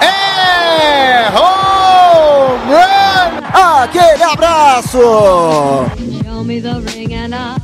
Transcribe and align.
É 0.00 1.28
home 1.30 2.72
run! 2.72 3.82
Aquele 3.82 4.22
abraço! 4.24 4.98
Show 6.24 6.44
me 6.44 6.60
the 6.60 6.80
ring 6.92 7.14
and 7.14 7.30
through. 7.30 7.59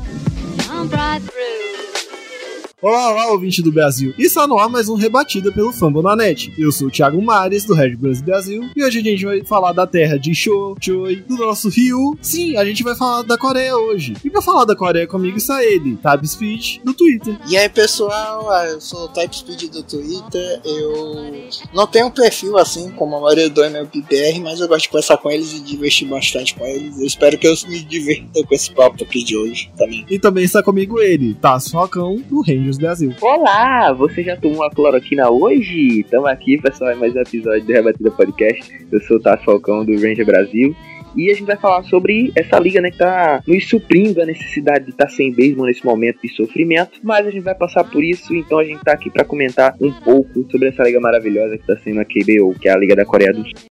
Olá, 2.88 3.10
olá, 3.10 3.32
ouvinte 3.32 3.60
do 3.62 3.72
Brasil. 3.72 4.14
E 4.16 4.26
está 4.26 4.46
no 4.46 4.56
ar 4.60 4.68
mais 4.68 4.88
um 4.88 4.94
Rebatida 4.94 5.50
pelo 5.50 5.72
Fambonanet. 5.72 6.54
Eu 6.56 6.70
sou 6.70 6.86
o 6.86 6.90
Thiago 6.90 7.20
Mares, 7.20 7.64
do 7.64 7.74
Red 7.74 7.96
Bulls 7.96 8.22
Brasil, 8.22 8.70
e 8.76 8.84
hoje 8.84 9.00
a 9.00 9.02
gente 9.02 9.24
vai 9.24 9.44
falar 9.44 9.72
da 9.72 9.88
terra 9.88 10.16
de 10.16 10.32
Show, 10.32 10.76
Choi, 10.80 11.16
do 11.16 11.36
nosso 11.36 11.68
Rio. 11.68 12.16
Sim, 12.22 12.56
a 12.56 12.64
gente 12.64 12.84
vai 12.84 12.94
falar 12.94 13.22
da 13.22 13.36
Coreia 13.36 13.76
hoje. 13.76 14.14
E 14.24 14.30
pra 14.30 14.40
falar 14.40 14.64
da 14.64 14.76
Coreia 14.76 15.04
comigo 15.04 15.36
está 15.36 15.64
ele, 15.64 15.96
Tab 15.96 16.24
Speed, 16.24 16.76
do 16.84 16.94
Twitter. 16.94 17.36
E 17.48 17.56
aí 17.56 17.68
pessoal, 17.68 18.48
ah, 18.52 18.66
eu 18.66 18.80
sou 18.80 19.06
o 19.06 19.08
TypeSpeed 19.08 19.68
do 19.68 19.82
Twitter, 19.82 20.60
eu 20.64 21.48
não 21.74 21.88
tenho 21.88 22.06
um 22.06 22.12
perfil 22.12 22.56
assim 22.56 22.92
como 22.92 23.16
a 23.16 23.20
maioria 23.20 23.50
do 23.50 23.64
MLBR, 23.64 24.38
mas 24.40 24.60
eu 24.60 24.68
gosto 24.68 24.82
de 24.82 24.90
conversar 24.90 25.16
com 25.16 25.28
eles 25.28 25.52
e 25.54 25.60
divertir 25.60 26.06
bastante 26.06 26.54
com 26.54 26.64
eles. 26.64 26.96
Eu 26.96 27.04
espero 27.04 27.36
que 27.36 27.48
eu 27.48 27.54
me 27.66 27.80
divirta 27.80 28.44
com 28.44 28.54
esse 28.54 28.70
papo 28.70 29.02
aqui 29.02 29.24
de 29.24 29.36
hoje 29.36 29.72
também. 29.76 30.06
E 30.08 30.20
também 30.20 30.44
está 30.44 30.62
comigo 30.62 31.00
ele, 31.00 31.34
Tasso 31.34 31.72
Falcão, 31.72 32.22
do 32.30 32.42
Rangers 32.42 32.75
Brasil. 32.78 33.12
Olá, 33.20 33.92
você 33.92 34.22
já 34.22 34.36
tomou 34.36 34.58
uma 34.58 34.70
cloroquina 34.70 35.30
hoje? 35.30 36.00
Estamos 36.00 36.28
aqui, 36.28 36.60
pessoal, 36.60 36.92
em 36.92 36.96
mais 36.96 37.14
um 37.14 37.20
episódio 37.20 37.64
do 37.64 37.72
Rebatida 37.72 38.10
Podcast. 38.10 38.86
Eu 38.90 39.00
sou 39.02 39.16
o 39.16 39.20
Tassi 39.20 39.44
Falcão 39.44 39.84
do 39.84 39.92
Ranger 39.92 40.26
Brasil. 40.26 40.74
E 41.16 41.30
a 41.30 41.34
gente 41.34 41.46
vai 41.46 41.56
falar 41.56 41.82
sobre 41.84 42.30
essa 42.36 42.58
liga, 42.58 42.80
né, 42.80 42.90
que 42.90 42.98
tá 42.98 43.42
nos 43.46 43.66
suprindo 43.66 44.20
a 44.20 44.26
necessidade 44.26 44.84
de 44.84 44.90
estar 44.90 45.08
sem 45.08 45.32
beisebol 45.32 45.64
nesse 45.64 45.84
momento 45.84 46.20
de 46.22 46.28
sofrimento. 46.28 47.00
Mas 47.02 47.26
a 47.26 47.30
gente 47.30 47.42
vai 47.42 47.54
passar 47.54 47.84
por 47.84 48.04
isso, 48.04 48.34
então 48.34 48.58
a 48.58 48.64
gente 48.64 48.84
tá 48.84 48.92
aqui 48.92 49.10
para 49.10 49.24
comentar 49.24 49.74
um 49.80 49.90
pouco 49.92 50.44
sobre 50.50 50.68
essa 50.68 50.82
liga 50.82 51.00
maravilhosa 51.00 51.56
que 51.56 51.66
tá 51.66 51.76
sendo 51.78 52.00
a 52.00 52.04
KBO, 52.04 52.58
que 52.60 52.68
é 52.68 52.72
a 52.72 52.76
Liga 52.76 52.94
da 52.94 53.06
Coreia 53.06 53.32
do 53.32 53.42
Sul. 53.44 53.75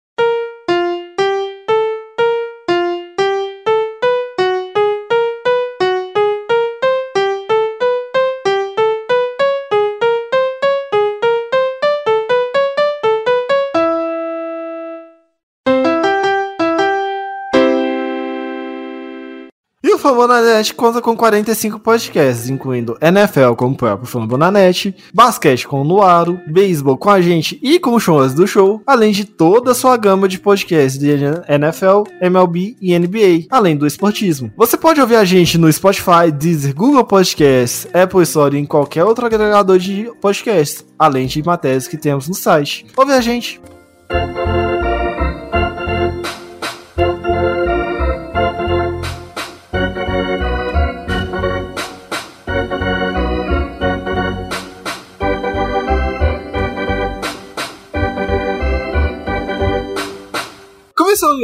O 20.00 20.02
Fambonanet 20.02 20.72
conta 20.72 21.02
com 21.02 21.14
45 21.14 21.78
podcasts, 21.78 22.48
incluindo 22.48 22.96
NFL 23.02 23.52
com 23.54 23.66
o 23.66 23.76
próprio 23.76 24.08
Fambonanet, 24.08 24.96
basquete 25.12 25.68
com 25.68 25.82
o 25.82 25.84
Nuaro, 25.84 26.40
beisebol 26.46 26.96
com 26.96 27.10
a 27.10 27.20
gente 27.20 27.60
e 27.62 27.78
com 27.78 27.94
os 27.94 28.02
shows 28.02 28.32
do 28.32 28.46
show, 28.46 28.80
além 28.86 29.12
de 29.12 29.26
toda 29.26 29.72
a 29.72 29.74
sua 29.74 29.98
gama 29.98 30.26
de 30.26 30.40
podcasts 30.40 30.98
de 30.98 31.10
NFL, 31.10 32.04
MLB 32.18 32.78
e 32.80 32.98
NBA, 32.98 33.46
além 33.50 33.76
do 33.76 33.86
esportismo. 33.86 34.50
Você 34.56 34.78
pode 34.78 35.02
ouvir 35.02 35.16
a 35.16 35.24
gente 35.26 35.58
no 35.58 35.70
Spotify, 35.70 36.32
Deezer, 36.32 36.74
Google 36.74 37.04
Podcasts, 37.04 37.86
Apple 37.92 38.22
Store 38.22 38.56
e 38.56 38.60
em 38.60 38.64
qualquer 38.64 39.04
outro 39.04 39.26
agregador 39.26 39.78
de 39.78 40.10
podcasts, 40.18 40.82
além 40.98 41.26
de 41.26 41.42
matérias 41.42 41.86
que 41.86 41.98
temos 41.98 42.26
no 42.26 42.34
site. 42.34 42.86
Ouve 42.96 43.12
a 43.12 43.20
gente! 43.20 43.60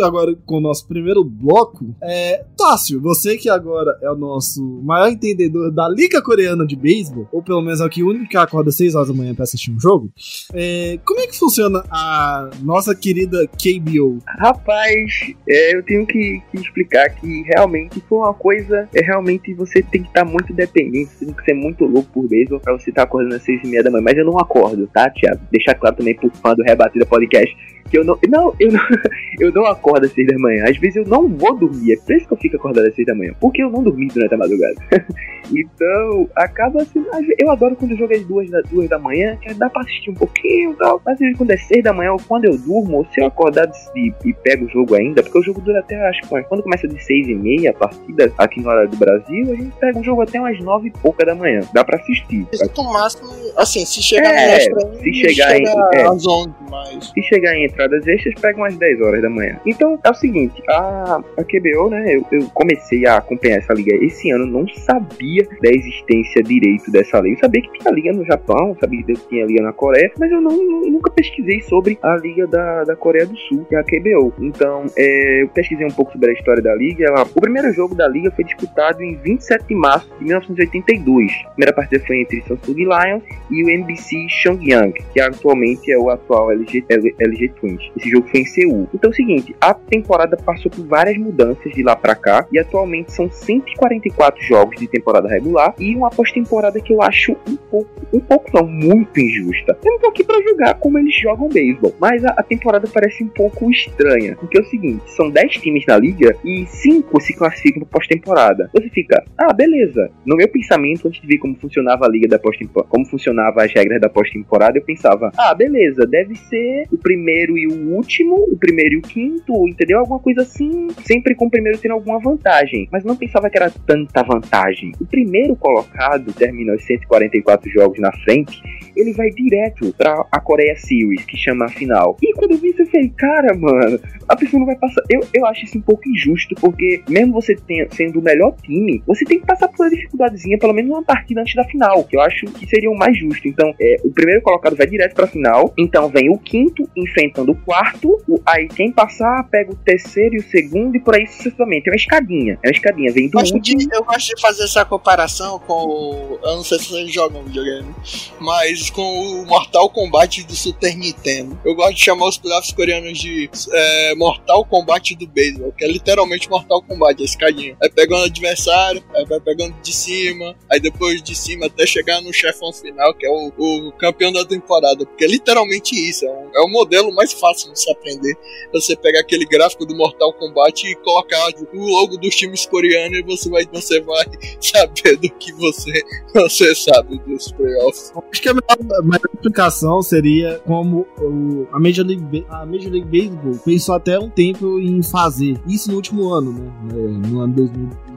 Agora 0.04 0.34
com 0.44 0.58
o 0.58 0.60
nosso 0.60 0.86
primeiro 0.86 1.24
bloco, 1.24 1.94
é, 2.02 2.44
Tássio, 2.56 3.00
você 3.00 3.36
que 3.36 3.48
agora 3.48 3.98
é 4.02 4.10
o 4.10 4.16
nosso 4.16 4.62
maior 4.82 5.08
entendedor 5.08 5.70
da 5.72 5.88
Liga 5.88 6.22
Coreana 6.22 6.66
de 6.66 6.76
Beisebol, 6.76 7.28
ou 7.32 7.42
pelo 7.42 7.62
menos 7.62 7.80
aqui 7.80 8.02
o 8.02 8.08
único 8.08 8.28
que 8.28 8.36
acorda 8.36 8.70
às 8.70 8.76
6 8.76 8.94
horas 8.94 9.08
da 9.08 9.14
manhã 9.14 9.34
pra 9.34 9.44
assistir 9.44 9.70
um 9.70 9.80
jogo, 9.80 10.10
é, 10.52 10.98
como 11.04 11.20
é 11.20 11.26
que 11.26 11.38
funciona 11.38 11.84
a 11.90 12.50
nossa 12.62 12.94
querida 12.94 13.46
KBO? 13.48 14.18
Rapaz, 14.26 15.34
é, 15.48 15.76
eu 15.76 15.82
tenho 15.82 16.06
que, 16.06 16.42
que 16.50 16.56
explicar 16.58 17.10
que 17.10 17.42
realmente 17.42 18.02
foi 18.08 18.18
uma 18.18 18.34
coisa. 18.34 18.88
É 18.94 19.00
realmente 19.04 19.54
você 19.54 19.82
tem 19.82 20.02
que 20.02 20.08
estar 20.08 20.24
muito 20.24 20.52
dependente, 20.52 21.10
você 21.12 21.24
tem 21.24 21.34
que 21.34 21.44
ser 21.44 21.54
muito 21.54 21.84
louco 21.84 22.08
por 22.12 22.28
beisebol 22.28 22.60
pra 22.60 22.72
você 22.72 22.90
estar 22.90 23.02
acordando 23.02 23.34
às 23.34 23.42
seis 23.42 23.60
e 23.64 23.66
meia 23.66 23.82
da 23.82 23.90
manhã. 23.90 24.02
Mas 24.02 24.18
eu 24.18 24.24
não 24.24 24.38
acordo, 24.38 24.86
tá, 24.86 25.10
Thiago? 25.10 25.40
Deixar 25.50 25.74
claro 25.74 25.96
também 25.96 26.14
pro 26.14 26.30
fã 26.30 26.54
do 26.54 26.62
Rebatida 26.62 27.06
Podcast 27.06 27.54
que 27.90 27.98
eu 27.98 28.04
não. 28.04 28.18
Não, 28.28 28.54
eu 28.58 28.72
não, 28.72 28.80
eu 29.38 29.52
não 29.52 29.66
acordo 29.66 29.85
às 30.06 30.12
seis 30.12 30.26
da 30.26 30.38
manhã. 30.38 30.64
Às 30.69 30.76
vezes 30.78 30.97
eu 30.97 31.04
não 31.06 31.28
vou 31.28 31.56
dormir. 31.56 31.92
É 31.92 31.97
por 31.97 32.14
isso 32.16 32.26
que 32.26 32.32
eu 32.32 32.38
fico 32.38 32.56
acordado 32.56 32.86
às 32.86 32.94
seis 32.94 33.06
da 33.06 33.14
manhã. 33.14 33.32
Porque 33.41 33.62
eu 33.62 33.70
não 33.70 33.82
dormi 33.82 34.08
durante 34.08 34.34
a 34.34 34.38
madrugada. 34.38 34.74
então, 35.54 36.28
acaba 36.34 36.82
assim. 36.82 37.04
às 37.12 37.24
Eu 37.38 37.50
adoro 37.50 37.76
quando 37.76 37.92
o 37.92 37.97
jogo 37.97 38.12
é 38.12 38.16
às 38.16 38.24
duas 38.24 38.50
da, 38.50 38.60
duas 38.62 38.88
da 38.88 38.98
manhã, 38.98 39.36
que 39.36 39.52
dá 39.54 39.69
pra 39.69 39.82
assistir 39.82 40.10
um 40.10 40.14
pouquinho 40.14 40.72
e 40.72 40.76
tal. 40.76 41.00
Mas 41.04 41.14
às 41.14 41.20
vezes 41.20 41.36
quando 41.36 41.50
é 41.50 41.56
seis 41.56 41.82
da 41.84 41.92
manhã, 41.92 42.12
ou 42.12 42.20
quando 42.26 42.44
eu 42.47 42.56
durmo, 42.58 42.98
ou 42.98 43.04
se 43.06 43.20
eu 43.20 43.26
acordar 43.26 43.70
e, 43.94 44.12
e 44.24 44.32
pego 44.32 44.64
o 44.66 44.69
jogo 44.69 44.94
ainda, 44.94 45.22
porque 45.22 45.38
o 45.38 45.42
jogo 45.42 45.60
dura 45.60 45.80
até, 45.80 45.97
acho 46.08 46.22
que 46.22 46.42
quando 46.44 46.62
começa 46.62 46.88
de 46.88 47.03
seis 47.03 47.28
e 47.28 47.34
meia 47.34 47.70
a 47.70 47.74
partida 47.74 48.32
aqui 48.38 48.60
na 48.60 48.70
hora 48.70 48.86
do 48.86 48.97
Brasil, 48.97 49.53
a 49.53 49.54
gente 49.54 49.72
pega 49.78 49.98
um 49.98 50.04
jogo 50.04 50.22
até 50.22 50.38
umas 50.41 50.58
nove 50.60 50.88
e 50.88 50.91
pouca 50.91 51.24
da 51.24 51.34
manhã. 51.34 51.60
Dá 51.72 51.84
pra 51.84 51.97
assistir. 51.98 52.47
No 52.76 52.92
máximo, 52.92 53.28
assim, 53.56 53.84
se 53.84 54.03
chegar 54.03 54.32
É, 54.34 54.56
extra, 54.56 54.94
se 54.98 55.12
chegar 55.14 55.50
chega 55.54 55.70
em- 55.70 55.98
é. 55.98 56.03
às 56.06 56.26
11, 56.26 56.50
mas... 56.70 57.10
Se 57.10 57.22
chegar 57.22 57.54
em 57.56 57.66
entradas 57.66 58.06
extras, 58.06 58.34
pega 58.41 58.58
umas 58.58 58.76
10 58.76 59.00
horas 59.00 59.22
da 59.22 59.30
manhã. 59.30 59.58
Então 59.76 59.98
é 60.03 60.10
o 60.10 60.14
seguinte, 60.14 60.62
a, 60.69 61.20
a 61.37 61.44
QBO, 61.44 61.91
né? 61.91 62.16
Eu, 62.16 62.25
eu 62.32 62.48
comecei 62.54 63.06
a 63.06 63.19
acompanhar 63.19 63.59
essa 63.59 63.75
liga 63.75 63.94
esse 64.03 64.31
ano, 64.31 64.47
não 64.47 64.66
sabia 64.69 65.47
da 65.62 65.69
existência 65.70 66.42
direito 66.42 66.91
dessa 66.91 67.20
liga. 67.20 67.37
Eu 67.37 67.41
sabia 67.41 67.60
que 67.62 67.78
tinha 67.78 67.92
liga 67.92 68.12
no 68.12 68.25
Japão, 68.25 68.75
sabia 68.81 69.03
que 69.03 69.15
tinha 69.28 69.44
liga 69.44 69.62
na 69.62 69.72
Coreia, 69.72 70.10
mas 70.19 70.31
eu 70.32 70.41
não, 70.41 70.56
nu- 70.56 70.91
nunca 70.91 71.10
pesquisei 71.10 71.60
sobre 71.60 71.98
a 72.03 72.16
liga 72.16 72.47
da, 72.47 72.84
da 72.84 72.97
Coreia 72.97 73.26
do 73.26 73.36
Sul, 73.36 73.65
que 73.69 73.75
é 73.75 73.78
a 73.78 73.84
QBO. 73.84 74.32
Então 74.41 74.84
é, 74.97 75.42
eu 75.42 75.48
pesquisei 75.48 75.86
um 75.86 75.91
pouco 75.91 76.12
sobre 76.12 76.31
a 76.31 76.32
história 76.32 76.62
da 76.62 76.75
liga. 76.75 77.04
Ela- 77.06 77.22
o 77.25 77.41
primeiro 77.41 77.70
jogo 77.72 77.94
da 77.94 78.09
liga 78.09 78.31
foi 78.31 78.44
disputado 78.44 79.03
em 79.03 79.15
27 79.16 79.66
de 79.69 79.75
março 79.75 80.09
de 80.19 80.25
1982. 80.25 81.32
A 81.44 81.48
primeira 81.50 81.72
partida 81.72 82.03
foi 82.06 82.20
entre 82.20 82.42
Samsung 82.42 82.75
Lions 82.84 83.22
e 83.50 83.62
o 83.62 83.69
NBC 83.69 84.26
Pyongyang, 84.42 84.92
que 85.12 85.20
atualmente 85.20 85.91
é 85.92 85.98
o 85.98 86.09
atual 86.10 86.50
LG, 86.53 86.84
LG 87.19 87.48
Twins. 87.60 87.82
Esse 87.97 88.09
jogo 88.10 88.26
foi 88.28 88.41
em 88.41 88.44
Seul. 88.47 88.88
Então 88.94 89.10
é 89.10 89.12
o 89.12 89.16
seguinte, 89.16 89.54
a 89.66 89.75
temporada 89.75 90.37
passou 90.37 90.71
por 90.71 90.87
várias 90.87 91.16
mudanças 91.19 91.72
de 91.72 91.82
lá 91.82 91.97
pra 91.97 92.15
cá 92.15 92.47
e 92.53 92.59
atualmente 92.59 93.10
são 93.10 93.28
144 93.28 94.41
jogos 94.44 94.78
de 94.78 94.87
temporada 94.87 95.28
regular 95.28 95.75
e 95.77 95.93
uma 95.97 96.09
pós-temporada 96.09 96.81
que 96.81 96.93
eu 96.93 97.03
acho 97.03 97.32
um 97.49 97.56
pouco, 97.56 97.91
um 98.12 98.21
pouco 98.21 98.50
não, 98.54 98.65
muito 98.65 99.19
injusta. 99.19 99.77
Eu 99.84 99.93
não 99.93 99.99
tô 99.99 100.06
aqui 100.06 100.22
pra 100.22 100.41
julgar 100.41 100.75
como 100.78 100.99
eles 100.99 101.15
jogam 101.16 101.49
beisebol, 101.49 101.93
mas 102.00 102.25
a, 102.25 102.28
a 102.37 102.44
temporada 102.44 102.88
parece 102.93 103.25
um 103.25 103.28
pouco 103.28 103.69
estranha, 103.69 104.36
porque 104.36 104.57
é 104.57 104.60
o 104.60 104.65
seguinte, 104.66 105.03
são 105.10 105.30
10 105.30 105.54
times 105.54 105.84
na 105.84 105.97
liga 105.98 106.36
e 106.45 106.65
5 106.65 107.21
se 107.21 107.34
classificam 107.34 107.83
pra 107.83 107.98
pós-temporada. 107.98 108.71
Você 108.72 108.89
fica, 108.91 109.24
ah, 109.36 109.53
beleza. 109.53 110.10
No 110.24 110.36
meu 110.36 110.48
pensamento, 110.48 111.09
antes 111.09 111.21
de 111.21 111.27
ver 111.27 111.39
como 111.39 111.57
funcionava 111.57 112.07
a 112.07 112.09
liga 112.09 112.28
da 112.28 112.39
pós-temporada, 112.39 112.89
como 112.89 113.04
funcionava 113.04 113.65
as 113.65 113.72
regras 113.72 114.01
da 114.01 114.09
pós-temporada, 114.09 114.78
eu 114.78 114.84
pensava, 114.84 115.33
ah, 115.36 115.54
beleza, 115.54 116.07
deve 116.07 116.36
ser 116.36 116.86
o 116.92 116.98
primeiro 116.98 117.59
e 117.59 117.66
o 117.66 117.97
último, 117.97 118.36
o 118.48 118.57
primeiro 118.57 118.95
e 118.95 118.98
o 118.98 119.03
quinto, 119.03 119.55
entendeu? 119.68 119.98
Alguma 119.98 120.18
coisa 120.18 120.42
assim, 120.42 120.88
sempre 121.04 121.34
com 121.34 121.47
o 121.47 121.50
primeiro 121.50 121.78
tendo 121.78 121.92
alguma 121.92 122.18
vantagem. 122.18 122.88
Mas 122.91 123.04
não 123.04 123.16
pensava 123.16 123.48
que 123.48 123.56
era 123.56 123.70
tanta 123.70 124.22
vantagem. 124.22 124.92
O 125.00 125.06
primeiro 125.06 125.56
colocado 125.56 126.32
termina 126.32 126.74
os 126.74 126.84
144 126.84 127.70
jogos 127.70 127.98
na 127.98 128.12
frente, 128.12 128.60
ele 128.97 129.12
vai 129.12 129.30
direto 129.30 129.94
pra 129.97 130.26
a 130.32 130.41
Coreia 130.41 130.74
Series, 130.76 131.24
que 131.24 131.36
chama 131.36 131.66
a 131.66 131.68
final. 131.68 132.16
E 132.22 132.32
quando 132.32 132.53
eu 132.53 132.58
vi 132.58 132.70
isso, 132.70 132.82
eu 132.82 132.86
falei, 132.86 133.08
cara, 133.10 133.54
mano, 133.54 134.00
a 134.28 134.36
pessoa 134.36 134.58
não 134.58 134.66
vai 134.66 134.76
passar. 134.76 135.03
Eu, 135.10 135.20
eu 135.34 135.47
acho 135.47 135.64
isso 135.64 135.78
um 135.78 135.82
pouco 135.82 136.09
injusto, 136.09 136.54
porque 136.56 137.02
mesmo 137.09 137.32
você 137.32 137.54
tenha, 137.54 137.86
sendo 137.91 138.20
o 138.20 138.22
melhor 138.22 138.54
time, 138.62 139.02
você 139.06 139.24
tem 139.24 139.38
que 139.38 139.47
passar 139.47 139.68
por 139.68 139.84
uma 139.84 139.91
dificuldadezinha, 139.91 140.59
pelo 140.59 140.72
menos 140.72 140.91
uma 140.91 141.04
partida 141.04 141.41
antes 141.41 141.54
da 141.54 141.64
final, 141.64 142.04
que 142.04 142.16
eu 142.16 142.20
acho 142.20 142.47
que 142.47 142.66
seria 142.66 142.91
o 142.91 142.97
mais 142.97 143.16
justo. 143.18 143.47
Então, 143.47 143.74
é, 143.80 143.97
o 144.02 144.10
primeiro 144.10 144.41
colocado 144.42 144.76
vai 144.76 144.86
direto 144.86 145.14
pra 145.14 145.26
final, 145.26 145.72
então 145.76 146.09
vem 146.09 146.30
o 146.30 146.38
quinto 146.38 146.88
enfrentando 146.97 147.52
o 147.52 147.56
quarto, 147.56 148.18
o, 148.28 148.41
aí 148.47 148.68
quem 148.68 148.91
passar 148.91 149.35
pega 149.44 149.72
o 149.72 149.77
terceiro 149.77 150.36
e 150.36 150.38
o 150.38 150.50
segundo, 150.50 150.97
e 150.97 151.00
por 151.00 151.15
aí 151.15 151.27
sucessivamente. 151.27 151.88
É 151.88 151.91
uma 151.92 151.97
escadinha, 151.97 152.59
é 152.62 152.68
uma 152.68 152.72
escadinha, 152.72 153.12
vem 153.12 153.28
do 153.28 153.38
Eu 153.38 153.41
gosto, 153.42 153.54
último. 153.54 153.78
de, 153.78 153.88
eu 153.97 154.04
gosto 154.04 154.34
de 154.34 154.41
fazer 154.41 154.65
essa 154.65 154.84
comparação 154.84 155.59
com. 155.60 155.72
o- 155.72 156.38
Eu 156.42 156.56
não 156.56 156.65
sei 156.65 156.78
se 156.78 156.86
vocês 156.91 157.12
jogam 157.12 157.42
videogame, 157.44 157.94
mas 158.41 158.91
com 158.91 159.03
o 159.03 159.47
Mortal 159.47 159.88
Kombat 159.91 160.44
do 160.47 160.54
Super 160.54 160.97
Nintendo. 160.97 161.59
Eu 161.65 161.74
gosto 161.74 161.94
de 161.94 162.03
chamar 162.04 162.28
os 162.28 162.38
playoffs 162.38 162.72
coreanos 162.72 163.18
de 163.18 163.48
é, 163.72 164.15
Mortal 164.15 164.65
Kombat 164.65 165.15
do 165.16 165.27
beisebol, 165.27 165.72
que 165.72 165.84
é 165.84 165.88
literalmente 165.88 166.48
Mortal 166.48 166.83
Kombat, 166.83 167.21
a 167.21 167.24
escadinha. 167.24 167.77
Aí 167.83 167.91
pega 167.91 168.15
um 168.15 168.22
adversário, 168.22 169.03
aí 169.15 169.24
vai 169.27 169.41
pegando 169.41 169.74
de 169.83 169.92
cima, 169.94 170.54
aí 170.71 170.80
depois 170.80 171.22
de 171.22 171.34
cima 171.34 171.66
até 171.66 171.86
chegar 171.86 172.21
no 172.21 172.33
chefão 172.33 172.72
final, 172.72 173.12
que 173.15 173.27
é 173.27 173.30
o, 173.30 173.53
o 173.56 173.92
campeão 173.92 174.33
da 174.33 174.44
temporada. 174.44 175.04
Porque 175.06 175.24
é 175.24 175.28
literalmente 175.28 175.94
isso, 175.94 176.24
é, 176.24 176.30
um- 176.30 176.50
é 176.54 176.60
o 176.60 176.68
modelo 176.68 177.15
mais 177.15 177.33
fácil 177.33 177.72
de 177.72 177.80
se 177.80 177.91
aprender. 177.91 178.34
Você 178.72 178.97
pegar 178.97 179.24
aquele 179.26 179.44
gráfico 179.44 179.84
do 179.84 179.94
Mortal 179.96 180.32
Kombat 180.34 180.86
e 180.86 180.94
colocar 180.96 181.48
o 181.74 181.84
logo 181.86 182.16
dos 182.16 182.34
times 182.34 182.64
coreanos 182.66 183.18
e 183.18 183.22
você 183.22 183.50
vai, 183.50 183.66
você 183.72 184.00
vai 184.00 184.24
saber 184.60 185.16
do 185.16 185.28
que 185.30 185.52
você, 185.54 185.92
você 186.32 186.74
sabe 186.74 187.18
dos 187.26 187.50
playoffs. 187.52 188.12
Acho 188.32 188.42
que 188.42 188.48
a 188.48 188.54
melhor, 188.54 188.98
a 188.98 189.02
melhor 189.02 189.20
explicação 189.34 190.00
seria 190.02 190.60
como 190.64 191.06
o- 191.18 191.66
a, 191.72 191.78
Major 191.80 192.06
League, 192.06 192.46
a 192.48 192.64
Major 192.64 192.90
League 192.92 193.06
Baseball 193.06 193.58
pensou 193.64 193.94
até 193.96 194.18
um 194.18 194.30
tempo 194.30 194.78
em 194.78 195.02
fazer 195.02 195.60
isso 195.66 195.90
no 195.90 195.96
último 195.96 196.28
ano, 196.32 196.52
né? 196.52 196.72
É, 196.92 197.28
No 197.28 197.40
ano 197.40 197.54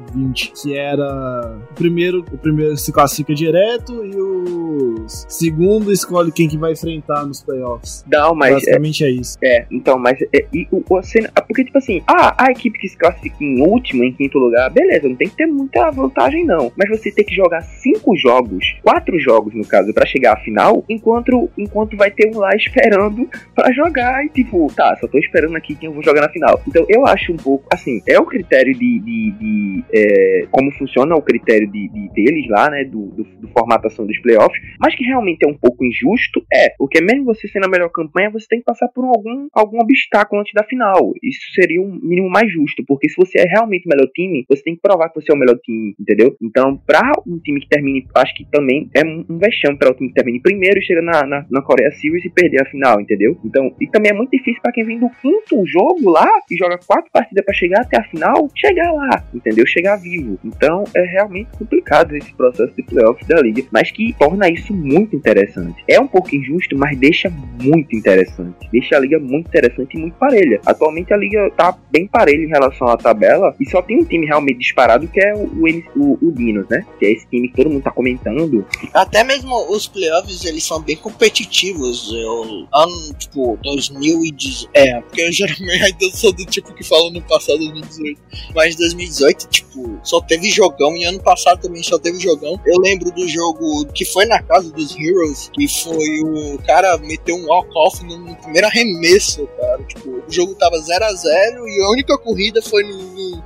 2020, 0.09 0.53
que 0.61 0.75
era 0.75 1.57
o 1.71 1.73
primeiro, 1.73 2.25
o 2.31 2.37
primeiro 2.37 2.77
se 2.77 2.91
classifica 2.91 3.33
direto 3.33 4.05
e 4.05 4.15
o 4.15 5.05
segundo 5.07 5.91
escolhe 5.91 6.31
quem 6.31 6.47
que 6.47 6.57
vai 6.57 6.73
enfrentar 6.73 7.25
nos 7.25 7.41
playoffs. 7.43 8.03
Não, 8.11 8.35
mas 8.35 8.51
é, 8.51 8.53
Basicamente 8.55 9.03
é 9.03 9.09
isso. 9.09 9.37
É, 9.41 9.65
então, 9.71 9.97
mas 9.97 10.19
é, 10.33 10.45
e 10.53 10.67
o, 10.71 11.01
cena- 11.01 11.29
ah, 11.35 11.41
porque 11.41 11.63
tipo 11.63 11.77
assim, 11.77 12.01
ah, 12.07 12.35
a 12.37 12.51
equipe 12.51 12.77
que 12.79 12.87
se 12.89 12.97
classifica 12.97 13.37
em 13.43 13.61
último, 13.61 14.03
em 14.03 14.13
quinto 14.13 14.37
lugar, 14.37 14.69
beleza, 14.69 15.07
não 15.07 15.15
tem 15.15 15.29
que 15.29 15.35
ter 15.35 15.45
muita 15.45 15.89
vantagem 15.91 16.45
não, 16.45 16.71
mas 16.75 16.89
você 16.89 17.11
tem 17.11 17.25
que 17.25 17.35
jogar 17.35 17.61
cinco 17.61 18.15
jogos, 18.15 18.75
quatro 18.83 19.19
jogos 19.19 19.53
no 19.53 19.65
caso, 19.65 19.93
pra 19.93 20.05
chegar 20.05 20.33
à 20.33 20.37
final, 20.37 20.83
enquanto 20.89 21.49
enquanto 21.57 21.95
vai 21.97 22.11
ter 22.11 22.33
um 22.33 22.39
lá 22.39 22.55
esperando 22.55 23.27
pra 23.55 23.71
jogar 23.71 24.25
e 24.25 24.29
tipo, 24.29 24.71
tá, 24.75 24.95
só 24.99 25.07
tô 25.07 25.17
esperando 25.17 25.55
aqui 25.55 25.75
quem 25.75 25.87
eu 25.87 25.93
vou 25.93 26.03
jogar 26.03 26.21
na 26.21 26.29
final. 26.29 26.61
Então 26.67 26.85
eu 26.89 27.05
acho 27.05 27.31
um 27.31 27.37
pouco, 27.37 27.65
assim, 27.71 28.01
é 28.07 28.19
o 28.19 28.25
critério 28.25 28.73
de, 28.73 28.99
de, 28.99 29.31
de, 29.31 29.83
é, 29.99 30.47
como 30.51 30.71
funciona 30.71 31.15
o 31.15 31.21
critério 31.21 31.69
de, 31.71 31.87
de- 31.89 32.09
deles 32.13 32.47
lá, 32.49 32.69
né, 32.69 32.83
do, 32.83 33.07
do, 33.07 33.23
do 33.23 33.47
formatação 33.49 34.05
dos 34.05 34.17
playoffs, 34.19 34.59
mas 34.79 34.95
que 34.95 35.03
realmente 35.03 35.43
é 35.45 35.47
um 35.47 35.57
pouco 35.57 35.83
injusto, 35.85 36.43
é, 36.51 36.69
porque 36.77 37.01
mesmo 37.01 37.25
você 37.25 37.47
sendo 37.47 37.65
a 37.65 37.69
melhor 37.69 37.89
campanha, 37.89 38.29
você 38.29 38.45
tem 38.47 38.59
que 38.59 38.65
passar 38.65 38.87
por 38.89 39.03
algum, 39.05 39.47
algum 39.53 39.79
obstáculo 39.81 40.41
antes 40.41 40.53
da 40.53 40.63
final. 40.63 41.13
Isso 41.23 41.51
seria 41.53 41.81
um 41.81 41.99
mínimo 42.01 42.29
mais 42.29 42.51
justo, 42.51 42.83
porque 42.87 43.09
se 43.09 43.15
você 43.15 43.39
é 43.39 43.43
realmente 43.47 43.85
o 43.85 43.89
melhor 43.89 44.07
time, 44.13 44.45
você 44.49 44.63
tem 44.63 44.75
que 44.75 44.81
provar 44.81 45.09
que 45.09 45.19
você 45.21 45.31
é 45.31 45.35
o 45.35 45.37
melhor 45.37 45.57
time, 45.63 45.95
entendeu? 45.99 46.35
Então, 46.41 46.77
pra 46.85 47.11
um 47.27 47.37
time 47.39 47.59
que 47.61 47.67
termine, 47.69 48.05
acho 48.15 48.33
que 48.35 48.45
também 48.51 48.89
é 48.95 49.03
um, 49.05 49.25
vexame 49.37 49.77
para 49.77 49.91
o 49.91 49.93
time 49.93 50.09
que 50.09 50.15
termine 50.15 50.39
primeiro 50.41 50.79
e 50.79 50.83
chega 50.83 51.01
na, 51.01 51.25
na, 51.25 51.45
na 51.49 51.61
Coreia 51.61 51.91
Series 51.91 52.25
e 52.25 52.29
perder 52.29 52.61
a 52.61 52.65
final, 52.65 52.99
entendeu? 53.01 53.37
Então, 53.43 53.73
e 53.79 53.87
também 53.87 54.11
é 54.11 54.13
muito 54.15 54.31
difícil 54.31 54.61
pra 54.61 54.71
quem 54.71 54.83
vem 54.85 54.99
do 54.99 55.09
quinto 55.21 55.65
jogo 55.65 56.09
lá 56.09 56.27
e 56.49 56.55
joga 56.57 56.77
quatro 56.85 57.09
partidas 57.11 57.43
pra 57.45 57.53
chegar 57.53 57.81
até 57.81 57.97
a 57.99 58.03
final, 58.03 58.49
chegar 58.55 58.91
lá, 58.91 59.23
entendeu? 59.33 59.65
Chegar 59.65 59.88
vivo. 59.95 60.39
Então, 60.43 60.83
é 60.95 61.01
realmente 61.03 61.49
complicado 61.57 62.15
esse 62.15 62.33
processo 62.33 62.73
de 62.75 62.83
playoffs 62.83 63.27
da 63.27 63.41
liga, 63.41 63.63
mas 63.71 63.91
que 63.91 64.13
torna 64.17 64.49
isso 64.49 64.73
muito 64.73 65.15
interessante. 65.15 65.83
É 65.87 65.99
um 65.99 66.07
pouco 66.07 66.35
injusto, 66.35 66.77
mas 66.77 66.97
deixa 66.97 67.31
muito 67.61 67.95
interessante. 67.95 68.69
Deixa 68.71 68.95
a 68.95 68.99
liga 68.99 69.19
muito 69.19 69.47
interessante 69.47 69.95
e 69.95 69.99
muito 69.99 70.15
parelha. 70.17 70.59
Atualmente 70.65 71.13
a 71.13 71.17
liga 71.17 71.49
tá 71.55 71.77
bem 71.91 72.07
parelha 72.07 72.43
em 72.43 72.49
relação 72.49 72.87
à 72.87 72.97
tabela 72.97 73.55
e 73.59 73.69
só 73.69 73.81
tem 73.81 73.99
um 73.99 74.05
time 74.05 74.25
realmente 74.25 74.59
disparado 74.59 75.07
que 75.07 75.19
é 75.19 75.33
o, 75.33 75.49
o, 75.95 76.17
o, 76.21 76.31
Dinos, 76.31 76.67
né? 76.69 76.85
Que 76.99 77.05
é 77.05 77.11
esse 77.11 77.27
time 77.27 77.49
que 77.49 77.55
todo 77.55 77.69
mundo 77.69 77.83
tá 77.83 77.91
comentando. 77.91 78.65
Até 78.93 79.23
mesmo 79.23 79.53
os 79.71 79.87
playoffs, 79.87 80.45
eles 80.45 80.63
são 80.63 80.81
bem 80.81 80.95
competitivos. 80.95 82.11
Eu, 82.13 82.67
ano, 82.73 83.13
tipo, 83.17 83.57
2018. 83.63 84.69
É, 84.73 85.01
porque 85.01 85.21
eu 85.21 85.31
geralmente 85.31 85.83
ainda 85.83 86.15
sou 86.15 86.31
do 86.31 86.45
tipo 86.45 86.73
que 86.73 86.83
fala 86.83 87.09
no 87.11 87.21
passado 87.21 87.59
2018. 87.59 88.21
Mas 88.55 88.75
2018, 88.75 89.47
tipo, 89.49 89.78
só 90.03 90.21
teve 90.21 90.49
jogão. 90.49 90.95
E 90.95 91.03
ano 91.03 91.21
passado 91.21 91.61
também 91.61 91.83
só 91.83 91.97
teve 91.99 92.19
jogão. 92.19 92.59
Eu 92.65 92.79
lembro 92.79 93.11
do 93.11 93.27
jogo 93.27 93.85
que 93.93 94.05
foi 94.05 94.25
na 94.25 94.41
casa 94.41 94.71
dos 94.71 94.95
Heroes. 94.97 95.49
Que 95.53 95.67
foi 95.67 96.19
o 96.21 96.57
cara 96.65 96.97
meteu 96.99 97.35
um 97.35 97.45
walk-off 97.47 98.03
no, 98.05 98.35
primeiro 98.35 98.67
arremesso, 98.67 99.47
cara. 99.59 99.83
Tipo, 99.83 100.09
o 100.09 100.23
jogo 100.31 100.55
tava 100.55 100.77
0 100.79 101.05
a 101.05 101.13
0 101.13 101.67
e 101.67 101.81
a 101.83 101.89
única 101.91 102.17
corrida 102.17 102.61
foi 102.61 102.83
no, 102.83 102.97
no, 102.97 103.43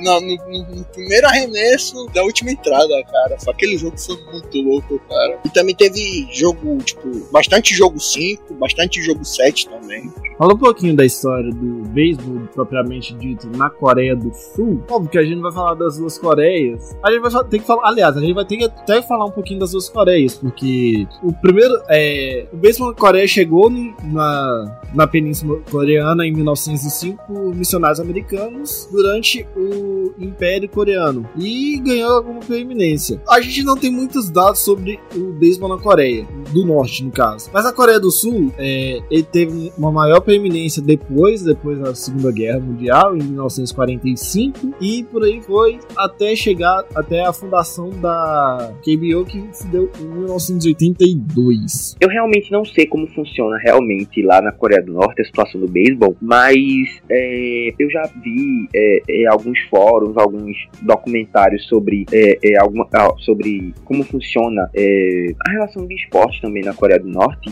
no- 0.00 0.76
no- 0.76 0.84
primeiro 0.86 1.26
arremesso 1.26 2.06
da 2.14 2.22
última 2.22 2.50
entrada, 2.50 3.02
cara. 3.10 3.36
Aquele 3.48 3.76
jogo 3.76 3.98
foi 3.98 4.16
muito 4.32 4.60
louco, 4.62 4.98
cara. 5.08 5.38
E 5.44 5.48
também 5.50 5.74
teve 5.74 6.28
jogo, 6.32 6.78
tipo, 6.78 7.08
bastante 7.32 7.74
jogo 7.74 7.98
5, 8.00 8.54
bastante 8.54 9.02
jogo 9.02 9.24
7 9.24 9.68
também. 9.68 10.12
Fala 10.38 10.54
um 10.54 10.58
pouquinho 10.58 10.96
da 10.96 11.04
história 11.04 11.50
do 11.50 11.88
beisebol 11.88 12.40
propriamente 12.54 13.14
dito 13.14 13.48
na 13.56 13.70
Coreia 13.70 14.16
do 14.16 14.32
Sul. 14.34 14.82
Óbvio 14.90 15.10
que 15.10 15.18
a 15.18 15.24
gente 15.24 15.40
vai 15.40 15.52
falar 15.52 15.73
das 15.74 15.98
duas 15.98 16.18
Coreias. 16.18 16.96
A 17.02 17.10
gente 17.10 17.20
vai 17.20 17.44
ter 17.44 17.58
que 17.58 17.66
falar, 17.66 17.88
aliás, 17.88 18.16
a 18.16 18.20
gente 18.20 18.32
vai 18.32 18.44
ter 18.44 18.56
que 18.56 18.64
até 18.64 19.02
falar 19.02 19.26
um 19.26 19.30
pouquinho 19.30 19.60
das 19.60 19.72
duas 19.72 19.88
Coreias, 19.88 20.34
porque 20.34 21.06
o 21.22 21.32
primeiro, 21.32 21.74
é, 21.88 22.46
o 22.52 22.86
na 22.86 22.94
Coreia 22.94 23.26
chegou 23.26 23.70
na, 23.70 24.80
na 24.94 25.06
Península 25.06 25.60
Coreana 25.70 26.26
em 26.26 26.32
1905 26.32 27.24
por 27.26 27.54
missionários 27.54 28.00
americanos 28.00 28.88
durante 28.90 29.46
o 29.56 30.12
Império 30.18 30.68
Coreano 30.68 31.28
e 31.36 31.78
ganhou 31.78 32.12
alguma 32.12 32.40
preeminência. 32.40 33.20
A 33.28 33.40
gente 33.40 33.62
não 33.62 33.76
tem 33.76 33.90
muitos 33.90 34.30
dados 34.30 34.60
sobre 34.60 34.98
o 35.14 35.32
beisebol 35.32 35.68
na 35.68 35.78
Coreia, 35.78 36.26
do 36.52 36.64
Norte 36.64 37.04
no 37.04 37.10
caso, 37.10 37.50
mas 37.52 37.66
a 37.66 37.72
Coreia 37.72 38.00
do 38.00 38.10
Sul 38.10 38.52
é, 38.58 39.00
ele 39.10 39.22
teve 39.22 39.72
uma 39.76 39.92
maior 39.92 40.20
preeminência 40.20 40.82
depois, 40.82 41.42
depois 41.42 41.78
da 41.78 41.94
Segunda 41.94 42.30
Guerra 42.30 42.60
Mundial, 42.60 43.16
em 43.16 43.22
1945, 43.22 44.74
e 44.80 45.04
por 45.04 45.22
aí 45.22 45.40
foi 45.42 45.63
até 45.96 46.34
chegar 46.36 46.84
até 46.94 47.24
a 47.24 47.32
fundação 47.32 47.90
da 47.90 48.72
KBO 48.82 49.24
que 49.24 49.42
se 49.52 49.66
deu 49.68 49.90
em 50.00 50.04
1982. 50.04 51.96
Eu 52.00 52.08
realmente 52.08 52.50
não 52.50 52.64
sei 52.64 52.86
como 52.86 53.06
funciona 53.08 53.56
realmente 53.58 54.22
lá 54.22 54.40
na 54.40 54.52
Coreia 54.52 54.82
do 54.82 54.92
Norte 54.92 55.22
a 55.22 55.24
situação 55.24 55.60
do 55.60 55.68
beisebol, 55.68 56.16
mas 56.20 57.00
é, 57.08 57.74
eu 57.78 57.90
já 57.90 58.02
vi 58.22 58.68
é, 58.74 59.02
é, 59.08 59.26
alguns 59.26 59.58
fóruns, 59.70 60.16
alguns 60.16 60.56
documentários 60.82 61.66
sobre, 61.66 62.06
é, 62.12 62.38
é, 62.42 62.58
alguma, 62.58 62.88
ah, 62.92 63.14
sobre 63.18 63.74
como 63.84 64.04
funciona 64.04 64.70
é, 64.74 65.34
a 65.46 65.50
relação 65.50 65.86
de 65.86 65.94
esporte 65.94 66.40
também 66.40 66.62
na 66.62 66.74
Coreia 66.74 67.00
do 67.00 67.08
Norte. 67.08 67.50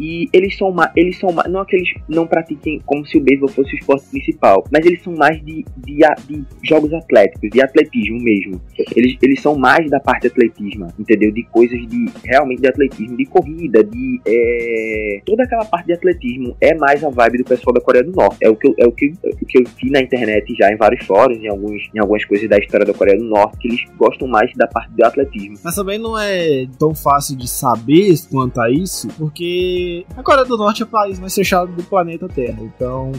E 0.00 0.28
eles 0.32 0.56
são 0.56 0.72
mais, 0.72 0.90
eles 0.96 1.18
são 1.18 1.30
mais, 1.30 1.50
não 1.52 1.60
aqueles 1.60 1.90
não 2.08 2.26
pratiquem 2.26 2.80
como 2.86 3.04
se 3.04 3.18
o 3.18 3.20
beisebol 3.20 3.50
fosse 3.50 3.74
o 3.74 3.78
esporte 3.78 4.06
principal, 4.10 4.64
mas 4.72 4.86
eles 4.86 5.02
são 5.02 5.14
mais 5.14 5.36
de, 5.44 5.62
de, 5.76 5.98
de 6.26 6.44
jogos 6.62 6.92
atléticos, 6.94 7.50
de 7.50 7.62
atletismo 7.62 8.18
mesmo. 8.18 8.60
Eles, 8.96 9.16
eles 9.20 9.42
são 9.42 9.56
mais 9.56 9.90
da 9.90 10.00
parte 10.00 10.22
de 10.22 10.28
atletismo, 10.28 10.86
entendeu? 10.98 11.30
De 11.30 11.42
coisas 11.44 11.78
de 11.86 12.06
realmente 12.24 12.62
de 12.62 12.68
atletismo, 12.68 13.16
de 13.16 13.26
corrida, 13.26 13.84
de 13.84 14.20
é, 14.26 15.20
toda 15.26 15.42
aquela 15.42 15.66
parte 15.66 15.86
de 15.86 15.92
atletismo 15.92 16.56
é 16.60 16.74
mais 16.74 17.04
a 17.04 17.10
vibe 17.10 17.38
do 17.38 17.44
pessoal 17.44 17.74
da 17.74 17.80
Coreia 17.80 18.04
do 18.04 18.12
Norte. 18.12 18.38
É 18.40 18.48
o 18.48 18.56
que 18.56 18.68
eu, 18.68 18.74
é 18.78 18.86
o 18.86 18.92
que, 18.92 19.12
é 19.22 19.28
o 19.28 19.36
que 19.36 19.58
eu 19.58 19.64
vi 19.80 19.90
na 19.90 20.00
internet 20.00 20.54
já 20.54 20.72
em 20.72 20.76
vários 20.76 21.04
fóruns, 21.04 21.38
em 21.38 21.48
alguns, 21.48 21.82
em 21.94 21.98
algumas 21.98 22.24
coisas 22.24 22.48
da 22.48 22.56
história 22.56 22.86
da 22.86 22.94
Coreia 22.94 23.18
do 23.18 23.24
Norte, 23.24 23.58
que 23.58 23.68
eles 23.68 23.84
gostam 23.98 24.26
mais 24.26 24.50
da 24.54 24.66
parte 24.66 24.90
do 24.92 25.04
atletismo. 25.04 25.58
Mas 25.62 25.74
também 25.74 25.98
não 25.98 26.18
é 26.18 26.66
tão 26.78 26.94
fácil 26.94 27.36
de 27.36 27.48
saber 27.48 28.14
quanto 28.30 28.60
a 28.60 28.70
isso, 28.70 29.08
porque 29.18 29.89
a 30.16 30.22
Coreia 30.22 30.44
do 30.44 30.56
Norte 30.56 30.82
é 30.82 30.84
o 30.84 30.88
país 30.88 31.18
mais 31.18 31.34
fechado 31.34 31.72
do 31.72 31.82
planeta 31.82 32.28
Terra. 32.28 32.58
Então, 32.62 33.12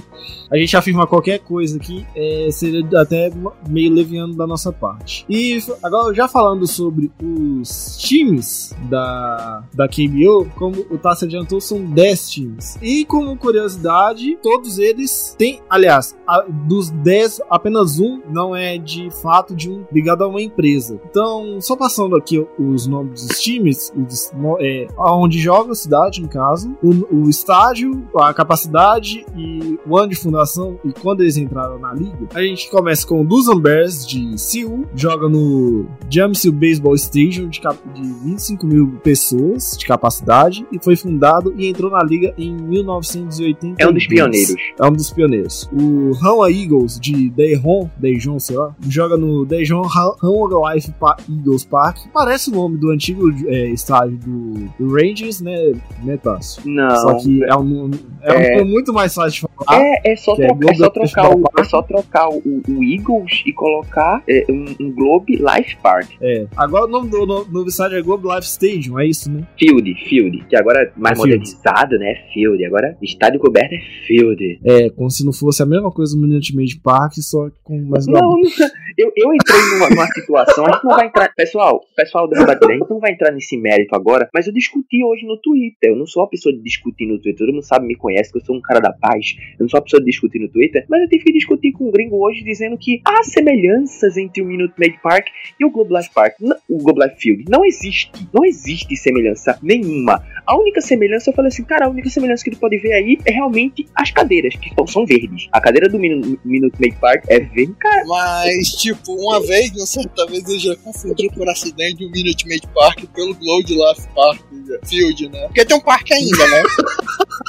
a 0.49 0.57
gente 0.57 0.75
afirma 0.75 1.05
qualquer 1.07 1.39
coisa 1.39 1.77
aqui 1.77 2.05
é, 2.15 2.49
seria 2.51 2.83
até 2.99 3.31
meio 3.67 3.93
leviano 3.93 4.33
da 4.35 4.45
nossa 4.47 4.71
parte. 4.71 5.25
E 5.29 5.59
agora, 5.83 6.13
já 6.13 6.27
falando 6.27 6.67
sobre 6.67 7.11
os 7.21 7.97
times 7.97 8.75
da, 8.89 9.63
da 9.73 9.87
KBO, 9.87 10.49
como 10.55 10.85
o 10.89 10.97
Tassi 10.97 11.25
adiantou, 11.25 11.59
são 11.61 11.83
10 11.83 12.29
times. 12.29 12.77
E 12.81 13.05
como 13.05 13.35
curiosidade, 13.37 14.37
todos 14.41 14.77
eles 14.77 15.35
têm, 15.37 15.61
aliás, 15.69 16.15
a- 16.27 16.45
dos 16.49 16.89
10, 16.89 17.41
apenas 17.49 17.99
um 17.99 18.21
não 18.29 18.55
é 18.55 18.77
de 18.77 19.09
fato 19.21 19.55
de 19.55 19.69
um 19.69 19.83
ligado 19.91 20.23
a 20.23 20.27
uma 20.27 20.41
empresa. 20.41 20.99
Então, 21.09 21.59
só 21.61 21.75
passando 21.75 22.15
aqui 22.15 22.45
os 22.59 22.87
nomes 22.87 23.27
dos 23.27 23.39
times, 23.39 23.91
os, 23.95 24.31
é, 24.59 24.87
aonde 24.97 25.39
joga 25.39 25.71
a 25.71 25.75
cidade, 25.75 26.21
no 26.21 26.27
caso, 26.29 26.60
caso, 26.61 26.77
o, 26.81 27.23
o 27.23 27.29
estágio, 27.29 28.05
a 28.17 28.33
capacidade 28.33 29.25
e 29.35 29.79
o 29.85 29.97
ano 29.97 30.09
de 30.09 30.15
fundação 30.15 30.79
e 30.83 30.91
quando 30.91 31.21
eles 31.21 31.37
entraram 31.37 31.79
na 31.79 31.93
liga. 31.93 32.27
A 32.33 32.41
gente 32.41 32.69
começa 32.69 33.05
com 33.07 33.21
o 33.21 33.23
Luzon 33.23 33.59
Bears 33.59 34.05
de 34.05 34.37
Seul, 34.39 34.85
joga 34.95 35.27
no 35.27 35.85
Jamsil 36.09 36.51
Baseball 36.51 36.95
Stadium 36.95 37.47
de, 37.49 37.59
de 37.59 38.01
25 38.23 38.65
mil 38.65 38.99
pessoas 39.03 39.75
de 39.77 39.85
capacidade 39.85 40.65
e 40.71 40.79
foi 40.83 40.95
fundado 40.95 41.53
e 41.57 41.67
entrou 41.67 41.91
na 41.91 42.03
liga 42.03 42.33
em 42.37 42.53
1980. 42.55 43.75
É 43.81 43.87
um 43.87 43.93
dos 43.93 44.07
pioneiros. 44.07 44.55
É 44.79 44.85
um 44.85 44.91
dos 44.93 45.11
pioneiros. 45.11 45.69
O 45.73 46.11
Hanwha 46.23 46.51
Eagles 46.51 46.99
de 46.99 47.29
Daejeon, 47.29 47.89
Daejeon, 47.97 48.39
sei 48.39 48.57
lá, 48.57 48.75
joga 48.87 49.17
no 49.17 49.45
Daejeon 49.45 49.83
Han- 49.83 50.15
Hanwha 50.21 50.73
Life 50.73 50.91
Pa- 50.99 51.17
Eagles 51.29 51.65
Park. 51.65 51.97
Parece 52.13 52.49
o 52.49 52.53
nome 52.53 52.77
do 52.77 52.89
antigo 52.91 53.29
é, 53.47 53.69
estádio 53.69 54.17
do, 54.17 54.53
do 54.79 54.93
Rangers, 54.93 55.41
né, 55.41 55.73
né 56.03 56.17
Tássio? 56.41 56.61
Não. 56.65 56.89
Só 56.97 57.17
que 57.19 57.43
é 57.43 57.55
um, 57.55 57.91
é 58.23 58.31
um 58.33 58.35
É. 58.35 58.57
nome 58.57 58.71
muito 58.71 58.93
mais 58.93 59.13
fácil 59.13 59.47
de 59.47 59.55
falar. 59.65 59.81
É, 59.81 60.11
é 60.11 60.15
só 60.15 60.33
é 60.33 60.47
trocar, 60.47 60.71
é 60.71 60.73
só 60.75 60.89
trocar, 60.89 61.35
o, 61.35 61.43
é 61.57 61.63
só 61.63 61.81
trocar 61.81 62.29
o, 62.29 62.37
o 62.67 62.83
Eagles 62.83 63.43
e 63.45 63.53
colocar 63.53 64.23
é, 64.27 64.45
um, 64.49 64.65
um 64.79 64.91
Globe 64.91 65.35
Life 65.37 65.77
Park. 65.81 66.09
É. 66.21 66.45
Agora 66.57 66.85
o 66.85 66.87
nome 66.89 67.09
do 67.09 67.25
no- 67.25 67.45
novo 67.45 67.67
estádio 67.69 67.97
é 67.97 68.01
Globe 68.01 68.27
Life 68.27 68.47
Stadium, 68.47 68.99
é 68.99 69.05
isso, 69.07 69.31
né? 69.31 69.43
Field, 69.57 69.93
Field, 70.09 70.45
que 70.49 70.55
agora 70.55 70.83
é 70.83 70.91
mais 70.97 71.17
modernizado, 71.17 71.97
né? 71.97 72.15
Field. 72.33 72.63
Agora, 72.65 72.97
estádio 73.01 73.39
coberto 73.39 73.73
é 73.75 73.79
Field. 74.07 74.59
É, 74.63 74.89
como 74.89 75.09
se 75.09 75.25
não 75.25 75.33
fosse 75.33 75.61
a 75.61 75.65
mesma 75.65 75.91
coisa 75.91 76.15
do 76.15 76.21
Minute 76.21 76.55
Maid 76.55 76.79
Park, 76.81 77.13
só 77.17 77.49
com 77.63 77.79
mais 77.83 78.07
Não, 78.07 78.19
não, 78.21 78.41
eu, 79.01 79.11
eu 79.15 79.33
entrei 79.33 79.59
numa, 79.73 79.89
numa 79.89 80.07
situação, 80.07 80.65
a 80.65 80.71
gente 80.73 80.83
não 80.83 80.95
vai 80.95 81.07
entrar. 81.07 81.33
Pessoal, 81.35 81.81
pessoal 81.95 82.27
da 82.27 82.39
Rebatida, 82.39 82.67
a 82.71 82.77
gente 82.77 82.89
não 82.89 82.99
vai 82.99 83.11
entrar 83.11 83.31
nesse 83.31 83.57
mérito 83.57 83.95
agora, 83.95 84.29
mas 84.33 84.47
eu 84.47 84.53
discuti 84.53 85.03
hoje 85.03 85.25
no 85.25 85.37
Twitter. 85.37 85.91
Eu 85.91 85.95
não 85.95 86.05
sou 86.05 86.23
uma 86.23 86.29
pessoa 86.29 86.53
de 86.53 86.61
discutir 86.61 87.05
no 87.07 87.19
Twitter, 87.19 87.39
todo 87.45 87.53
mundo 87.53 87.63
sabe, 87.65 87.85
me 87.87 87.95
conhece, 87.95 88.31
que 88.31 88.37
eu 88.37 88.45
sou 88.45 88.55
um 88.55 88.61
cara 88.61 88.79
da 88.79 88.91
paz. 88.93 89.35
Eu 89.59 89.63
não 89.63 89.69
sou 89.69 89.79
uma 89.79 89.83
pessoa 89.83 89.99
de 89.99 90.05
discutir 90.05 90.39
no 90.39 90.49
Twitter, 90.49 90.85
mas 90.89 91.01
eu 91.01 91.09
tive 91.09 91.23
que 91.25 91.33
discutir 91.33 91.71
com 91.73 91.87
um 91.87 91.91
gringo 91.91 92.17
hoje 92.17 92.43
dizendo 92.43 92.77
que 92.77 93.01
há 93.05 93.23
semelhanças 93.23 94.17
entre 94.17 94.41
o 94.41 94.45
Minute 94.45 94.73
Maid 94.77 94.99
Park 95.01 95.27
e 95.59 95.65
o 95.65 95.69
Globe 95.69 95.93
Life 95.95 96.09
Park. 96.13 96.35
O 96.69 96.77
Globe 96.77 97.03
Life 97.03 97.15
Field. 97.19 97.45
Não 97.49 97.65
existe. 97.65 98.11
Não 98.33 98.45
existe 98.45 98.95
semelhança 98.95 99.57
nenhuma. 99.61 100.23
A 100.45 100.57
única 100.57 100.81
semelhança, 100.81 101.29
eu 101.29 101.33
falei 101.33 101.49
assim, 101.49 101.63
cara, 101.63 101.85
a 101.85 101.89
única 101.89 102.09
semelhança 102.09 102.43
que 102.43 102.51
tu 102.51 102.57
pode 102.59 102.77
ver 102.77 102.93
aí 102.93 103.17
é 103.25 103.31
realmente 103.31 103.85
as 103.95 104.11
cadeiras, 104.11 104.55
que 104.55 104.69
são- 104.87 105.05
verdes. 105.05 105.47
A 105.51 105.59
cadeira 105.59 105.89
do 105.89 105.97
Minu- 105.99 106.39
Minute 106.45 106.79
Maid 106.79 106.95
Park 106.97 107.23
é 107.27 107.39
verde, 107.39 107.73
cara. 107.79 108.03
Mas, 108.05 108.75
tipo, 108.93 109.13
uma 109.13 109.39
vez, 109.41 109.71
uma 109.71 109.85
certa 109.85 110.25
vez, 110.27 110.47
eu 110.49 110.59
já 110.59 110.75
confundi 110.77 111.29
por 111.35 111.47
acidente 111.49 112.05
o 112.05 112.11
Minute 112.11 112.47
Maid 112.47 112.67
Park 112.73 113.03
pelo 113.13 113.33
Globe 113.35 113.73
Life 113.73 114.07
Park 114.15 114.41
Field, 114.85 115.29
né? 115.29 115.45
Porque 115.47 115.65
tem 115.65 115.77
um 115.77 115.81
parque 115.81 116.13
ainda, 116.13 116.47
né? 116.47 116.63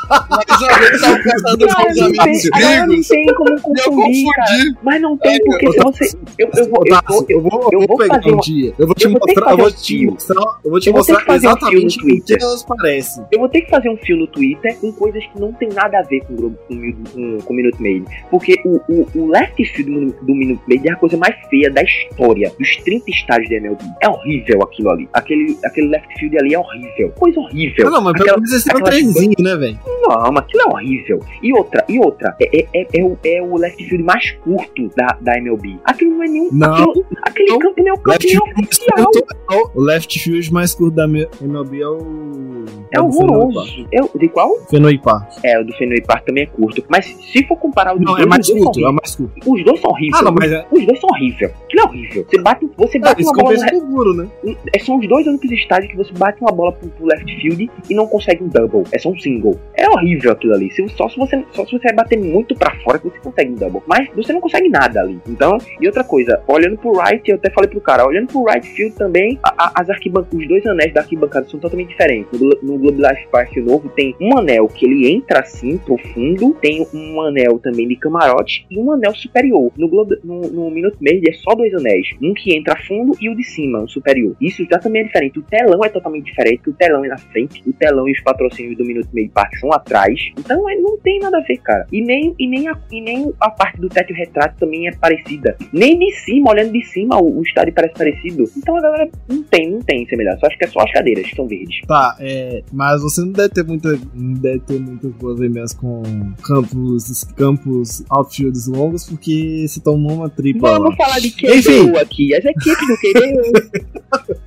Mas 0.08 0.60
uma 0.60 0.78
vez 0.78 0.92
eu 0.92 1.00
tava 1.00 1.16
conversando 1.18 1.66
com 1.68 1.90
os 1.90 1.96
não 1.96 2.06
amigos 2.06 2.42
tem, 2.42 2.50
agora 2.52 2.80
não 2.80 2.86
gringos 2.88 3.08
tem 3.08 3.26
como 3.34 3.50
e 3.50 3.52
eu 3.54 3.84
confundir, 3.92 4.26
cara. 4.34 4.74
Mas 4.82 5.02
não 5.02 5.16
tem, 5.16 5.44
porque 5.44 5.72
se 5.72 5.78
você. 5.78 6.16
Eu, 6.38 6.50
eu, 6.56 6.68
vou, 6.70 6.82
eu, 6.86 7.00
vou, 7.08 7.26
eu, 7.28 7.40
vou, 7.40 7.68
eu 7.72 7.86
vou 7.86 7.96
pegar 7.98 8.14
fazer 8.16 8.34
um 8.34 8.40
dia. 8.40 8.74
Eu 8.78 8.86
vou 8.86 8.94
te 8.94 9.08
mostrar, 9.08 9.50
eu 9.50 9.56
vou 9.56 9.66
um 9.66 9.70
te 9.70 10.06
mostrar, 10.06 10.60
eu 10.64 10.70
vou 10.70 10.80
te 10.80 10.90
mostrar 10.90 11.24
um 11.30 11.34
exatamente 11.34 11.96
o 11.98 12.00
que 12.00 12.06
Twitter. 12.06 12.38
elas 12.40 12.62
parecem. 12.64 13.24
Eu 13.30 13.38
vou 13.38 13.48
ter 13.48 13.62
que 13.62 13.70
fazer 13.70 13.88
um 13.90 13.96
fio 13.96 14.16
no 14.16 14.26
Twitter 14.26 14.76
com 14.78 14.92
coisas 14.92 15.24
que 15.24 15.40
não 15.40 15.52
tem 15.52 15.68
nada 15.68 15.98
a 15.98 16.02
ver 16.02 16.20
com, 16.24 16.32
o 16.34 16.36
Globo- 16.36 16.58
com, 16.68 16.74
o- 16.74 16.94
com, 17.12 17.38
com 17.44 17.52
o 17.52 17.56
Minute 17.56 17.80
Maid. 17.82 18.04
Porque 18.30 18.60
o, 18.64 18.80
o, 18.88 19.08
o 19.14 19.30
left 19.30 19.64
field 19.64 19.90
do, 19.92 20.12
do 20.26 20.34
Minute 20.34 20.62
Maid 20.68 20.88
é 20.88 20.92
a 20.92 20.96
coisa 20.96 21.16
mais 21.16 21.31
feia 21.48 21.70
da 21.70 21.82
história. 21.82 22.52
Dos 22.58 22.76
30 22.78 23.10
estádios 23.10 23.48
da 23.50 23.56
MLB. 23.56 23.82
É 24.02 24.08
horrível 24.08 24.62
aquilo 24.62 24.90
ali. 24.90 25.08
Aquele, 25.12 25.56
aquele 25.64 25.88
left 25.88 26.08
field 26.18 26.38
ali 26.38 26.54
é 26.54 26.58
horrível. 26.58 27.10
Coisa 27.18 27.40
horrível. 27.40 27.90
Não, 27.90 28.00
mas 28.02 28.12
pelo 28.14 28.36
menos 28.36 28.52
esse 28.52 28.70
é 28.72 28.76
um 28.76 28.80
trenzinho, 28.82 29.34
né, 29.38 29.56
velho? 29.56 29.78
Não, 29.86 30.32
mas 30.32 30.44
aquilo 30.44 30.62
é 30.62 30.66
horrível. 30.72 31.20
E 31.42 31.52
outra, 31.52 31.84
e 31.88 31.98
outra, 31.98 32.36
é, 32.40 32.58
é, 32.60 32.66
é, 32.74 32.86
é 33.00 33.04
o, 33.04 33.18
é 33.24 33.42
o 33.42 33.56
left 33.56 33.82
field 33.84 34.04
mais 34.04 34.30
curto 34.32 34.88
da, 34.96 35.18
da 35.20 35.36
MLB. 35.38 35.76
Aquilo 35.84 36.12
não 36.12 36.22
é 36.22 36.28
nenhum. 36.28 36.48
Não. 36.52 36.72
aquilo- 36.74 37.06
aquele 37.22 37.48
Não. 37.50 37.58
campo 37.58 37.74
nem 37.78 37.88
é 37.88 37.92
o 37.92 37.96
campo 37.96 38.08
Left 38.10 38.34
é 38.34 38.38
oficial. 38.62 39.10
curto, 39.12 39.70
o 39.74 39.80
left 39.80 40.18
field 40.18 40.52
mais 40.52 40.74
curto 40.74 40.94
da 40.94 41.04
MLB 41.04 41.80
é 41.80 41.88
o. 41.88 42.64
É 42.94 42.98
do 42.98 43.06
horroroso. 43.06 43.86
É, 43.92 44.02
o- 44.02 44.10
de 44.18 44.28
qual? 44.28 44.50
Fenway 44.68 44.98
Park. 44.98 45.28
É, 45.44 45.58
o 45.60 45.64
do 45.64 45.72
Fenway 45.74 46.02
Park 46.02 46.24
também 46.26 46.44
é 46.44 46.46
curto. 46.46 46.84
Mas 46.88 47.06
se 47.06 47.44
for 47.46 47.56
comparar 47.56 47.94
o 47.94 47.96
dos 47.98 48.04
Não, 48.06 48.12
dois, 48.14 48.26
é 48.26 48.28
mais 48.28 48.50
curto, 48.50 48.80
é 48.86 48.92
mais 48.92 49.16
curto. 49.16 49.32
Os 49.50 49.64
dois 49.64 49.80
são 49.80 49.90
horríveis. 49.90 50.20
Ah, 50.20 50.22
não, 50.24 50.32
mas 50.32 50.52
é. 50.52 50.66
Os 50.70 50.86
dois 50.86 51.00
são 51.00 51.08
horríveis. 51.10 51.21
Aquilo 51.26 51.82
é 51.82 51.84
horrível. 51.84 52.26
Você 52.28 52.40
bate, 52.42 52.70
você 52.76 52.98
É, 52.98 53.00
bate 53.00 53.22
isso 53.22 53.30
uma 53.30 53.42
bola 53.42 53.54
no 53.54 53.60
compensa 53.60 53.74
seguro, 53.80 54.14
né? 54.14 54.28
É, 54.74 54.78
são 54.80 54.98
os 54.98 55.08
dois 55.08 55.26
únicos 55.26 55.50
estádios 55.50 55.90
que 55.90 55.96
você 55.96 56.12
bate 56.12 56.40
uma 56.40 56.52
bola 56.52 56.72
pro, 56.72 56.88
pro 56.90 57.06
left 57.06 57.24
field 57.40 57.70
e 57.88 57.94
não 57.94 58.06
consegue 58.06 58.42
um 58.44 58.48
double. 58.48 58.84
É 58.92 58.98
só 58.98 59.10
um 59.10 59.18
single. 59.18 59.58
É 59.74 59.88
horrível 59.88 60.32
aquilo 60.32 60.54
ali. 60.54 60.70
Se- 60.70 60.88
só, 60.90 61.08
se 61.08 61.16
você, 61.18 61.44
só 61.52 61.64
se 61.64 61.72
você 61.72 61.92
bater 61.92 62.18
muito 62.18 62.54
pra 62.54 62.74
fora 62.82 62.98
que 62.98 63.08
você 63.08 63.18
consegue 63.20 63.52
um 63.52 63.56
double. 63.56 63.82
Mas 63.86 64.08
você 64.14 64.32
não 64.32 64.40
consegue 64.40 64.68
nada 64.68 65.00
ali. 65.00 65.18
Então, 65.28 65.58
e 65.80 65.86
outra 65.86 66.04
coisa, 66.04 66.42
olhando 66.46 66.76
pro 66.78 66.92
right, 66.92 67.28
eu 67.30 67.36
até 67.36 67.50
falei 67.50 67.68
pro 67.70 67.80
cara, 67.80 68.06
olhando 68.06 68.26
pro 68.28 68.44
right 68.44 68.66
field 68.66 68.94
também, 68.96 69.38
a- 69.42 69.54
a- 69.66 69.72
as 69.82 69.90
arquibancadas, 69.90 70.38
os 70.38 70.48
dois 70.48 70.66
anéis 70.66 70.92
da 70.92 71.00
arquibancada 71.00 71.46
são 71.48 71.58
totalmente 71.60 71.88
diferentes. 71.88 72.38
No, 72.40 72.48
no 72.62 72.78
Globe 72.78 73.02
Life 73.02 73.26
Park 73.30 73.56
novo 73.58 73.88
tem 73.90 74.14
um 74.20 74.36
anel 74.38 74.66
que 74.68 74.84
ele 74.86 75.10
entra 75.12 75.40
assim, 75.40 75.78
profundo, 75.78 76.54
tem 76.60 76.86
um 76.94 77.20
anel 77.20 77.58
também 77.58 77.86
de 77.88 77.96
camarote 77.96 78.66
e 78.70 78.78
um 78.78 78.90
anel 78.92 79.14
superior. 79.14 79.70
No, 79.76 79.88
Globe, 79.88 80.18
no, 80.24 80.40
no 80.42 80.70
Minute 80.70 80.96
Maid 81.00 81.11
é 81.26 81.32
só 81.32 81.54
dois 81.54 81.72
anéis. 81.74 82.08
Um 82.22 82.34
que 82.34 82.54
entra 82.54 82.76
fundo 82.76 83.16
e 83.20 83.28
o 83.28 83.36
de 83.36 83.44
cima, 83.44 83.82
o 83.82 83.88
superior. 83.88 84.36
Isso 84.40 84.64
já 84.70 84.78
também 84.78 85.02
é 85.02 85.04
diferente. 85.04 85.38
O 85.38 85.42
telão 85.42 85.84
é 85.84 85.88
totalmente 85.88 86.26
diferente, 86.26 86.68
o 86.68 86.72
telão 86.72 87.04
é 87.04 87.08
na 87.08 87.18
frente, 87.18 87.62
o 87.66 87.72
telão 87.72 88.08
e 88.08 88.12
os 88.12 88.20
patrocínios 88.20 88.76
do 88.76 88.84
Minute 88.84 89.08
Maid 89.12 89.30
Park 89.30 89.56
são 89.56 89.72
atrás. 89.72 90.32
Então 90.38 90.68
é, 90.68 90.76
não 90.76 90.98
tem 90.98 91.18
nada 91.20 91.38
a 91.38 91.40
ver, 91.40 91.58
cara. 91.58 91.86
E 91.92 92.00
nem, 92.00 92.34
e 92.38 92.46
nem, 92.46 92.68
a, 92.68 92.78
e 92.90 93.00
nem 93.00 93.32
a 93.40 93.50
parte 93.50 93.80
do 93.80 93.88
teto 93.88 94.12
retrato 94.12 94.56
também 94.58 94.88
é 94.88 94.92
parecida. 94.92 95.56
Nem 95.72 95.98
de 95.98 96.12
cima, 96.12 96.50
olhando 96.50 96.72
de 96.72 96.84
cima, 96.86 97.20
o, 97.20 97.38
o 97.38 97.42
estádio 97.42 97.74
parece 97.74 97.94
parecido. 97.94 98.44
Então 98.56 98.76
a 98.76 98.80
galera 98.80 99.10
não 99.28 99.42
tem, 99.42 99.70
não 99.70 99.80
tem 99.80 100.06
semelhança. 100.06 100.40
Eu 100.42 100.48
acho 100.48 100.58
que 100.58 100.64
é 100.64 100.68
só 100.68 100.80
as 100.80 100.92
cadeiras 100.92 101.26
que 101.26 101.36
são 101.36 101.46
verdes. 101.46 101.80
Tá, 101.86 102.16
é. 102.20 102.62
Mas 102.72 103.02
você 103.02 103.20
não 103.20 103.32
deve 103.32 103.50
ter 103.50 103.64
muita. 103.64 103.98
Não 104.14 104.34
deve 104.34 104.60
ter 104.60 104.80
muitas 104.80 105.12
boas 105.12 105.38
lembranças 105.38 105.76
com 105.76 106.02
campos, 106.42 107.24
campos 107.36 108.04
outfields 108.10 108.66
longos, 108.66 109.08
porque 109.08 109.66
você 109.66 109.80
tomou 109.80 110.12
uma 110.12 110.28
tripla 110.28 110.78
lá. 110.78 110.91
Vamos 110.92 110.96
falar 110.96 111.18
de. 111.20 111.30
QBU 111.30 111.96
aqui. 111.98 112.34
As 112.34 112.44
equipes 112.44 112.86
do 112.86 112.96
QBU. 112.98 113.52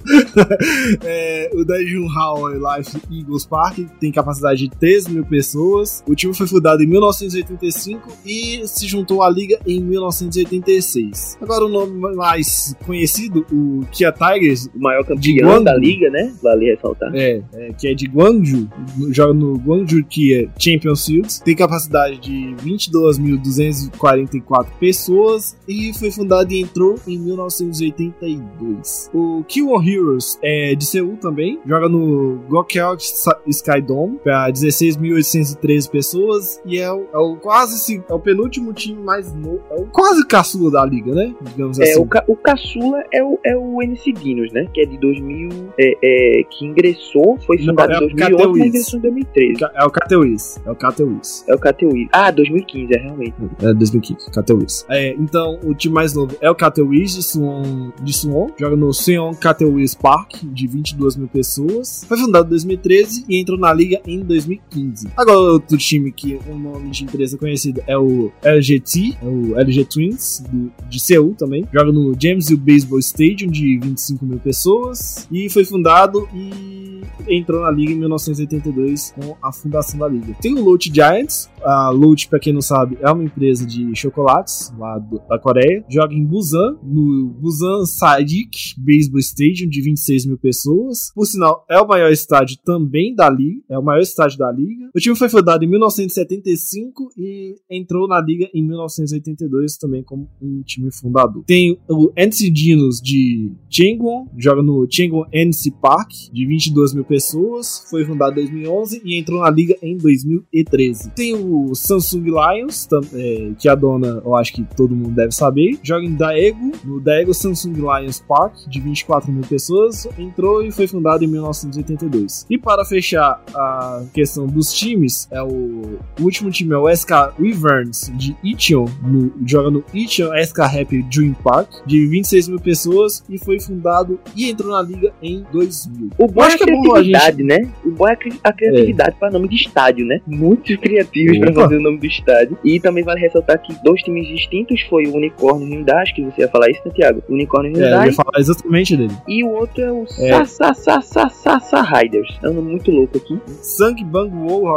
É, 1.04 1.50
o 1.54 1.66
Daejeon 1.66 2.06
Hall 2.08 2.50
Life 2.50 2.96
Eagles 3.12 3.44
Park 3.46 3.80
tem 4.00 4.12
capacidade 4.12 4.68
de 4.68 4.70
3 4.70 5.08
mil 5.08 5.26
pessoas. 5.26 6.04
O 6.08 6.14
time 6.14 6.32
foi 6.34 6.46
fundado 6.48 6.84
em 6.84 6.86
1985 6.86 8.08
e 8.26 8.62
se 8.68 8.88
juntou 8.88 9.24
à 9.24 9.30
liga 9.30 9.58
em 9.66 9.82
1986. 9.82 11.38
Agora 11.42 11.66
o 11.66 11.70
nome 11.70 12.16
mais 12.16 12.76
conhecido, 12.86 13.46
o 13.52 13.84
Kia 13.92 14.12
Tigers, 14.12 14.68
o 14.76 14.80
maior 14.80 15.04
campeão 15.04 15.48
Guangzhou. 15.48 15.64
da 15.64 15.76
liga, 15.76 16.10
né? 16.12 16.32
Vale 16.42 16.66
ressaltar. 16.72 17.12
é, 17.16 17.42
é, 17.54 17.74
que 17.74 17.88
é 17.88 17.94
de 17.96 18.06
Guangzhou, 18.08 18.68
joga 19.10 19.34
no 19.34 19.56
Guangzhou 19.58 20.04
Kia 20.04 20.50
Champions 20.60 21.06
Fields, 21.06 21.40
tem 21.40 21.56
capacidade 21.56 22.20
de 22.20 22.56
22.244 22.64 24.68
pessoas 24.80 25.58
e 25.68 25.92
foi 25.98 26.12
fundado 26.12 26.35
e 26.44 26.62
entrou 26.62 26.96
em 27.08 27.18
1982. 27.18 29.10
O 29.14 29.44
Kiwon 29.48 29.82
Heroes 29.84 30.38
é 30.42 30.76
de 30.76 30.86
Seul 30.86 31.18
também, 31.18 31.60
joga 31.66 31.88
no 31.90 32.40
Gokyeok 32.50 33.04
Sa- 33.06 33.40
Sky 33.48 33.82
Dome 33.82 34.18
para 34.24 34.52
16.813 34.52 35.90
pessoas 35.90 36.62
e 36.66 36.78
é 36.78 36.92
o, 36.92 37.06
é 37.14 37.18
o 37.18 37.36
quase 37.36 37.80
se- 37.80 38.04
é 38.08 38.14
o 38.14 38.20
penúltimo 38.20 38.74
time 38.74 39.02
mais 39.02 39.34
novo, 39.34 39.62
é 39.70 39.76
o 39.76 39.86
quase 39.86 40.26
caçula 40.28 40.72
da 40.72 40.86
liga, 40.86 41.14
né? 41.14 41.34
Digamos 41.42 41.80
É, 41.80 41.84
assim. 41.92 42.00
o, 42.02 42.06
ca 42.06 42.24
o 42.28 42.36
caçula 42.36 43.04
é 43.14 43.24
o, 43.24 43.40
é 43.46 43.56
o 43.58 43.82
NC 43.82 44.12
Dinos, 44.14 44.52
né? 44.52 44.68
Que 44.74 44.82
é 44.82 44.86
de 44.86 44.98
2000, 44.98 45.50
é, 45.80 45.98
é, 46.40 46.44
que 46.44 46.66
ingressou, 46.66 47.38
foi 47.46 47.58
fundado 47.60 47.94
é 47.94 47.98
em 47.98 48.00
2011, 48.00 48.16
Cateuís. 48.36 48.58
mas 48.60 48.68
ingressou 48.68 49.00
em 49.00 49.02
2013. 49.02 49.64
É 49.76 49.84
o 49.86 49.90
Cateuís, 49.90 50.60
é 50.66 50.72
o 50.72 50.76
Cateuís. 50.76 51.46
É 51.48 51.56
o 51.56 51.60
KTUI. 51.60 52.10
Ah, 52.12 52.32
2015, 52.32 52.94
é 52.94 52.98
realmente. 52.98 53.34
É 53.62 53.74
2015, 53.74 54.32
Cateuís. 54.32 54.86
É, 54.90 55.14
então, 55.14 55.60
o 55.64 55.74
time 55.74 55.94
mais 55.94 56.14
novo 56.14 56.25
é 56.42 56.50
o 56.50 56.56
Cateuís 56.56 57.14
de 57.16 57.24
Suwon, 57.24 57.92
de 58.02 58.14
Suwon. 58.14 58.50
Joga 58.60 58.76
no 58.76 58.94
Seon 58.94 59.34
Cateuís 59.34 59.94
Park, 59.96 60.44
de 60.44 60.68
22 60.68 61.16
mil 61.16 61.28
pessoas. 61.28 62.04
Foi 62.08 62.18
fundado 62.18 62.48
em 62.48 62.50
2013 62.50 63.26
e 63.30 63.40
entrou 63.40 63.58
na 63.58 63.74
liga 63.74 64.00
em 64.08 64.20
2015. 64.20 65.08
Agora, 65.18 65.38
outro 65.54 65.78
time 65.78 66.12
que 66.12 66.40
o 66.50 66.58
nome 66.58 66.90
de 66.92 67.04
empresa 67.04 67.38
conhecido 67.38 67.82
é 67.88 67.98
o 67.98 68.32
LGT, 68.44 69.18
é 69.22 69.26
o 69.26 69.58
LG 69.60 69.86
Twins, 69.86 70.44
do- 70.52 70.72
de 70.90 71.00
Seul 71.00 71.34
também. 71.36 71.66
Joga 71.74 71.92
no 71.92 72.16
James 72.20 72.50
Hill 72.50 72.58
Baseball 72.58 73.00
Stadium, 73.00 73.50
de 73.50 73.78
25 73.80 74.26
mil 74.26 74.40
pessoas. 74.40 75.28
E 75.32 75.50
foi 75.50 75.64
fundado 75.66 76.28
e 76.34 77.02
entrou 77.28 77.62
na 77.62 77.72
liga 77.72 77.92
em 77.92 77.96
1982 77.96 79.12
com 79.20 79.36
a 79.42 79.52
fundação 79.52 80.00
da 80.00 80.08
liga. 80.08 80.34
Tem 80.42 80.54
o 80.54 80.64
Lotte 80.64 80.92
Giants. 80.94 81.50
A 81.64 81.90
Lotte, 81.90 82.28
pra 82.28 82.40
quem 82.40 82.54
não 82.54 82.62
sabe, 82.62 82.98
é 83.02 83.12
uma 83.12 83.24
empresa 83.24 83.66
de 83.66 83.96
chocolates 83.96 84.74
lá 84.78 84.98
do- 85.00 85.22
da 85.28 85.38
Coreia. 85.40 85.84
Joga 85.90 86.14
em 86.16 86.26
Busan, 86.26 86.78
no 86.84 87.28
Busan 87.40 87.86
Sadik 87.86 88.76
Baseball 88.78 89.20
Stadium, 89.20 89.70
de 89.70 89.82
26 89.82 90.26
mil 90.26 90.38
pessoas. 90.38 91.12
Por 91.14 91.26
sinal, 91.26 91.66
é 91.70 91.80
o 91.80 91.88
maior 91.88 92.12
estádio 92.12 92.58
também 92.64 93.16
da 93.16 93.30
liga. 93.30 93.62
É 93.70 93.78
o 93.78 93.84
maior 93.84 94.02
estádio 94.02 94.38
da 94.38 94.52
liga. 94.52 94.90
O 94.96 95.00
time 95.00 95.16
foi 95.16 95.30
fundado 95.30 95.64
em 95.64 95.68
1975 95.68 97.10
e 97.18 97.56
entrou 97.70 98.08
na 98.08 98.22
liga 98.22 98.50
em 98.54 98.64
1982 98.64 99.78
também 99.78 100.04
como 100.04 100.30
um 100.42 100.62
time 100.62 100.92
fundador. 100.92 101.44
Tem 101.46 101.78
o 101.90 102.12
NC 102.16 102.50
Dinos 102.50 103.02
de 103.02 103.52
Changwon, 103.70 104.28
joga 104.38 104.62
no 104.62 104.88
Changwon 104.90 105.26
NC 105.32 105.72
Park, 105.82 106.12
de 106.32 106.46
22 106.46 106.94
mil 106.94 107.06
pessoas. 107.06 107.86
Foi 107.90 108.06
fundado 108.06 108.40
em 108.40 108.46
2011 108.46 109.02
e 109.04 109.16
entrou 109.16 109.42
na 109.42 109.50
liga 109.50 109.76
em 109.82 109.98
2013. 109.98 111.12
Tem 111.12 111.34
o 111.34 111.74
Samsung 111.76 112.26
Lions, 112.26 112.88
é, 113.14 113.52
que 113.60 113.68
a 113.68 113.76
dona, 113.76 114.22
eu 114.24 114.36
acho 114.36 114.54
que 114.54 114.64
todo 114.76 114.96
mundo 114.96 115.16
deve 115.16 115.32
saber. 115.32 115.78
Joga 115.84 116.05
em 116.06 116.16
Daegu, 116.16 116.72
no 116.84 117.00
Daegu 117.00 117.34
Samsung 117.34 117.74
Lions 117.74 118.20
Park, 118.28 118.54
de 118.68 118.80
24 118.80 119.32
mil 119.32 119.44
pessoas. 119.44 120.08
Entrou 120.18 120.64
e 120.64 120.72
foi 120.72 120.88
fundado 120.88 121.24
em 121.24 121.28
1982. 121.28 122.46
E 122.50 122.58
para 122.58 122.86
fechar 122.86 123.42
a 123.54 124.04
questão 124.14 124.46
dos 124.48 124.74
times, 124.74 125.28
é 125.32 125.42
o, 125.42 125.98
o 126.20 126.24
último 126.24 126.50
time 126.52 126.74
é 126.74 126.78
o 126.78 126.90
SK 126.90 127.12
Wyverns 127.40 128.12
de 128.16 128.36
Icheon, 128.44 128.86
no- 129.04 129.32
joga 129.46 129.70
no 129.70 129.84
Icheon 129.94 130.32
SK 130.44 130.60
Happy 130.62 131.04
Dream 131.04 131.34
Park, 131.44 131.70
de 131.86 132.06
26 132.08 132.50
mil 132.50 132.60
pessoas 132.60 133.24
e 133.30 133.38
foi 133.38 133.60
fundado 133.60 134.20
e 134.36 134.50
entrou 134.50 134.72
na 134.72 134.82
liga 134.82 135.12
em 135.22 135.44
2000. 135.52 136.10
O 136.18 136.28
bom 136.28 136.44
é 136.44 136.48
a 136.48 136.54
é 136.54 136.58
bom 136.58 136.64
a 136.96 137.02
criatividade, 137.02 137.44
né? 137.44 137.72
O 137.84 137.92
bom 137.92 138.08
é 138.08 138.12
a 138.14 138.16
cri- 138.16 138.40
a 138.44 138.54
criatividade 138.54 139.16
para 139.20 139.32
nome 139.32 139.48
de 139.48 139.56
estádio, 139.56 140.06
né? 140.06 140.22
Muitos 140.28 140.76
criativos 140.78 141.38
para 141.40 141.54
fazer 141.54 141.78
o 141.78 141.82
nome 141.82 141.98
do 141.98 142.06
estádio. 142.06 142.58
E 142.64 142.80
também 142.80 143.04
vale 143.04 143.20
ressaltar 143.22 143.62
que 143.62 143.74
dois 143.84 144.02
times 144.02 144.28
distintos 144.28 144.82
foi 144.90 145.06
o 145.08 145.16
Unicórnio 145.16 145.68
Hyundai, 145.68 145.95
acho 146.02 146.14
que 146.16 146.24
você 146.24 146.42
ia 146.42 146.48
falar 146.50 146.70
isso, 146.70 146.82
né, 146.86 146.92
Thiago? 146.94 147.24
O 147.28 147.34
Unicórnio 147.34 147.72
É, 147.72 147.80
eu 147.80 147.86
Hyundai 147.90 148.08
ia 148.08 148.14
falar 148.14 148.40
exatamente 148.40 148.96
dele. 148.98 149.14
e 149.28 149.44
o 149.44 149.50
outro 149.50 149.82
é 149.84 149.92
o 149.92 150.06
É. 150.20 150.46
Sa 150.46 150.74
Sa 150.74 151.02
Sa 151.02 151.30
Sa 151.30 151.60
Sa 151.60 151.82
Riders. 151.82 152.38
Nome 152.42 152.62
muito 152.62 152.92
louco 152.92 153.18
aqui. 153.18 153.40
Sang 153.62 153.96
Bang 154.06 154.32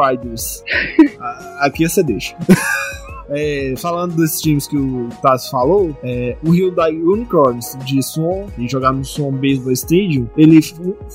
Riders. 0.08 0.62
Aqui 1.60 1.88
você 1.88 2.02
deixa. 2.02 2.36
É, 3.30 3.74
falando 3.76 4.14
desses 4.16 4.40
times 4.40 4.66
que 4.66 4.76
o 4.76 5.08
Tassi 5.22 5.50
falou, 5.50 5.96
é, 6.02 6.36
o 6.44 6.50
Hyundai 6.50 6.94
Unicorns 6.94 7.76
de 7.84 8.02
Swan, 8.02 8.46
e 8.56 8.68
jogar 8.68 8.92
no 8.92 9.04
Swan 9.04 9.32
Baseball 9.32 9.72
Stadium, 9.72 10.28
ele, 10.36 10.60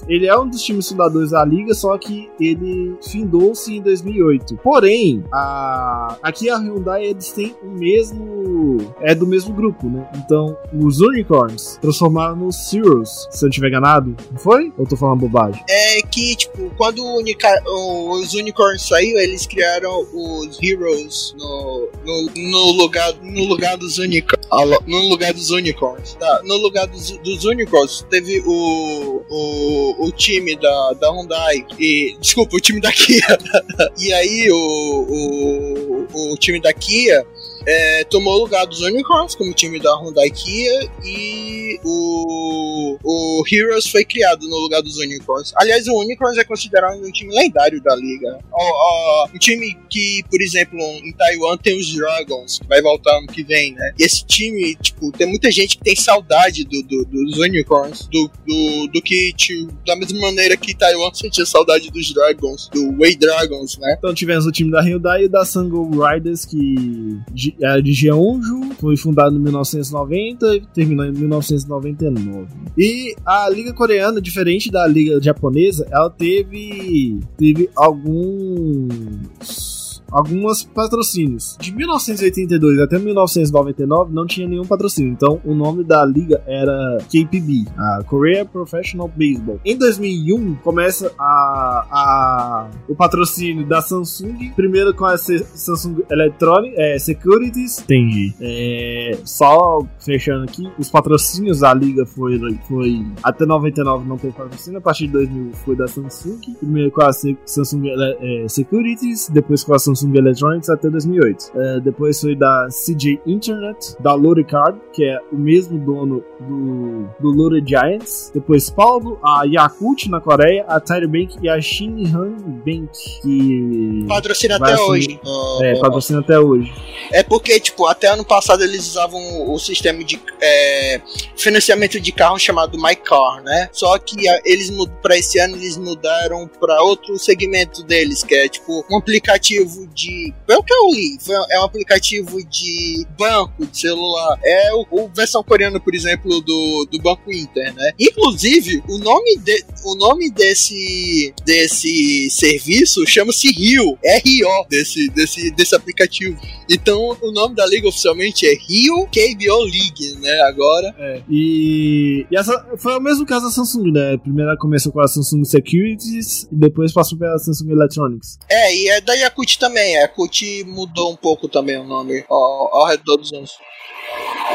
ele 0.08 0.28
é 0.28 0.38
um 0.38 0.48
dos 0.48 0.62
times 0.62 0.88
fundadores 0.90 1.32
da 1.32 1.44
liga, 1.44 1.74
só 1.74 1.98
que 1.98 2.30
ele 2.40 2.96
findou-se 3.02 3.76
em 3.76 3.82
2008. 3.82 4.58
Porém, 4.64 5.24
a, 5.32 6.18
aqui 6.22 6.50
a 6.50 6.58
Hyundai 6.58 7.06
eles 7.06 7.32
têm 7.32 7.56
o 7.64 7.68
mesmo. 7.68 8.78
É 9.02 9.14
do 9.16 9.26
mesmo 9.28 9.54
grupo, 9.54 9.88
né? 9.90 10.08
Então, 10.16 10.58
os 10.74 11.00
Unicorns 11.00 11.78
transformaram 11.82 12.36
nos 12.36 12.70
Zeros, 12.70 13.28
se 13.32 13.44
eu 13.44 13.48
não 13.48 13.52
tiver 13.52 13.68
enganado. 13.70 14.16
Não 14.32 14.40
foi? 14.40 14.72
Ou 14.78 14.86
tô 14.86 14.96
falando 14.96 15.22
bobagem? 15.22 15.64
É 15.70 16.02
que, 16.02 16.36
tipo, 16.36 16.72
quando 16.78 17.04
Unica- 17.04 17.62
os 17.68 18.34
Unicorns 18.34 18.88
saiu, 18.88 19.18
eles 19.20 19.46
criaram 19.46 20.06
os 20.14 20.62
Heroes 20.62 21.36
no, 21.38 21.90
no, 22.04 22.30
no 22.36 22.72
lugar, 22.72 23.14
no 23.22 23.46
lugar 23.46 23.78
dos 23.78 23.98
Unicorns. 23.98 24.46
No 24.86 25.00
lugar 25.08 25.34
dos 25.34 25.50
Unicorns. 25.50 26.16
Tá, 26.16 26.42
no 26.44 26.58
lugar 26.58 26.88
dos, 26.88 27.12
dos 27.20 27.46
Unicorns, 27.46 28.06
teve 28.10 28.42
o, 28.46 29.24
o, 29.30 30.08
o 30.08 30.12
time 30.12 30.56
da, 30.56 30.94
da 30.94 31.10
Hyundai. 31.10 31.66
E, 31.80 32.16
desculpa, 32.20 32.56
o 32.58 32.62
time 32.62 32.80
da 32.80 32.92
Kia. 32.92 33.38
e 33.98 34.14
aí 34.14 34.52
o, 34.52 36.08
o, 36.14 36.34
o 36.34 36.38
time 36.38 36.60
da 36.60 36.74
Kia 36.74 37.26
é, 37.66 38.04
tomou 38.06 38.36
o 38.36 38.40
lugar 38.44 38.66
dos 38.66 38.82
Unicorns 38.82 39.36
como 39.36 39.54
time 39.54 39.80
da 39.80 39.96
Hyundai 39.98 40.30
Kia 40.30 40.90
e 41.04 41.80
o, 41.84 42.98
o 43.04 43.44
Heroes 43.52 43.88
foi 43.88 44.04
criado 44.06 44.48
no 44.48 44.58
lugar 44.58 44.82
dos 44.82 44.98
Unicorns. 44.98 45.54
Aliás, 45.56 45.88
o 45.88 46.00
Unicorns 46.00 46.38
é 46.38 46.44
considerado 46.44 46.98
um 47.06 47.12
time 47.12 47.34
lendário 47.34 47.82
da 47.82 47.96
liga. 47.96 48.40
Ó, 48.52 48.58
ó, 48.62 49.28
um 49.34 49.38
time 49.38 49.78
que, 49.90 50.24
por 50.30 50.42
exemplo, 50.42 50.80
em 50.80 51.14
Taiwan 51.14 51.58
tem 51.58 51.78
os 51.80 51.94
Dragons, 51.94 52.60
que 52.60 52.68
vai 52.68 52.82
voltar 52.82 53.18
ano 53.18 53.28
que 53.28 53.44
vem, 53.44 53.74
né? 53.74 53.94
E 54.00 54.04
esse 54.04 54.26
time, 54.26 54.76
tipo, 54.76 55.12
tem 55.12 55.28
muita 55.28 55.52
gente 55.52 55.78
que 55.78 55.84
tem 55.84 55.96
saudade 55.96 56.64
do, 56.66 56.82
do- 56.84 57.06
dos 57.06 57.38
Unicorns, 57.38 58.08
do, 58.12 58.30
do, 58.46 58.88
do 58.88 59.02
que, 59.02 59.34
tipo, 59.34 59.72
da 59.86 59.96
mesma 59.96 60.20
maneira 60.20 60.58
que 60.58 60.76
Taiwan 60.76 61.14
sentia 61.14 61.46
saudade 61.46 61.92
dos 61.92 62.14
Dragons, 62.14 62.70
do 62.74 62.98
Way 62.98 63.16
Dragons, 63.16 63.78
né? 63.78 63.96
Então 63.98 64.14
tivemos 64.14 64.46
o 64.46 64.52
time 64.52 64.72
da 64.72 64.82
Hyundai 64.82 65.24
e 65.26 65.28
da 65.30 65.46
Sango 65.46 65.90
Riders, 66.04 66.46
que 66.46 67.20
era 67.62 67.82
de 67.82 67.94
Jeonju, 67.94 68.72
foi 68.80 68.98
fundado 68.98 69.36
em 69.36 69.40
1990 69.40 70.56
e 70.56 70.62
terminou 70.74 71.06
em 71.06 71.12
1999. 71.12 72.48
E 72.78 73.16
a 73.26 73.50
liga 73.50 73.74
coreana, 73.74 74.22
diferente 74.22 74.72
da 74.72 74.86
liga 74.88 75.22
japonesa, 75.22 75.88
ela 75.92 76.10
teve 76.10 77.20
teve 77.38 77.70
alguns 77.76 79.73
alguns 80.14 80.64
patrocínios. 80.64 81.58
De 81.60 81.74
1982 81.76 82.80
até 82.80 83.00
1999 83.00 84.14
não 84.14 84.26
tinha 84.26 84.48
nenhum 84.48 84.64
patrocínio. 84.64 85.12
Então 85.12 85.42
o 85.44 85.54
nome 85.54 85.84
da 85.84 86.06
liga 86.06 86.42
era 86.46 86.98
KPB, 87.10 87.66
a 87.78 88.04
Korea 88.06 88.46
Professional 88.46 89.08
Baseball. 89.08 89.60
Em 89.66 89.78
2001 89.78 90.56
começa 90.56 91.12
a, 91.18 91.88
a 91.92 92.68
o 92.88 92.96
patrocínio 92.96 93.66
da 93.66 93.82
Samsung, 93.82 94.52
primeiro 94.56 94.94
com 94.94 95.06
a 95.06 95.18
Samsung 95.18 96.04
Electronic 96.10 96.76
é, 96.78 96.98
Securities. 97.00 97.80
Entendi. 97.80 98.34
É, 98.40 99.18
só 99.26 99.86
fechando 100.00 100.44
aqui, 100.44 100.70
os 100.78 100.90
patrocínios 100.90 101.60
da 101.60 101.74
liga 101.74 102.06
foi, 102.06 102.40
foi 102.68 103.06
até 103.24 103.46
99 103.46 104.08
não 104.08 104.18
teve 104.18 104.34
patrocínio, 104.34 104.80
a 104.80 104.82
partir 104.82 105.08
de 105.08 105.14
2000 105.14 105.52
foi 105.66 105.76
da 105.76 105.88
Samsung, 105.88 106.40
primeiro 106.60 106.92
com 106.92 107.02
a 107.02 107.12
Samsung 107.14 107.88
Ele- 107.88 108.44
é, 108.44 108.48
Securities, 108.48 109.30
depois 109.30 109.64
com 109.64 109.74
a 109.74 109.80
Samsung 109.80 110.03
Electronics 110.14 110.70
até 110.70 110.90
2008. 110.90 111.52
É, 111.56 111.80
depois 111.80 112.20
foi 112.20 112.36
da 112.36 112.68
CJ 112.70 113.20
Internet, 113.26 113.96
da 114.00 114.14
Lore 114.14 114.44
Card, 114.44 114.78
que 114.94 115.04
é 115.04 115.20
o 115.32 115.38
mesmo 115.38 115.78
dono 115.78 116.24
do, 116.40 117.08
do 117.20 117.34
Giants. 117.68 118.32
Depois 118.34 118.70
Paulo, 118.70 119.20
a 119.24 119.44
Yakult 119.46 120.10
na 120.10 120.20
Coreia, 120.20 120.66
a 120.68 120.80
Tiger 120.80 121.08
Bank 121.08 121.38
e 121.42 121.50
a 121.50 121.60
Shinhan 121.62 122.32
Bank, 122.66 122.90
que 123.22 124.06
Patrocina 124.08 124.56
até 124.56 124.74
assumir- 124.74 124.90
hoje. 124.90 125.20
É, 125.64 125.80
patrocina 125.80 126.20
até 126.20 126.40
hoje. 126.40 126.72
É 127.12 127.24
porque, 127.24 127.60
tipo, 127.60 127.86
até 127.86 128.08
ano 128.08 128.26
passado 128.26 128.64
eles 128.64 128.88
usavam 128.88 129.52
o 129.52 129.60
sistema 129.60 130.04
de 130.04 130.20
é, 130.42 131.02
financiamento 131.36 132.00
de 132.00 132.12
carro 132.12 132.38
chamado 132.40 132.78
My 132.82 132.96
Car, 132.96 133.42
né? 133.44 133.70
Só 133.72 133.98
que 134.00 134.28
a- 134.28 134.42
eles 134.46 134.72
para 135.02 135.18
esse 135.18 135.40
ano 135.40 135.56
eles 135.56 135.78
mudaram 135.78 136.50
para 136.60 136.82
outro 136.82 137.18
segmento 137.18 137.84
deles, 137.84 138.24
que 138.24 138.34
é 138.36 138.48
tipo 138.48 138.86
um 138.90 138.98
aplicativo 138.98 139.88
de, 139.94 140.34
pelo 140.48 140.64
que 140.64 140.74
eu 140.74 140.88
li, 140.92 141.18
foi- 141.20 141.36
é 141.52 141.60
um 141.60 141.64
aplicativo 141.64 142.44
de 142.46 143.06
banco 143.18 143.66
de 143.66 143.78
celular. 143.80 144.40
É 144.44 144.74
o, 144.74 144.86
o 144.92 145.08
versão 145.10 145.44
coreana, 145.44 145.80
por 145.80 145.94
exemplo, 145.96 146.42
do, 146.42 146.88
do 146.92 147.00
Banco 147.02 147.32
Inter, 147.32 147.74
né? 147.74 147.92
Inclusive, 148.00 148.84
o 148.90 148.98
nome 148.98 149.38
de, 149.40 149.64
o 149.86 149.96
nome 149.96 150.30
desse 150.32 151.34
desse 151.46 152.30
serviço 152.30 153.06
chama-se 153.06 153.48
Rio, 153.52 153.98
R-O 154.04 154.66
desse 154.70 155.10
desse 155.10 155.52
desse 155.52 155.76
aplicativo. 155.76 156.40
Então, 156.70 157.16
o 157.22 157.32
nome 157.32 157.56
da 157.56 157.66
liga 157.66 157.88
oficialmente 157.88 158.46
é 158.48 158.54
Rio 158.56 159.06
KBO 159.08 159.64
League, 159.64 160.16
né? 160.22 160.42
Agora. 160.42 160.94
É. 160.98 161.22
E, 161.30 162.26
e 162.32 162.38
essa 162.38 162.54
foi 162.78 162.96
o 162.98 163.02
mesmo 163.02 163.26
caso 163.26 163.46
da 163.46 163.52
Samsung, 163.52 163.92
né? 163.92 164.18
Primeiro 164.18 164.58
começou 164.58 164.92
com 164.92 165.00
a 165.02 165.08
Samsung 165.08 165.44
Securities 165.46 166.44
e 166.52 166.56
depois 166.56 166.92
passou 166.94 167.18
pela 167.18 167.38
Samsung 167.38 167.72
Electronics. 167.72 168.38
É, 168.50 168.76
e 168.76 168.88
é 168.90 169.02
da 169.02 169.14
Yakut 169.14 169.60
também. 169.60 169.73
A 169.80 170.02
Yakut 170.02 170.64
mudou 170.66 171.12
um 171.12 171.16
pouco 171.16 171.48
também 171.48 171.78
o 171.78 171.84
nome 171.84 172.24
ao, 172.30 172.76
ao 172.76 172.88
redor 172.88 173.18
dos 173.18 173.32
anos. 173.34 173.52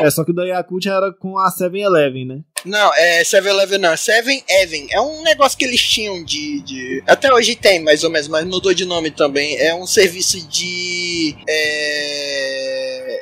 É, 0.00 0.10
só 0.10 0.24
que 0.24 0.30
o 0.30 0.34
da 0.34 0.44
Yakult 0.44 0.86
era 0.86 1.12
com 1.12 1.38
a 1.38 1.50
7-Eleven, 1.50 2.26
né? 2.26 2.40
Não, 2.64 2.94
é 2.94 3.22
7-Eleven 3.22 3.78
não, 3.78 3.92
7-Even. 3.92 4.88
É 4.90 5.00
um 5.00 5.22
negócio 5.22 5.58
que 5.58 5.64
eles 5.64 5.82
tinham 5.82 6.22
de, 6.24 6.60
de. 6.60 7.02
Até 7.06 7.32
hoje 7.32 7.56
tem, 7.56 7.82
mais 7.82 8.04
ou 8.04 8.10
menos, 8.10 8.28
mas 8.28 8.44
mudou 8.44 8.72
de 8.72 8.84
nome 8.84 9.10
também. 9.10 9.56
É 9.58 9.74
um 9.74 9.86
serviço 9.86 10.46
de. 10.48 11.36
É, 11.48 12.77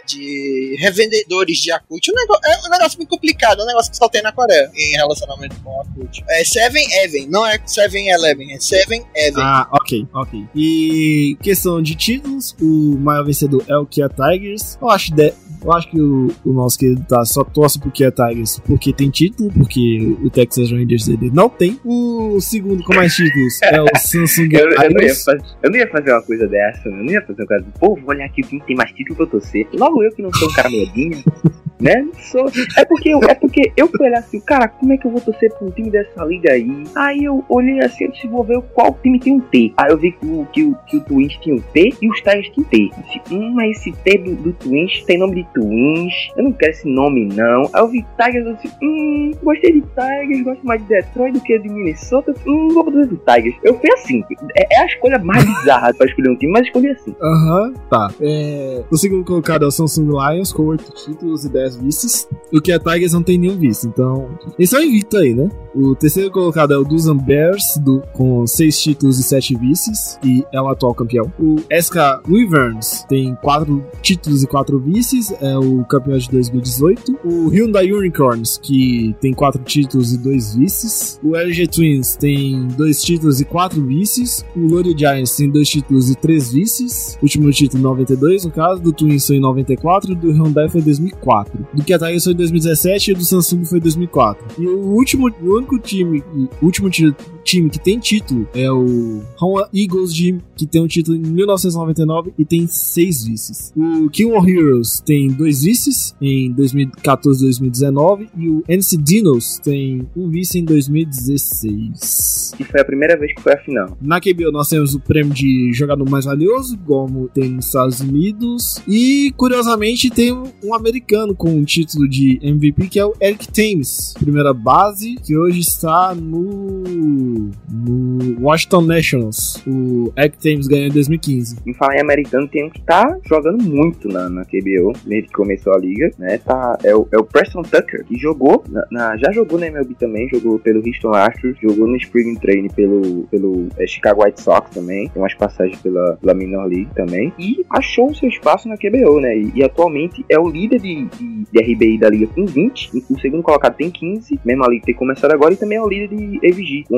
de 0.06 0.76
revendedores 0.80 1.58
de 1.58 1.70
Yakut. 1.70 2.10
Um 2.10 2.14
negócio, 2.14 2.42
é 2.46 2.66
um 2.66 2.70
negócio 2.70 2.98
bem 2.98 3.06
complicado, 3.06 3.60
é 3.60 3.64
um 3.64 3.66
negócio 3.66 3.90
que 3.90 3.96
só 3.96 4.08
tem 4.08 4.22
na 4.22 4.32
Coreia 4.32 4.70
em 4.74 4.92
relacionamento 4.96 5.56
com 5.62 5.70
Yakut. 5.82 6.24
É 6.28 6.42
7-Even, 6.42 7.28
não 7.28 7.46
é 7.46 7.58
7-Eleven, 7.58 8.52
é 8.52 8.58
7-Even. 8.58 9.42
Ah, 9.42 9.68
ok, 9.72 10.06
ok. 10.12 10.44
E 10.54 11.36
questão 11.42 11.82
de 11.82 11.94
títulos, 11.94 12.54
o 12.60 12.96
maior 12.98 13.24
vencedor 13.24 13.64
é 13.68 13.76
o 13.76 13.86
Kia 13.86 14.08
Tigers. 14.08 14.78
Eu 14.80 14.90
acho, 14.90 15.14
de- 15.14 15.32
Eu 15.64 15.72
acho 15.72 15.90
que 15.90 16.00
o, 16.00 16.28
o 16.44 16.52
nosso 16.52 16.78
querido 16.78 17.04
tá 17.08 17.24
só 17.24 17.42
torce 17.42 17.78
porque 17.80 18.04
é 18.04 18.10
Tigers 18.10 18.60
porque 18.66 18.92
tem 18.92 19.10
título, 19.10 19.50
porque 19.52 19.98
o 20.22 20.30
Texas 20.30 20.70
Rangers 20.70 21.06
dele 21.06 21.30
não 21.32 21.48
tem. 21.48 21.80
O 21.84 22.38
segundo 22.40 22.84
com 22.84 22.94
mais 22.94 23.14
títulos 23.14 23.60
é 23.64 23.80
o 23.82 23.86
Samsung 23.96 24.48
Eu, 24.52 24.70
eu, 24.70 24.90
não 24.90 25.02
ia 25.02 25.14
fazer, 25.14 25.42
eu 25.62 25.70
não 25.70 25.78
ia 25.78 25.88
fazer 25.90 26.12
uma 26.12 26.22
coisa 26.22 26.46
dessa, 26.46 26.88
eu 26.88 26.92
não 26.92 27.04
ia 27.12 27.22
fazer 27.22 27.42
uma 27.42 27.46
coisa. 27.48 27.66
Pô, 27.80 27.96
vou 27.96 28.08
olhar 28.10 28.26
aqui 28.26 28.42
quem 28.42 28.60
tem 28.60 28.76
mais 28.76 28.90
título 28.92 29.16
pra 29.16 29.24
eu 29.24 29.30
torcer. 29.30 29.66
Logo 29.72 29.95
eu 30.02 30.10
que 30.12 30.22
não 30.22 30.32
sou 30.32 30.48
um 30.48 30.52
cara 30.52 30.70
medinho, 30.70 31.22
né? 31.80 32.06
Sou. 32.30 32.46
É 32.76 32.84
porque, 32.84 33.10
eu, 33.10 33.20
é 33.22 33.34
porque 33.34 33.72
eu 33.76 33.88
olhar 34.00 34.18
assim, 34.18 34.40
cara, 34.40 34.68
como 34.68 34.92
é 34.92 34.96
que 34.96 35.06
eu 35.06 35.10
vou 35.10 35.20
torcer 35.20 35.52
pra 35.52 35.66
um 35.66 35.70
time 35.70 35.90
dessa 35.90 36.24
liga 36.24 36.52
aí? 36.52 36.84
Aí 36.94 37.24
eu 37.24 37.44
olhei 37.48 37.80
assim, 37.80 38.04
eu 38.04 38.10
disse, 38.10 38.26
vou 38.26 38.44
ver 38.44 38.60
qual 38.74 38.96
time 39.02 39.18
tem 39.18 39.34
um 39.34 39.40
T. 39.40 39.72
Aí 39.76 39.90
eu 39.90 39.98
vi 39.98 40.12
que 40.12 40.26
o, 40.26 40.46
que 40.52 40.64
o, 40.64 40.74
que 40.86 40.96
o 40.96 41.00
Twins 41.00 41.36
tinha 41.36 41.56
um 41.56 41.60
T 41.60 41.94
e 42.00 42.08
os 42.08 42.20
Tigers 42.20 42.48
tinham 42.50 42.68
T. 42.68 42.90
Eu 42.96 43.02
disse, 43.02 43.34
hum, 43.34 43.52
mas 43.54 43.76
esse 43.78 43.92
T 43.92 44.18
do, 44.18 44.36
do 44.36 44.52
Twins 44.52 45.02
tem 45.04 45.18
nome 45.18 45.36
de 45.36 45.48
Twins. 45.52 46.12
Eu 46.36 46.44
não 46.44 46.52
quero 46.52 46.72
esse 46.72 46.88
nome, 46.88 47.26
não. 47.26 47.62
Aí 47.72 47.80
eu 47.80 47.88
vi 47.88 48.04
Tigers, 48.16 48.46
eu 48.46 48.54
disse, 48.54 48.74
hum, 48.82 49.32
gostei 49.42 49.72
de 49.72 49.80
Tigers, 49.80 50.42
gosto 50.42 50.66
mais 50.66 50.82
de 50.82 50.88
Detroit 50.88 51.32
do 51.32 51.40
que 51.40 51.58
de 51.58 51.68
Minnesota. 51.68 52.34
Hum, 52.46 52.68
vou 52.68 52.84
fazer 52.84 53.06
do 53.06 53.16
Tigers. 53.16 53.56
Eu 53.62 53.78
fui 53.78 53.90
assim. 53.92 54.24
É, 54.56 54.76
é 54.76 54.82
a 54.82 54.86
escolha 54.86 55.18
mais 55.18 55.44
bizarra 55.44 55.92
pra 55.94 56.06
escolher 56.06 56.30
um 56.30 56.36
time, 56.36 56.52
mas 56.52 56.66
escolhi 56.66 56.88
assim. 56.88 57.14
Aham, 57.20 57.74
tá. 57.90 58.08
É, 58.20 58.82
o 58.90 58.96
segundo 58.96 59.24
colocado 59.24 59.64
é 59.64 59.68
o 59.68 59.70
Samsung 59.86 60.10
Lions, 60.10 60.52
com 60.52 60.64
8 60.66 60.92
títulos 60.92 61.44
e 61.44 61.48
10 61.48 61.76
vices. 61.76 62.28
O 62.52 62.60
que 62.60 62.72
é 62.72 62.78
Tigers 62.78 63.12
não 63.12 63.22
tem 63.22 63.38
nenhum 63.38 63.58
vice, 63.58 63.86
então. 63.86 64.28
Eles 64.58 64.70
são 64.70 64.82
invictos 64.82 65.18
aí, 65.18 65.34
né? 65.34 65.48
O 65.74 65.94
terceiro 65.94 66.30
colocado 66.30 66.72
é 66.72 66.78
o 66.78 66.84
Duzan 66.84 67.16
Bears, 67.16 67.76
do, 67.82 68.02
com 68.12 68.46
6 68.46 68.80
títulos 68.80 69.18
e 69.18 69.22
7 69.22 69.56
vices, 69.56 70.18
e 70.24 70.44
é 70.52 70.60
o 70.60 70.68
atual 70.68 70.94
campeão. 70.94 71.30
O 71.38 71.56
SK 71.70 72.22
Wyverns 72.28 73.04
tem 73.08 73.34
4 73.42 73.84
títulos 74.00 74.42
e 74.42 74.46
4 74.46 74.78
vices, 74.78 75.32
é 75.40 75.56
o 75.58 75.84
campeão 75.84 76.16
de 76.16 76.30
2018. 76.30 77.18
O 77.24 77.48
Hyundai 77.48 77.92
Unicorns, 77.92 78.58
que 78.58 79.14
tem 79.20 79.34
4 79.34 79.62
títulos 79.64 80.12
e 80.12 80.18
2 80.18 80.56
vices. 80.56 81.20
O 81.22 81.36
LG 81.36 81.66
Twins 81.66 82.16
tem 82.16 82.68
2 82.68 83.02
títulos 83.02 83.40
e 83.40 83.44
4 83.44 83.84
vices. 83.84 84.44
O 84.56 84.60
Lore 84.60 84.94
Giants 84.96 85.36
tem 85.36 85.50
2 85.50 85.68
títulos 85.68 86.10
e 86.10 86.14
3 86.14 86.52
vices. 86.52 87.18
Último 87.20 87.50
título 87.50 87.80
em 87.80 87.82
92, 87.82 88.44
no 88.44 88.50
caso. 88.50 88.80
Do 88.80 88.92
Twins 88.92 89.26
foi 89.26 89.36
em 89.36 89.40
94 89.40 89.75
e 90.12 90.14
do 90.14 90.30
Hyundai 90.32 90.68
foi 90.68 90.80
em 90.80 90.84
2004. 90.84 91.66
Do 91.72 91.82
Tigers 91.98 92.24
foi 92.24 92.32
em 92.32 92.36
2017 92.36 93.10
e 93.10 93.14
do 93.14 93.24
Samsung 93.24 93.64
foi 93.64 93.78
em 93.78 93.82
2004. 93.82 94.44
E 94.58 94.66
o 94.66 94.78
último, 94.80 95.28
o 95.42 95.56
único 95.56 95.78
time, 95.78 96.22
o 96.60 96.64
último 96.64 96.90
ti- 96.90 97.14
time 97.46 97.70
que 97.70 97.78
tem 97.78 97.98
título 97.98 98.48
é 98.52 98.70
o 98.70 99.22
Honda 99.40 99.68
Eagles 99.72 100.12
Gym, 100.12 100.40
que 100.56 100.66
tem 100.66 100.82
um 100.82 100.88
título 100.88 101.16
em 101.16 101.20
1999 101.20 102.32
e 102.36 102.44
tem 102.44 102.66
6 102.66 103.24
vices. 103.24 103.72
O 103.76 104.10
Killmore 104.10 104.50
Heroes 104.50 105.00
tem 105.00 105.28
2 105.28 105.62
vices 105.62 106.14
em 106.20 106.52
2014 106.52 107.40
e 107.40 107.44
2019 107.44 108.28
e 108.36 108.48
o 108.48 108.64
NC 108.68 108.96
Dinos 108.96 109.60
tem 109.62 110.06
um 110.16 110.28
vice 110.28 110.58
em 110.58 110.64
2016. 110.64 112.52
E 112.58 112.64
foi 112.64 112.80
a 112.80 112.84
primeira 112.84 113.16
vez 113.16 113.32
que 113.32 113.40
foi 113.40 113.52
a 113.52 113.58
final. 113.58 113.96
Na 114.00 114.20
KBO 114.20 114.50
nós 114.50 114.68
temos 114.68 114.94
o 114.94 115.00
prêmio 115.00 115.32
de 115.32 115.72
jogador 115.72 116.08
mais 116.10 116.24
valioso, 116.24 116.76
como 116.78 117.28
tem 117.28 117.50
nos 117.50 117.66
Estados 117.66 118.00
Unidos. 118.00 118.82
E, 118.88 119.32
curiosamente, 119.36 120.10
tem 120.10 120.32
um, 120.32 120.74
americano 120.74 121.34
com 121.34 121.50
um 121.50 121.64
título 121.64 122.08
de 122.08 122.40
MVP, 122.42 122.88
que 122.88 122.98
é 122.98 123.06
o 123.06 123.14
Eric 123.20 123.46
Thames. 123.52 124.14
Primeira 124.18 124.52
base, 124.52 125.14
que 125.22 125.36
hoje 125.36 125.60
está 125.60 126.14
no, 126.14 127.35
no 127.70 128.40
Washington 128.40 128.82
Nationals. 128.82 129.62
O 129.66 130.12
Eric 130.16 130.38
Thames 130.38 130.66
ganhou 130.66 130.86
em 130.86 130.90
2015. 130.92 131.56
Em 131.66 131.74
falar 131.74 131.96
em 131.96 132.00
americano, 132.00 132.48
tem 132.48 132.64
um 132.64 132.70
que 132.70 132.80
tá 132.82 133.16
jogando 133.28 133.62
muito 133.62 134.08
na, 134.08 134.28
na 134.28 134.44
QBO, 134.44 134.92
desde 135.06 135.28
que 135.28 135.34
começou 135.34 135.72
a 135.72 135.78
liga, 135.78 136.10
né? 136.18 136.38
Tá, 136.38 136.78
é, 136.84 136.94
o, 136.94 137.06
é 137.12 137.18
o 137.18 137.24
Preston 137.24 137.62
Tucker, 137.62 138.04
que 138.04 138.16
jogou, 138.16 138.64
na, 138.68 138.86
na- 138.90 139.16
já 139.16 139.30
jogou 139.32 139.58
na 139.58 139.66
MLB 139.66 139.94
também, 139.94 140.28
jogou 140.28 140.58
pelo 140.58 140.82
Houston 140.86 141.10
Astros, 141.14 141.56
jogou 141.60 141.86
no 141.86 141.96
Spring 141.96 142.34
Training 142.36 142.70
pelo, 142.70 143.24
pelo 143.30 143.68
é, 143.78 143.86
Chicago 143.86 144.24
White 144.24 144.40
Sox 144.42 144.70
também, 144.70 145.08
tem 145.08 145.22
umas 145.22 145.34
passagens 145.34 145.80
pela, 145.80 146.16
pela 146.16 146.34
Minor 146.34 146.66
League 146.66 146.88
também, 146.94 147.32
e 147.38 147.64
achou 147.70 148.10
o 148.10 148.14
seu 148.14 148.28
espaço 148.28 148.68
na 148.68 148.76
QBO, 148.76 149.20
né? 149.20 149.36
E, 149.36 149.52
e 149.56 149.62
atualmente 149.64 150.24
é 150.28 150.38
o 150.38 150.48
líder 150.48 150.80
de, 150.80 151.04
de, 151.06 151.44
de 151.52 151.60
RBI 151.74 151.98
da 151.98 152.08
liga 152.10 152.26
com 152.28 152.46
20, 152.46 152.90
e 152.94 153.04
o 153.12 153.18
segundo 153.20 153.42
colocado 153.42 153.76
tem 153.76 153.90
15, 153.90 154.38
mesmo 154.44 154.64
a 154.64 154.68
liga 154.68 154.86
ter 154.86 154.94
começado 154.94 155.32
agora, 155.32 155.54
e 155.54 155.56
também 155.56 155.78
é 155.78 155.82
o 155.82 155.88
líder 155.88 156.08
de 156.08 156.38
EVG 156.42 156.84
com 156.88 156.96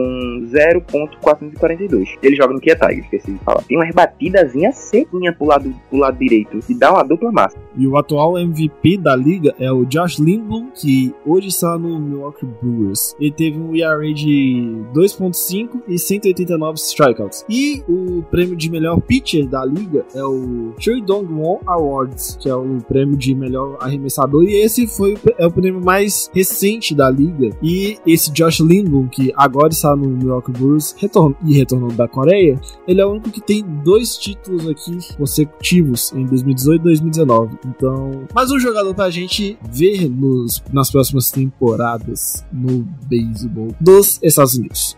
0.442. 0.53 2.19
Ele 2.23 2.37
joga 2.37 2.55
no 2.55 2.61
Kia 2.61 2.77
Tigers, 2.77 3.05
esqueci 3.05 3.33
de 3.33 3.38
falar. 3.41 3.62
Tem 3.62 3.77
umas 3.77 3.95
batidazinhas 3.95 4.77
sequinha 4.77 5.33
pro 5.33 5.47
lado, 5.47 5.75
pro 5.91 5.99
lado 5.99 6.19
direito, 6.19 6.59
e 6.69 6.75
dá 6.75 6.93
uma 6.93 7.03
dupla 7.03 7.31
massa. 7.33 7.57
E 7.77 7.87
o 7.87 7.97
atual 7.97 8.38
MVP 8.38 8.99
da 8.99 9.14
liga 9.14 9.55
é 9.59 9.71
o 9.71 9.85
Josh 9.85 10.19
Lindblom, 10.19 10.69
que 10.75 11.14
hoje 11.25 11.49
está 11.49 11.79
no 11.79 11.99
Milwaukee 11.99 12.47
Brewers. 12.61 13.14
Ele 13.21 13.33
teve 13.33 13.59
um 13.59 13.75
ERA 13.75 14.12
de 14.12 14.83
2.5 14.95 15.83
e 15.88 15.99
189 15.99 16.79
strikeouts. 16.79 17.45
E 17.49 17.83
o 17.88 18.23
prêmio 18.31 18.57
de 18.57 18.71
melhor 18.71 19.01
pitcher 19.01 19.47
da 19.47 19.64
liga 19.64 20.05
é 20.14 20.23
o 20.25 20.73
Choi 20.79 21.01
Dong-won 21.03 21.61
Awards, 21.67 22.37
que 22.41 22.49
é 22.49 22.55
o 22.55 22.79
prêmio 22.88 23.17
de 23.17 23.35
melhor 23.35 23.77
arremessador. 23.81 24.45
E 24.45 24.55
esse 24.55 24.87
foi 24.87 25.14
o- 25.14 25.19
é 25.38 25.47
o 25.47 25.51
prêmio 25.51 25.81
mais 25.81 26.31
recente 26.35 26.95
da 26.95 27.09
liga. 27.11 27.51
E 27.62 27.99
esse 28.07 28.33
Josh 28.33 28.61
Lindblom, 28.61 29.09
que 29.09 29.33
agora 29.37 29.69
está 29.69 29.95
no 29.95 30.09
Milwaukee 30.18 30.52
Brewers 30.52 30.94
retorn 30.98 31.35
e 31.44 31.57
retornou 31.57 31.90
da 31.92 32.09
Coreia, 32.09 32.61
ele 32.87 33.00
é 33.00 33.07
o 33.07 33.11
único 33.11 33.31
que 33.31 33.40
tem 33.40 33.62
dois 33.85 34.16
títulos 34.16 34.68
aqui 34.68 34.98
consecutivos 35.16 36.12
em 36.12 36.26
2018 36.26 36.81
e 36.81 36.85
2019. 36.85 37.59
Então, 37.66 38.11
mais 38.35 38.50
um 38.50 38.59
jogador 38.59 38.94
pra 38.94 39.11
gente 39.11 39.59
ver 39.70 40.09
nos, 40.09 40.62
nas 40.72 40.90
próximas 40.90 41.31
temporadas 41.31 42.44
no 42.52 42.87
beisebol 43.09 43.68
dos 43.81 44.18
Estados 44.22 44.54
Unidos. 44.54 44.96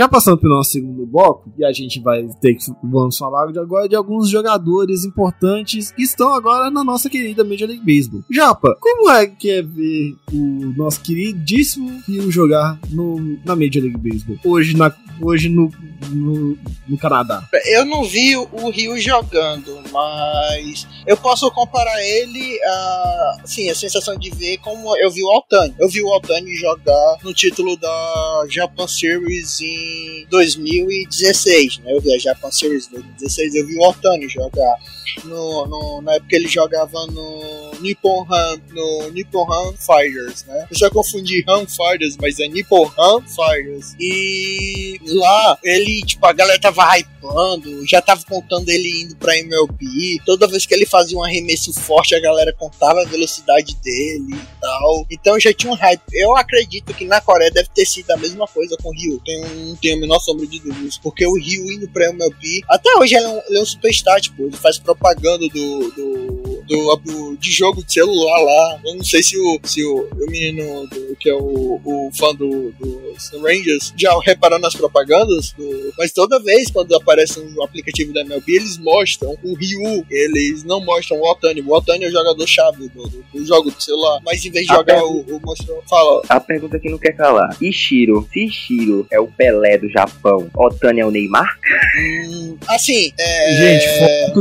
Já 0.00 0.08
passando 0.08 0.38
pelo 0.38 0.54
nosso 0.54 0.70
segundo 0.70 1.04
bloco, 1.04 1.52
e 1.58 1.62
a 1.62 1.70
gente 1.72 2.00
vai 2.00 2.26
ter 2.40 2.54
que 2.54 2.64
vamos 2.82 3.18
falar 3.18 3.52
de 3.52 3.58
agora 3.58 3.86
de 3.86 3.94
alguns 3.94 4.30
jogadores 4.30 5.04
importantes 5.04 5.90
que 5.90 6.02
estão 6.02 6.32
agora 6.32 6.70
na 6.70 6.82
nossa 6.82 7.10
querida 7.10 7.44
Major 7.44 7.68
League 7.68 7.84
Baseball. 7.84 8.24
Japa, 8.30 8.78
como 8.80 9.10
é 9.10 9.26
que 9.26 9.50
é 9.50 9.62
ver 9.62 10.16
o 10.32 10.72
nosso 10.74 11.02
queridíssimo 11.02 12.02
Rio 12.08 12.30
jogar 12.30 12.78
no, 12.88 13.38
na 13.44 13.54
Major 13.54 13.82
League 13.82 13.98
Baseball? 13.98 14.38
Hoje, 14.42 14.74
na, 14.74 14.90
hoje 15.20 15.50
no, 15.50 15.70
no, 16.08 16.56
no 16.88 16.96
Canadá. 16.96 17.46
Eu 17.66 17.84
não 17.84 18.02
vi 18.02 18.38
o 18.38 18.70
Rio 18.70 18.98
jogando, 18.98 19.82
mas 19.92 20.88
eu 21.06 21.16
posso 21.18 21.50
comparar 21.50 22.02
ele 22.02 22.58
a, 22.64 23.36
assim, 23.42 23.68
a 23.68 23.74
sensação 23.74 24.16
de 24.16 24.30
ver 24.30 24.56
como 24.60 24.96
eu 24.96 25.10
vi 25.10 25.22
o 25.22 25.30
Altani. 25.30 25.74
Eu 25.78 25.90
vi 25.90 26.02
o 26.02 26.08
Altani 26.08 26.54
jogar 26.54 27.18
no 27.22 27.34
título 27.34 27.76
da 27.76 28.46
Japan 28.48 28.88
Series 28.88 29.60
em 29.60 29.89
2016, 30.30 31.78
né? 31.78 31.92
Eu 31.94 32.00
vi 32.00 32.14
a 32.14 32.18
Japan 32.18 32.50
Series 32.50 32.86
em 32.88 32.92
2016, 32.92 33.54
eu 33.54 33.66
vi 33.66 33.76
o 33.76 33.84
Altani 33.84 34.28
jogar. 34.28 34.76
No, 35.24 35.66
no- 35.66 36.02
na 36.02 36.14
época 36.14 36.36
ele 36.36 36.48
jogava 36.48 37.06
no 37.08 37.59
Nippon 37.80 38.26
Han, 38.30 38.60
no 38.72 39.10
Nippon 39.10 39.46
Han 39.50 39.74
Fighters, 39.74 40.44
né? 40.44 40.66
Eu 40.70 40.78
já 40.78 40.90
confundi 40.90 41.44
Han 41.48 41.66
Fighters, 41.66 42.16
mas 42.20 42.38
é 42.38 42.48
Nippon 42.48 42.90
Han 42.98 43.22
Fighters. 43.22 43.94
E 43.98 45.00
lá 45.06 45.58
ele, 45.62 46.02
tipo, 46.04 46.24
a 46.26 46.32
galera 46.32 46.60
tava 46.60 46.96
hypando, 46.96 47.86
já 47.86 48.00
tava 48.00 48.22
contando 48.24 48.68
ele 48.68 49.02
indo 49.02 49.16
pra 49.16 49.36
MLB. 49.38 50.20
Toda 50.24 50.46
vez 50.46 50.66
que 50.66 50.74
ele 50.74 50.86
fazia 50.86 51.16
um 51.16 51.24
arremesso 51.24 51.72
forte, 51.72 52.14
a 52.14 52.20
galera 52.20 52.52
contava 52.52 53.00
a 53.02 53.06
velocidade 53.06 53.74
dele 53.76 54.34
e 54.34 54.60
tal. 54.60 55.06
Então 55.10 55.38
já 55.40 55.52
tinha 55.52 55.72
um 55.72 55.76
hype. 55.76 56.02
Eu 56.12 56.36
acredito 56.36 56.94
que 56.94 57.04
na 57.04 57.20
Coreia 57.20 57.50
deve 57.50 57.68
ter 57.74 57.86
sido 57.86 58.10
a 58.10 58.16
mesma 58.16 58.46
coisa 58.46 58.76
com 58.82 58.90
o 58.90 58.92
Ryu. 58.92 59.20
Tenho, 59.24 59.66
não 59.66 59.76
tenho 59.76 59.96
a 59.96 60.00
menor 60.00 60.20
sombra 60.20 60.46
de 60.46 60.60
dúvidas. 60.60 60.98
Porque 60.98 61.26
o 61.26 61.34
Ryu 61.34 61.70
indo 61.72 61.88
pra 61.88 62.08
MLB, 62.10 62.62
até 62.68 62.94
hoje 62.96 63.14
ele 63.14 63.24
é 63.24 63.28
um, 63.28 63.42
ele 63.48 63.58
é 63.58 63.62
um 63.62 63.66
superstar, 63.66 64.20
tipo, 64.20 64.42
ele 64.42 64.56
faz 64.56 64.78
propaganda 64.78 65.48
do, 65.48 65.90
do, 65.90 66.49
do, 66.70 66.96
do- 67.04 67.36
de 67.36 67.50
jogo 67.50 67.84
de 67.84 67.92
celular 67.92 68.38
lá. 68.40 68.80
Eu 68.84 68.94
não 68.94 69.04
sei 69.04 69.22
se 69.22 69.36
o, 69.36 69.60
se 69.64 69.84
o, 69.84 70.08
o 70.12 70.30
menino 70.30 70.86
do- 70.86 71.16
que 71.18 71.28
é 71.28 71.34
o, 71.34 71.80
o 71.84 72.10
fã 72.16 72.32
do, 72.34 72.72
do 72.72 73.10
Rangers 73.42 73.92
já 73.96 74.10
reparou 74.24 74.58
nas 74.58 74.74
propagandas, 74.74 75.52
do- 75.52 75.92
mas 75.98 76.12
toda 76.12 76.38
vez 76.40 76.70
quando 76.70 76.94
aparece 76.94 77.40
um 77.40 77.62
aplicativo 77.62 78.12
da 78.12 78.20
MLB, 78.22 78.52
eles 78.54 78.78
mostram 78.78 79.36
o 79.42 79.54
Ryu, 79.54 80.04
eles 80.10 80.62
não 80.64 80.82
mostram 80.84 81.18
o 81.18 81.30
Otani. 81.30 81.60
O 81.60 81.72
Otani 81.74 82.04
é 82.04 82.08
o 82.08 82.12
jogador-chave 82.12 82.88
do, 82.88 83.02
do, 83.08 83.24
do 83.32 83.44
jogo 83.46 83.70
de 83.70 83.82
celular, 83.82 84.20
mas 84.24 84.44
em 84.44 84.50
vez 84.50 84.66
de 84.66 84.72
Ah, 84.72 84.76
jogar 84.76 85.04
o, 85.04 85.20
o 85.22 85.40
mostrou, 85.44 85.82
fala, 85.88 86.22
A 86.28 86.38
pergunta 86.40 86.78
que 86.78 86.88
não 86.88 86.98
quer 86.98 87.12
calar. 87.12 87.56
Ishiro, 87.60 88.28
se 88.32 88.46
Ishiro 88.46 89.06
é 89.10 89.18
o 89.20 89.26
Pelé 89.26 89.76
do 89.78 89.88
Japão, 89.90 90.48
Otani 90.56 91.00
é 91.00 91.06
o 91.06 91.10
Neymar? 91.10 91.58
hum, 91.98 92.56
assim, 92.68 93.12
é, 93.18 93.56
Gente, 93.56 94.40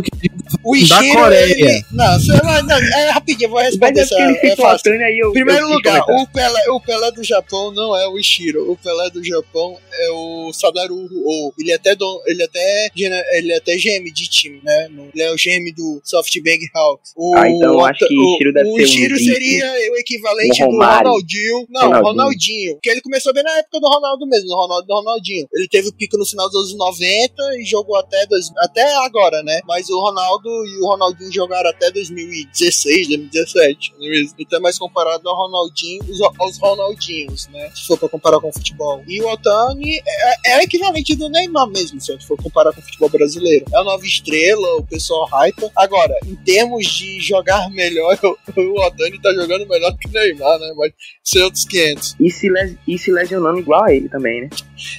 o 0.64 0.74
da 0.74 0.78
Ishiro, 0.78 1.20
Coreia. 1.20 1.52
ele- 1.54 1.86
não, 1.92 2.19
você 2.20 2.38
vai- 2.42 2.62
não, 2.64 2.76
é 2.78 3.10
rapidinho, 3.12 3.48
eu 3.48 3.52
vou 3.52 3.60
Mas 3.60 3.68
responder 3.70 4.00
é 4.00 4.04
essa, 4.04 4.16
é 4.20 4.56
fácil. 4.56 4.92
Aí 4.94 5.20
eu. 5.20 5.32
Primeiro 5.32 5.62
eu 5.62 5.70
lugar, 5.70 6.02
o 6.02 6.28
Pelé, 6.28 6.70
o 6.70 6.80
Pelé 6.82 7.12
do 7.12 7.24
Japão 7.24 7.72
não 7.72 7.96
é 7.96 8.08
o 8.08 8.18
Ishiro. 8.20 8.72
O 8.72 8.78
Pelé 8.78 9.10
do 9.10 9.24
Japão 9.24 9.78
é 9.92 10.10
o 10.12 10.52
Sadaru 10.54 11.08
ou 11.26 11.54
Ele 11.60 11.72
é 11.72 11.76
até 11.76 11.96
don, 11.96 12.20
ele 12.28 12.42
é 12.42 12.46
até 12.46 12.90
ele 13.38 13.54
até 13.54 13.76
GM 13.76 14.12
de 14.14 14.28
time, 14.30 14.60
né? 14.64 14.90
Ele 15.14 15.24
é 15.24 15.32
o 15.32 15.36
GM 15.36 15.72
do 15.76 16.02
SoftBank 16.04 16.66
Hawks. 16.76 17.14
O, 17.16 17.36
Ah, 17.38 17.50
então 17.50 17.74
eu 17.74 17.86
acho 17.86 18.00
que 18.08 18.16
o- 18.16 18.34
Ishiro 18.36 18.54
deve 18.54 18.70
o 18.70 18.74
ser 18.76 18.80
um 18.82 18.84
Ishiro 18.86 19.18
Zico. 19.18 19.34
seria 19.34 19.66
o 19.92 19.98
equivalente 19.98 20.64
Um 20.64 20.70
do. 20.70 20.78
Ronaldinho. 20.78 21.68
Não, 21.70 21.82
Ronaldinho. 21.82 22.04
Ronaldinho. 22.04 22.74
Porque 22.76 22.90
ele 22.90 23.02
começou 23.02 23.34
bem 23.34 23.44
na 23.44 23.58
época 23.58 23.80
do 23.80 23.88
Ronaldo 23.88 24.28
mesmo, 24.28 24.48
do 24.48 24.56
Ronaldo 24.56 24.88
do 24.88 24.94
Ronaldinho. 24.94 25.48
Ele 25.54 25.68
teve 25.68 25.90
o 25.90 25.94
pico 25.94 26.18
no 26.18 26.26
final 26.26 26.50
dos 26.50 26.58
anos 26.72 26.78
90 26.78 27.34
e 27.60 27.66
jogou 27.66 27.96
até 27.98 28.26
dois, 28.26 28.50
até 28.58 28.94
agora, 29.06 29.42
né? 29.44 29.60
Mas 29.68 29.90
o 29.90 30.00
Ronaldo 30.00 30.50
e 30.66 30.78
o 30.82 30.88
Ronaldinho 30.88 31.32
jogaram 31.32 31.70
até 31.70 31.92
2016, 32.10 33.08
2017. 33.08 33.94
não 34.00 34.06
é 34.08 34.10
mesmo? 34.10 34.36
Então 34.40 34.60
é 34.60 34.62
mais 34.62 34.78
comparado 34.78 35.28
ao 35.30 35.36
Ronaldinho, 35.36 36.02
os- 36.10 36.22
aos 36.40 36.58
Ronaldinhos, 36.58 37.48
né? 37.50 37.70
Se 37.76 37.86
for 37.88 37.98
pra 37.98 38.10
comparar 38.10 38.40
com 38.40 38.50
o 38.50 38.54
futebol. 38.54 39.04
E 39.08 39.22
o 39.22 39.28
Otani 39.30 39.98
é, 40.46 40.54
é 40.54 40.58
o 40.58 40.62
equivalente 40.62 41.16
do 41.16 41.30
Neymar 41.30 41.68
mesmo, 41.68 42.00
se 42.00 42.12
a 42.12 42.16
gente 42.16 42.26
for 42.28 42.38
comparar 42.42 42.72
com 42.74 42.80
o 42.80 42.84
futebol 42.84 43.10
brasileiro. 43.10 43.66
É 43.74 43.78
a 43.78 43.84
nova 43.84 44.06
estrela, 44.06 44.76
o 44.76 44.86
pessoal 44.86 45.28
hypa. 45.32 45.72
Agora, 45.76 46.14
em 46.26 46.36
termos 46.36 46.86
de 46.88 47.20
jogar 47.22 47.70
melhor, 47.72 48.18
o, 48.24 48.62
o 48.62 48.86
Otani 48.86 49.20
tá 49.22 49.34
jogando 49.34 49.68
melhor 49.68 49.96
que 49.98 50.08
o 50.08 50.12
Neymar, 50.12 50.60
né? 50.60 50.74
Mas 50.78 50.92
sem 51.24 51.42
outros 51.44 51.66
500. 51.66 52.16
E 52.20 52.30
se, 52.32 52.50
les- 52.50 52.76
e 52.88 52.98
se 52.98 53.12
lesionando 53.12 53.60
igual 53.60 53.84
a 53.86 53.94
ele 53.94 54.10
também, 54.10 54.42
né? 54.42 54.50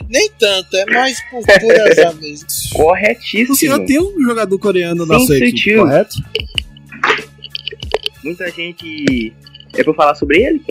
Nem 0.09 0.31
tanto, 0.38 0.77
é 0.77 0.85
mais 0.87 1.18
por, 1.31 1.42
por 1.44 1.81
azar 1.81 2.14
mesmo. 2.20 2.46
Corretíssimo. 2.73 3.53
O 3.53 3.57
senhor 3.57 3.85
tem 3.85 4.01
um 4.01 4.23
jogador 4.25 4.59
coreano 4.59 5.07
na 5.07 5.18
sua 5.20 5.37
equipe, 5.38 5.77
correto? 5.77 6.14
Muita 8.25 8.51
gente. 8.51 9.33
É 9.75 9.85
pra 9.85 9.95
falar 9.95 10.15
sobre 10.15 10.43
ele? 10.43 10.63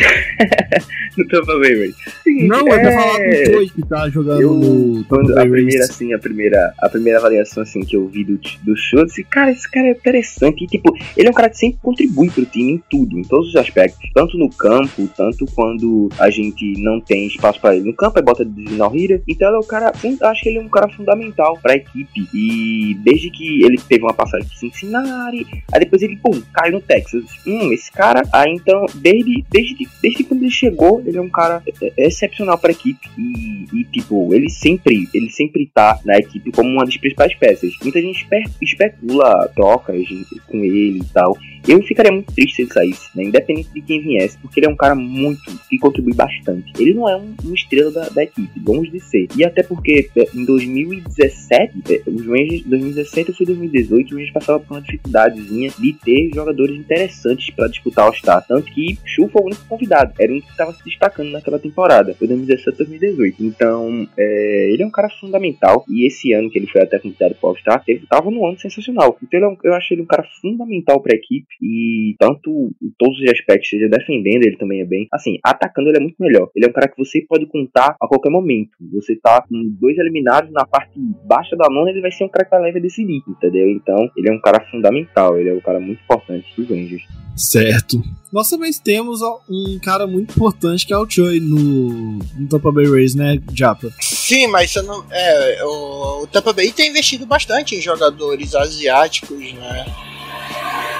não 1.16 1.26
tô 1.28 1.44
falando, 1.44 1.62
velho. 1.62 1.94
Seguinte, 2.22 2.46
Não, 2.48 2.68
é 2.68 2.78
pra 2.80 2.92
falar 2.92 3.16
com 3.18 3.28
o 3.28 3.44
Choi 3.46 3.68
que 3.70 3.82
tá 3.86 4.08
jogando 4.08 4.40
Eu, 4.40 4.54
no 4.54 5.04
quando 5.04 5.28
Tampa 5.28 5.40
a 5.40 5.44
Bay 5.44 5.50
primeira, 5.50 5.78
Rays. 5.80 5.90
assim, 5.90 6.12
a 6.12 6.18
primeira, 6.18 6.74
a 6.78 6.88
primeira 6.88 7.18
avaliação, 7.18 7.62
assim, 7.62 7.80
que 7.80 7.96
eu 7.96 8.06
vi 8.08 8.24
do, 8.24 8.38
do 8.62 8.76
show, 8.76 9.00
eu 9.00 9.06
disse, 9.06 9.24
cara, 9.24 9.50
esse 9.50 9.70
cara 9.70 9.88
é 9.88 9.92
interessante. 9.92 10.64
E, 10.64 10.66
tipo, 10.66 10.94
ele 11.16 11.28
é 11.28 11.30
um 11.30 11.34
cara 11.34 11.50
que 11.50 11.58
sempre 11.58 11.78
contribui 11.82 12.30
pro 12.30 12.44
time 12.46 12.72
em 12.72 12.82
tudo, 12.90 13.18
em 13.18 13.22
todos 13.22 13.48
os 13.48 13.56
aspectos. 13.56 14.08
Tanto 14.14 14.36
no 14.38 14.48
campo, 14.50 15.08
tanto 15.16 15.46
quando 15.54 16.08
a 16.18 16.30
gente 16.30 16.74
não 16.82 17.00
tem 17.00 17.26
espaço 17.26 17.60
pra 17.60 17.76
ele 17.76 17.86
no 17.86 17.94
campo, 17.94 18.18
aí 18.18 18.24
bota 18.24 18.44
de 18.44 18.62
Hira. 18.94 19.22
Então 19.28 19.48
ele 19.48 19.56
é 19.56 19.60
o 19.60 19.64
cara, 19.64 19.92
eu 20.02 20.26
acho 20.28 20.42
que 20.42 20.48
ele 20.48 20.58
é 20.58 20.62
um 20.62 20.68
cara 20.68 20.88
fundamental 20.88 21.58
pra 21.62 21.76
equipe. 21.76 22.28
E 22.32 22.96
desde 23.02 23.30
que 23.30 23.62
ele 23.62 23.78
teve 23.88 24.02
uma 24.02 24.14
passagem 24.14 24.46
pro 24.46 24.56
Cincinnati, 24.56 25.46
aí 25.72 25.80
depois 25.80 26.02
ele, 26.02 26.16
pum, 26.16 26.40
caiu 26.52 26.72
no 26.74 26.80
Texas. 26.80 27.24
Hum, 27.46 27.72
esse 27.72 27.90
cara, 27.90 28.22
aí 28.32 28.52
então, 28.52 28.86
desde, 28.96 29.44
desde, 29.50 29.74
desde 30.02 30.24
quando 30.24 30.42
ele 30.42 30.50
chegou, 30.50 31.02
ele 31.06 31.16
é 31.18 31.20
um 31.20 31.28
cara 31.28 31.62
é- 31.82 31.92
é 31.96 32.06
excepcional 32.06 32.58
pra 32.58 32.70
equipe. 32.72 33.08
E, 33.18 33.66
e, 33.72 33.84
tipo, 33.84 34.32
ele 34.34 34.48
sempre, 34.50 35.08
ele 35.14 35.30
sempre 35.30 35.70
tá 35.74 35.98
na 36.04 36.16
equipe 36.18 36.50
como 36.52 36.68
uma 36.68 36.84
das 36.84 36.96
principais 36.96 37.34
peças. 37.34 37.72
Muita 37.82 38.00
gente 38.00 38.22
espe- 38.22 38.44
especula 38.62 39.48
trocas 39.54 40.06
com 40.46 40.58
ele 40.64 40.98
e 40.98 41.04
tal. 41.12 41.36
Eu 41.68 41.82
ficaria 41.82 42.10
muito 42.10 42.32
triste 42.32 42.56
se 42.56 42.62
ele 42.62 42.72
saísse, 42.72 43.08
né? 43.14 43.24
Independente 43.24 43.68
de 43.74 43.82
quem 43.82 44.00
viesse, 44.00 44.38
porque 44.38 44.60
ele 44.60 44.66
é 44.66 44.70
um 44.70 44.76
cara 44.76 44.94
muito 44.94 45.42
que 45.68 45.78
contribui 45.78 46.14
bastante. 46.14 46.72
Ele 46.78 46.94
não 46.94 47.06
é 47.08 47.16
um, 47.16 47.34
uma 47.44 47.54
estrela 47.54 47.90
da, 47.90 48.08
da 48.08 48.22
equipe, 48.22 48.58
longe 48.66 48.90
de 48.90 48.98
ser. 49.00 49.28
E 49.36 49.44
até 49.44 49.62
porque 49.62 50.08
é, 50.16 50.26
em 50.34 50.44
2017, 50.44 51.72
é, 51.90 52.02
os 52.06 52.26
Rangers, 52.26 52.62
2017 52.64 53.30
ou 53.30 53.36
foi 53.36 53.46
2018, 53.46 54.06
os 54.06 54.12
Rangers 54.12 54.32
passavam 54.32 54.62
por 54.62 54.74
uma 54.74 54.80
dificuldadezinha 54.82 55.70
de 55.78 55.92
ter 55.92 56.30
jogadores 56.34 56.76
interessantes 56.76 57.50
pra 57.54 57.68
disputar 57.68 58.08
o 58.08 58.14
Star. 58.14 58.44
Tanto 58.46 58.70
que 58.72 58.98
Chu 59.04 59.28
foi 59.28 59.42
o 59.42 59.46
único 59.46 59.64
convidado, 59.70 60.12
era 60.18 60.30
único 60.30 60.46
que 60.46 60.52
estava 60.52 60.72
se 60.72 60.84
destacando 60.84 61.30
naquela 61.30 61.58
temporada. 61.58 62.14
Foi 62.14 62.26
2017 62.26 62.76
2018. 62.76 63.44
Então, 63.44 64.06
é, 64.18 64.72
ele 64.72 64.82
é 64.82 64.86
um 64.86 64.90
cara 64.90 65.08
fundamental. 65.20 65.84
E 65.88 66.06
esse 66.06 66.32
ano 66.32 66.50
que 66.50 66.58
ele 66.58 66.66
foi 66.66 66.82
até 66.82 66.98
convidado 66.98 67.34
para 67.36 67.46
o 67.46 67.50
All-Star, 67.50 67.82
ele 67.86 68.02
tava 68.08 68.30
num 68.30 68.46
ano 68.46 68.58
sensacional. 68.58 69.16
Então, 69.22 69.40
é 69.40 69.48
um- 69.48 69.56
eu 69.64 69.74
acho 69.74 69.94
ele 69.94 70.02
um 70.02 70.06
cara 70.06 70.24
fundamental 70.42 71.00
para 71.00 71.14
a 71.14 71.16
equipe. 71.16 71.46
E 71.62 72.16
tanto 72.18 72.50
em 72.82 72.92
todos 72.98 73.18
os 73.20 73.30
aspectos, 73.30 73.68
seja 73.68 73.88
defendendo, 73.88 74.42
ele 74.44 74.56
também 74.56 74.80
é 74.80 74.84
bem. 74.84 75.06
Assim, 75.12 75.38
atacando, 75.44 75.88
ele 75.88 75.98
é 75.98 76.00
muito 76.00 76.16
melhor. 76.18 76.50
Ele 76.54 76.66
é 76.66 76.68
um 76.68 76.72
cara 76.72 76.88
que 76.88 76.98
você 76.98 77.24
pode 77.28 77.46
contar 77.46 77.96
a 78.00 78.08
qualquer 78.08 78.30
momento. 78.30 78.72
Você 78.92 79.16
tá 79.16 79.42
com 79.42 79.76
dois 79.80 79.96
eliminados 79.98 80.52
na 80.52 80.66
parte 80.66 80.98
baixa 81.24 81.56
da 81.56 81.68
nona, 81.70 81.90
ele 81.90 82.00
vai 82.00 82.10
ser 82.10 82.24
um 82.24 82.28
cara 82.28 82.44
que 82.44 82.50
vai 82.50 82.62
levar 82.62 82.80
decidir, 82.80 83.22
entendeu? 83.28 83.68
Então, 83.70 84.10
ele 84.16 84.28
é 84.28 84.32
um 84.32 84.40
cara 84.40 84.64
fundamental. 84.70 85.38
Ele 85.38 85.50
é 85.50 85.54
um 85.54 85.60
cara 85.60 85.78
muito 85.78 86.02
importante 86.02 86.46
dos 86.56 86.68
Rangers. 86.68 87.02
Certo. 87.36 88.02
Nós 88.32 88.48
também 88.48 88.72
temos 88.72 89.20
um 89.48 89.78
cara 89.82 90.06
muito 90.06 90.30
importante 90.32 90.86
que 90.86 90.92
é 90.92 90.96
o 90.96 91.08
Choi 91.08 91.40
no, 91.40 92.18
no 92.18 92.48
Tampa 92.48 92.70
Bay 92.70 92.88
Rays, 92.88 93.14
né, 93.14 93.40
Japa? 93.52 93.92
Sim, 94.00 94.46
mas 94.46 94.70
você 94.70 94.82
não. 94.82 95.04
É, 95.10 95.64
o, 95.64 96.22
o 96.22 96.26
Tampa 96.28 96.52
Bay 96.52 96.70
tem 96.70 96.90
investido 96.90 97.26
bastante 97.26 97.74
em 97.74 97.80
jogadores 97.80 98.54
asiáticos, 98.54 99.52
né? 99.52 99.86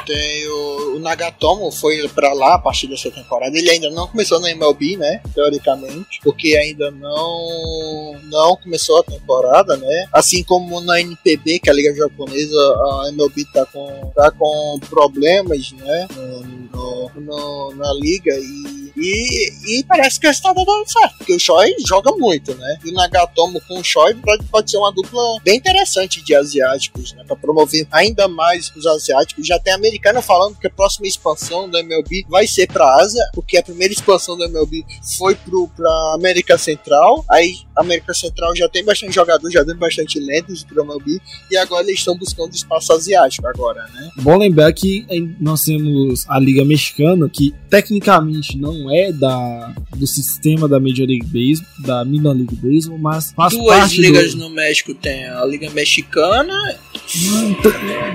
Tem 0.06 0.46
o, 0.48 0.96
o 0.96 0.98
Nagatomo 0.98 1.70
foi 1.70 2.08
pra 2.08 2.32
lá 2.32 2.54
a 2.54 2.58
partir 2.58 2.86
dessa 2.88 3.10
temporada. 3.10 3.56
Ele 3.56 3.70
ainda 3.70 3.90
não 3.90 4.06
começou 4.08 4.40
na 4.40 4.50
MLB, 4.50 4.96
né? 4.96 5.20
Teoricamente, 5.34 6.20
porque 6.22 6.56
ainda 6.56 6.90
não 6.90 8.18
não 8.24 8.56
começou 8.56 8.98
a 9.00 9.04
temporada, 9.04 9.76
né? 9.76 10.06
Assim 10.12 10.42
como 10.44 10.80
na 10.80 11.00
NPB, 11.00 11.58
que 11.60 11.68
é 11.68 11.72
a 11.72 11.74
liga 11.74 11.94
japonesa, 11.94 12.56
a 12.56 13.08
MLB 13.08 13.44
tá 13.52 13.66
com 13.66 14.10
tá 14.14 14.30
com 14.30 14.78
problemas, 14.88 15.72
né? 15.72 16.08
No, 16.16 16.40
no- 16.72 17.10
no- 17.20 17.74
na 17.76 17.92
liga 17.94 18.32
e 18.36 18.79
e, 19.00 19.78
e 19.78 19.84
parece 19.84 20.20
que 20.20 20.26
está 20.26 20.52
dando 20.52 20.86
certo, 20.86 21.18
porque 21.18 21.34
o 21.34 21.38
Choi 21.38 21.74
joga 21.86 22.12
muito, 22.12 22.54
né? 22.54 22.78
E 22.84 22.90
o 22.90 22.92
Nagatomo 22.92 23.60
com 23.66 23.80
o 23.80 23.84
Choi 23.84 24.14
pode, 24.14 24.44
pode 24.46 24.70
ser 24.70 24.76
uma 24.76 24.92
dupla 24.92 25.22
bem 25.42 25.56
interessante 25.56 26.22
de 26.22 26.34
asiáticos, 26.34 27.12
né? 27.14 27.24
Pra 27.26 27.36
promover 27.36 27.86
ainda 27.90 28.28
mais 28.28 28.70
os 28.76 28.86
asiáticos. 28.86 29.46
Já 29.46 29.58
tem 29.58 29.72
americano 29.72 30.20
falando 30.20 30.56
que 30.56 30.66
a 30.66 30.70
próxima 30.70 31.06
expansão 31.06 31.68
da 31.68 31.80
MLB 31.80 32.26
vai 32.28 32.46
ser 32.46 32.66
pra 32.66 32.96
Ásia, 32.96 33.22
porque 33.32 33.56
a 33.56 33.62
primeira 33.62 33.92
expansão 33.92 34.36
da 34.36 34.46
MLB 34.46 34.84
foi 35.16 35.34
pro, 35.34 35.68
pra 35.68 35.90
América 36.14 36.58
Central. 36.58 37.24
Aí 37.30 37.58
a 37.76 37.80
América 37.80 38.12
Central 38.12 38.54
já 38.54 38.68
tem 38.68 38.84
bastante 38.84 39.14
jogador, 39.14 39.50
já 39.50 39.64
tem 39.64 39.76
bastante 39.76 40.18
lentos 40.18 40.64
pro 40.64 40.82
MLB, 40.84 41.20
e 41.50 41.56
agora 41.56 41.84
eles 41.84 42.00
estão 42.00 42.16
buscando 42.16 42.54
espaço 42.54 42.92
asiático 42.92 43.46
agora, 43.46 43.86
né? 43.94 44.10
Bom 44.16 44.36
lembrar 44.36 44.72
que 44.72 45.06
nós 45.40 45.64
temos 45.64 46.26
a 46.28 46.38
Liga 46.38 46.64
Mexicana, 46.64 47.28
que 47.28 47.54
tecnicamente 47.70 48.58
não 48.58 48.89
é 48.92 49.12
da, 49.12 49.72
do 49.96 50.06
sistema 50.06 50.68
da 50.68 50.78
Major 50.80 51.06
League 51.06 51.26
Baseball, 51.26 51.70
da 51.86 52.04
Minor 52.04 52.34
League 52.36 52.56
Baseball, 52.56 52.98
mas 52.98 53.32
faz 53.32 53.52
Duas 53.52 53.78
parte 53.78 54.00
ligas 54.00 54.34
do... 54.34 54.40
no 54.40 54.50
México 54.50 54.94
tem 54.94 55.26
a 55.26 55.44
Liga 55.44 55.70
Mexicana 55.70 56.54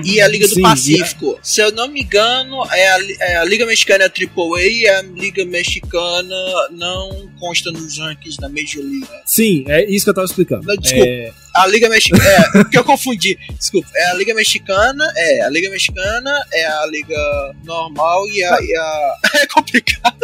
e 0.04 0.20
a 0.20 0.28
Liga 0.28 0.46
do 0.48 0.54
Sim, 0.54 0.62
Pacífico. 0.62 1.38
Se 1.42 1.60
eu 1.60 1.72
não 1.72 1.88
me 1.88 2.02
engano, 2.02 2.64
é 2.72 2.88
a, 2.92 2.98
é 3.20 3.36
a 3.36 3.44
Liga 3.44 3.66
Mexicana 3.66 4.04
é 4.04 4.06
a 4.06 4.10
AAA 4.10 4.62
e 4.62 4.88
a 4.88 5.02
Liga 5.02 5.44
Mexicana 5.44 6.36
não 6.72 7.28
consta 7.38 7.70
nos 7.70 7.98
rankings 7.98 8.36
da 8.38 8.48
Major 8.48 8.82
League. 8.82 9.06
Sim, 9.24 9.64
é 9.68 9.84
isso 9.90 10.04
que 10.04 10.10
eu 10.10 10.14
tava 10.14 10.26
explicando. 10.26 10.66
Não, 10.66 10.76
desculpa. 10.76 11.06
É, 11.06 11.32
A 11.56 11.66
Liga 11.66 11.88
Mexicana. 11.88 12.22
É, 12.24 12.64
que 12.64 12.78
eu 12.78 12.84
confundi. 12.84 13.38
Desculpa. 13.58 13.88
É 13.94 14.10
a 14.10 14.14
Liga 14.14 14.34
Mexicana. 14.34 15.12
É, 15.16 15.42
a 15.42 15.50
Liga 15.50 15.70
Mexicana 15.70 16.30
é 16.52 16.66
a 16.66 16.86
Liga 16.86 17.54
normal 17.64 18.28
e 18.28 18.42
a. 18.42 18.58
e 18.62 18.76
a- 18.76 19.16
é 19.42 19.46
complicado. 19.46 20.16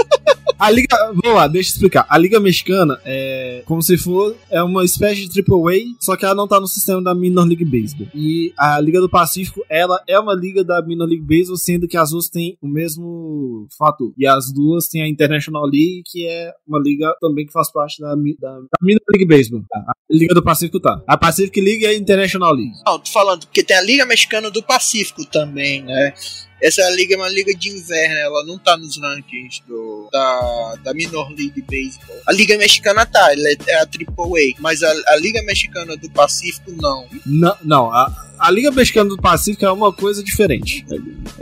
A 0.63 0.71
Liga. 0.71 0.97
Vamos 1.21 1.37
lá, 1.37 1.49
deixa 1.49 1.71
eu 1.71 1.73
explicar. 1.73 2.07
A 2.09 2.17
Liga 2.17 2.39
Mexicana 2.39 2.97
é 3.05 3.65
como 3.67 3.83
se 3.83 3.99
for. 3.99 4.37
É 4.49 4.63
uma 4.63 4.85
espécie 4.85 5.23
de 5.23 5.29
Triple 5.29 5.57
A, 5.57 6.05
só 6.05 6.17
que 6.17 6.25
ela 6.25 6.37
não 6.37 6.47
tá 6.47 6.61
no 6.61 6.69
sistema 6.69 7.03
da 7.03 7.13
Minor 7.13 7.49
League 7.49 7.65
Baseball. 7.65 8.07
E 8.15 8.53
a 8.57 8.79
Liga 8.79 9.01
do 9.01 9.09
Pacífico, 9.09 9.65
ela 9.69 10.01
é 10.07 10.17
uma 10.21 10.33
liga 10.33 10.63
da 10.63 10.81
Minor 10.81 11.09
League 11.09 11.25
Baseball, 11.25 11.57
sendo 11.57 11.89
que 11.89 11.97
as 11.97 12.11
duas 12.11 12.29
têm 12.29 12.57
o 12.63 12.69
mesmo 12.69 13.67
fator. 13.77 14.13
E 14.17 14.25
as 14.25 14.53
duas 14.53 14.87
têm 14.87 15.03
a 15.03 15.09
International 15.09 15.65
League, 15.65 16.05
que 16.07 16.29
é 16.29 16.53
uma 16.65 16.79
liga 16.79 17.13
também 17.21 17.45
que 17.45 17.53
faz 17.53 17.73
parte 17.73 18.01
da, 18.01 18.15
da, 18.15 18.61
da 18.61 18.79
Minor 18.81 19.03
League 19.11 19.27
Baseball. 19.27 19.65
A 19.73 19.93
Liga 20.09 20.33
do 20.33 20.45
Pacífico 20.45 20.79
tá. 20.79 21.03
A 21.09 21.17
Pacific 21.17 21.61
League 21.61 21.83
e 21.83 21.87
a 21.89 21.95
International 21.95 22.55
League. 22.55 22.71
Não, 22.87 23.01
tô 23.01 23.11
falando 23.11 23.47
porque 23.47 23.65
tem 23.65 23.77
a 23.77 23.83
Liga 23.83 24.07
Mexicana 24.07 24.49
do 24.49 24.63
Pacífico 24.63 25.25
também, 25.25 25.83
né? 25.83 26.15
Essa 26.63 26.89
liga 26.91 27.15
é 27.15 27.19
uma 27.19 27.29
liga 27.29 27.53
de 27.55 27.71
inverno, 27.71 28.15
ela 28.17 28.45
não 28.45 28.57
tá 28.57 28.77
nos 28.77 28.97
rankings 28.97 29.63
do, 29.67 30.09
da, 30.13 30.75
da 30.85 30.95
Minor 30.95 31.29
League 31.31 31.61
Baseball. 31.63 32.17
A 32.27 32.33
Liga 32.33 32.57
Mexicana 32.57 33.05
tá, 33.05 33.33
ela 33.33 33.49
é, 33.49 33.57
é 33.67 33.75
a 33.79 33.83
AAA, 33.83 34.55
mas 34.61 34.83
a, 34.83 34.93
a 35.09 35.17
Liga 35.17 35.43
Mexicana 35.43 35.97
do 35.97 36.09
Pacífico 36.11 36.71
não. 36.81 37.07
Não, 37.27 37.57
não 37.65 37.91
a, 37.91 38.15
a 38.39 38.51
Liga 38.51 38.71
Mexicana 38.71 39.11
do 39.11 39.17
Pacífico 39.17 39.65
é 39.65 39.73
uma 39.73 39.93
coisa 39.93 40.23
diferente. 40.23 40.87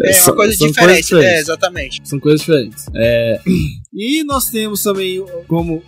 É 0.02 0.12
São- 0.14 0.32
uma 0.32 0.36
coisa 0.36 0.56
diferente, 0.66 1.14
é, 1.14 1.38
exatamente. 1.38 2.00
São 2.04 2.18
coisas 2.18 2.40
diferentes. 2.40 2.86
É, 2.94 3.40
E 3.92 4.22
nós 4.22 4.48
temos 4.48 4.82
também 4.82 5.24
como 5.48 5.82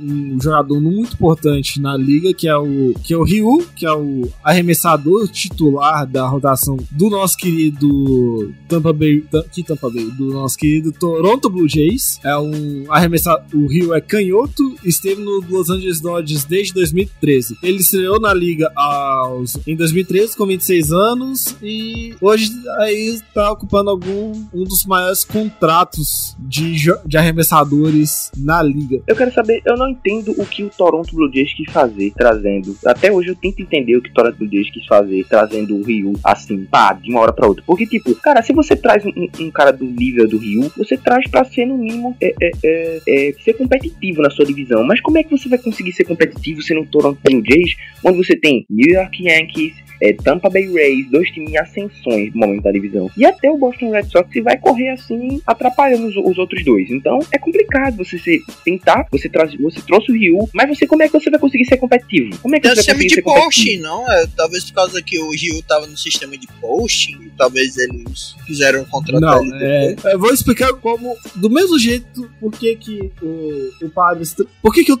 um 0.00 0.40
jogador 0.40 0.80
muito 0.80 1.12
importante 1.12 1.78
na 1.78 1.94
liga, 1.94 2.32
que 2.32 2.48
é 2.48 2.56
o 2.56 2.94
que 3.02 3.12
é 3.12 3.16
o 3.16 3.22
Ryu, 3.22 3.66
que 3.76 3.84
é 3.84 3.92
o 3.92 4.28
arremessador 4.42 5.28
titular 5.28 6.06
da 6.06 6.26
rotação 6.26 6.78
do 6.90 7.10
nosso 7.10 7.36
querido 7.36 8.52
Tampa 8.66 8.92
Bay, 8.94 9.22
que 9.52 9.62
Tampa 9.62 9.90
Bay, 9.90 10.06
do 10.12 10.30
nosso 10.30 10.56
querido 10.56 10.90
Toronto 10.92 11.50
Blue 11.50 11.68
Jays. 11.68 12.18
É 12.24 12.36
um 12.38 12.86
arremessador, 12.88 13.44
o 13.52 13.66
Ryu 13.66 13.94
é 13.94 14.00
canhoto, 14.00 14.74
esteve 14.82 15.20
no 15.20 15.44
Los 15.48 15.68
Angeles 15.68 16.00
Dodgers 16.00 16.44
desde 16.44 16.72
2013. 16.72 17.58
Ele 17.62 17.78
estreou 17.78 18.18
na 18.18 18.32
liga 18.32 18.72
aos 18.74 19.58
em 19.66 19.76
2013 19.76 20.34
com 20.34 20.46
26 20.46 20.92
anos 20.92 21.56
e 21.62 22.14
hoje 22.22 22.50
aí 22.78 23.20
tá 23.34 23.52
ocupando 23.52 23.90
algum 23.90 24.32
um 24.52 24.64
dos 24.64 24.86
maiores 24.86 25.24
contratos 25.24 26.34
de, 26.38 26.74
de 27.04 27.18
arremessadores 27.34 28.30
na 28.36 28.62
liga. 28.62 29.02
Eu 29.06 29.16
quero 29.16 29.32
saber, 29.32 29.60
eu 29.66 29.76
não 29.76 29.88
entendo 29.88 30.34
o 30.38 30.46
que 30.46 30.62
o 30.62 30.70
Toronto 30.70 31.14
Blue 31.14 31.30
Jays 31.32 31.52
quis 31.52 31.70
fazer, 31.70 32.12
trazendo. 32.16 32.76
Até 32.86 33.12
hoje 33.12 33.28
eu 33.28 33.34
tento 33.34 33.60
entender 33.60 33.96
o 33.96 34.02
que 34.02 34.10
o 34.10 34.14
Toronto 34.14 34.38
Blue 34.38 34.50
Jays 34.50 34.70
quis 34.70 34.86
fazer, 34.86 35.24
trazendo 35.28 35.76
o 35.76 35.82
Ryu 35.82 36.14
assim, 36.22 36.64
pá, 36.64 36.92
de 36.92 37.10
uma 37.10 37.20
hora 37.20 37.32
pra 37.32 37.48
outra. 37.48 37.64
Porque, 37.66 37.86
tipo, 37.86 38.14
cara, 38.16 38.42
se 38.42 38.52
você 38.52 38.76
traz 38.76 39.04
um, 39.04 39.28
um 39.40 39.50
cara 39.50 39.72
do 39.72 39.84
nível 39.84 40.28
do 40.28 40.38
Ryu, 40.38 40.70
você 40.76 40.96
traz 40.96 41.28
pra 41.28 41.44
ser, 41.44 41.66
no 41.66 41.76
mínimo, 41.76 42.16
é, 42.20 42.34
é, 42.40 42.50
é, 42.64 43.00
é, 43.08 43.32
ser 43.44 43.54
competitivo 43.54 44.22
na 44.22 44.30
sua 44.30 44.44
divisão. 44.44 44.84
Mas 44.84 45.00
como 45.00 45.18
é 45.18 45.22
que 45.22 45.30
você 45.30 45.48
vai 45.48 45.58
conseguir 45.58 45.92
ser 45.92 46.04
competitivo 46.04 46.62
sendo 46.62 46.82
o 46.82 46.86
Toronto 46.86 47.18
Blue 47.22 47.42
Jays, 47.44 47.76
onde 48.04 48.18
você 48.18 48.36
tem 48.36 48.64
New 48.70 48.94
York 48.94 49.24
Yankees, 49.24 49.84
é, 50.00 50.12
Tampa 50.12 50.50
Bay 50.50 50.70
Rays, 50.72 51.10
dois 51.10 51.30
times 51.30 51.52
em 51.52 51.56
ascensões 51.56 52.34
no 52.34 52.40
momento 52.40 52.62
da 52.62 52.72
divisão. 52.72 53.10
E 53.16 53.24
até 53.24 53.50
o 53.50 53.56
Boston 53.56 53.90
Red 53.90 54.04
Sox 54.04 54.28
vai 54.42 54.58
correr 54.58 54.90
assim, 54.90 55.40
atrapalhando 55.46 56.06
os, 56.06 56.16
os 56.16 56.38
outros 56.38 56.64
dois. 56.64 56.90
Então 56.90 57.20
é 57.32 57.38
complicado 57.38 57.96
você 57.98 58.18
se, 58.18 58.40
tentar, 58.64 59.06
você, 59.10 59.28
traz, 59.28 59.54
você 59.58 59.80
trouxe 59.82 60.10
o 60.10 60.14
Ryu, 60.14 60.48
mas 60.54 60.68
você 60.68 60.86
como 60.86 61.02
é 61.02 61.06
que 61.08 61.12
você 61.12 61.30
vai 61.30 61.38
conseguir 61.40 61.64
ser 61.66 61.76
competitivo? 61.76 62.38
Como 62.38 62.54
é 62.56 62.60
que 62.60 62.66
o 62.66 62.70
você 62.70 62.76
vai 62.76 62.94
conseguir 62.94 63.08
de 63.08 63.14
ser 63.14 63.22
competitivo? 63.22 63.44
posting, 63.46 63.78
não? 63.78 64.10
É, 64.12 64.26
talvez 64.36 64.64
por 64.64 64.74
causa 64.74 65.02
que 65.02 65.18
o 65.18 65.30
Ryu 65.30 65.62
tava 65.62 65.86
no 65.86 65.96
sistema 65.96 66.36
de 66.36 66.46
posting, 66.60 67.30
talvez 67.36 67.76
eles 67.76 68.34
quiseram 68.46 68.84
contratar 68.84 69.20
Não, 69.20 69.44
ele 69.44 69.64
é, 69.64 69.96
eu 70.04 70.18
vou 70.18 70.32
explicar 70.32 70.72
como, 70.74 71.16
do 71.34 71.50
mesmo 71.50 71.78
jeito, 71.78 72.30
por 72.40 72.52
que 72.52 72.76
que 72.76 73.10
o, 73.22 73.70
o 73.86 73.90
Padres, 73.90 74.34
por 74.62 74.72
que 74.72 74.84
que 74.84 74.92
o 74.92 74.98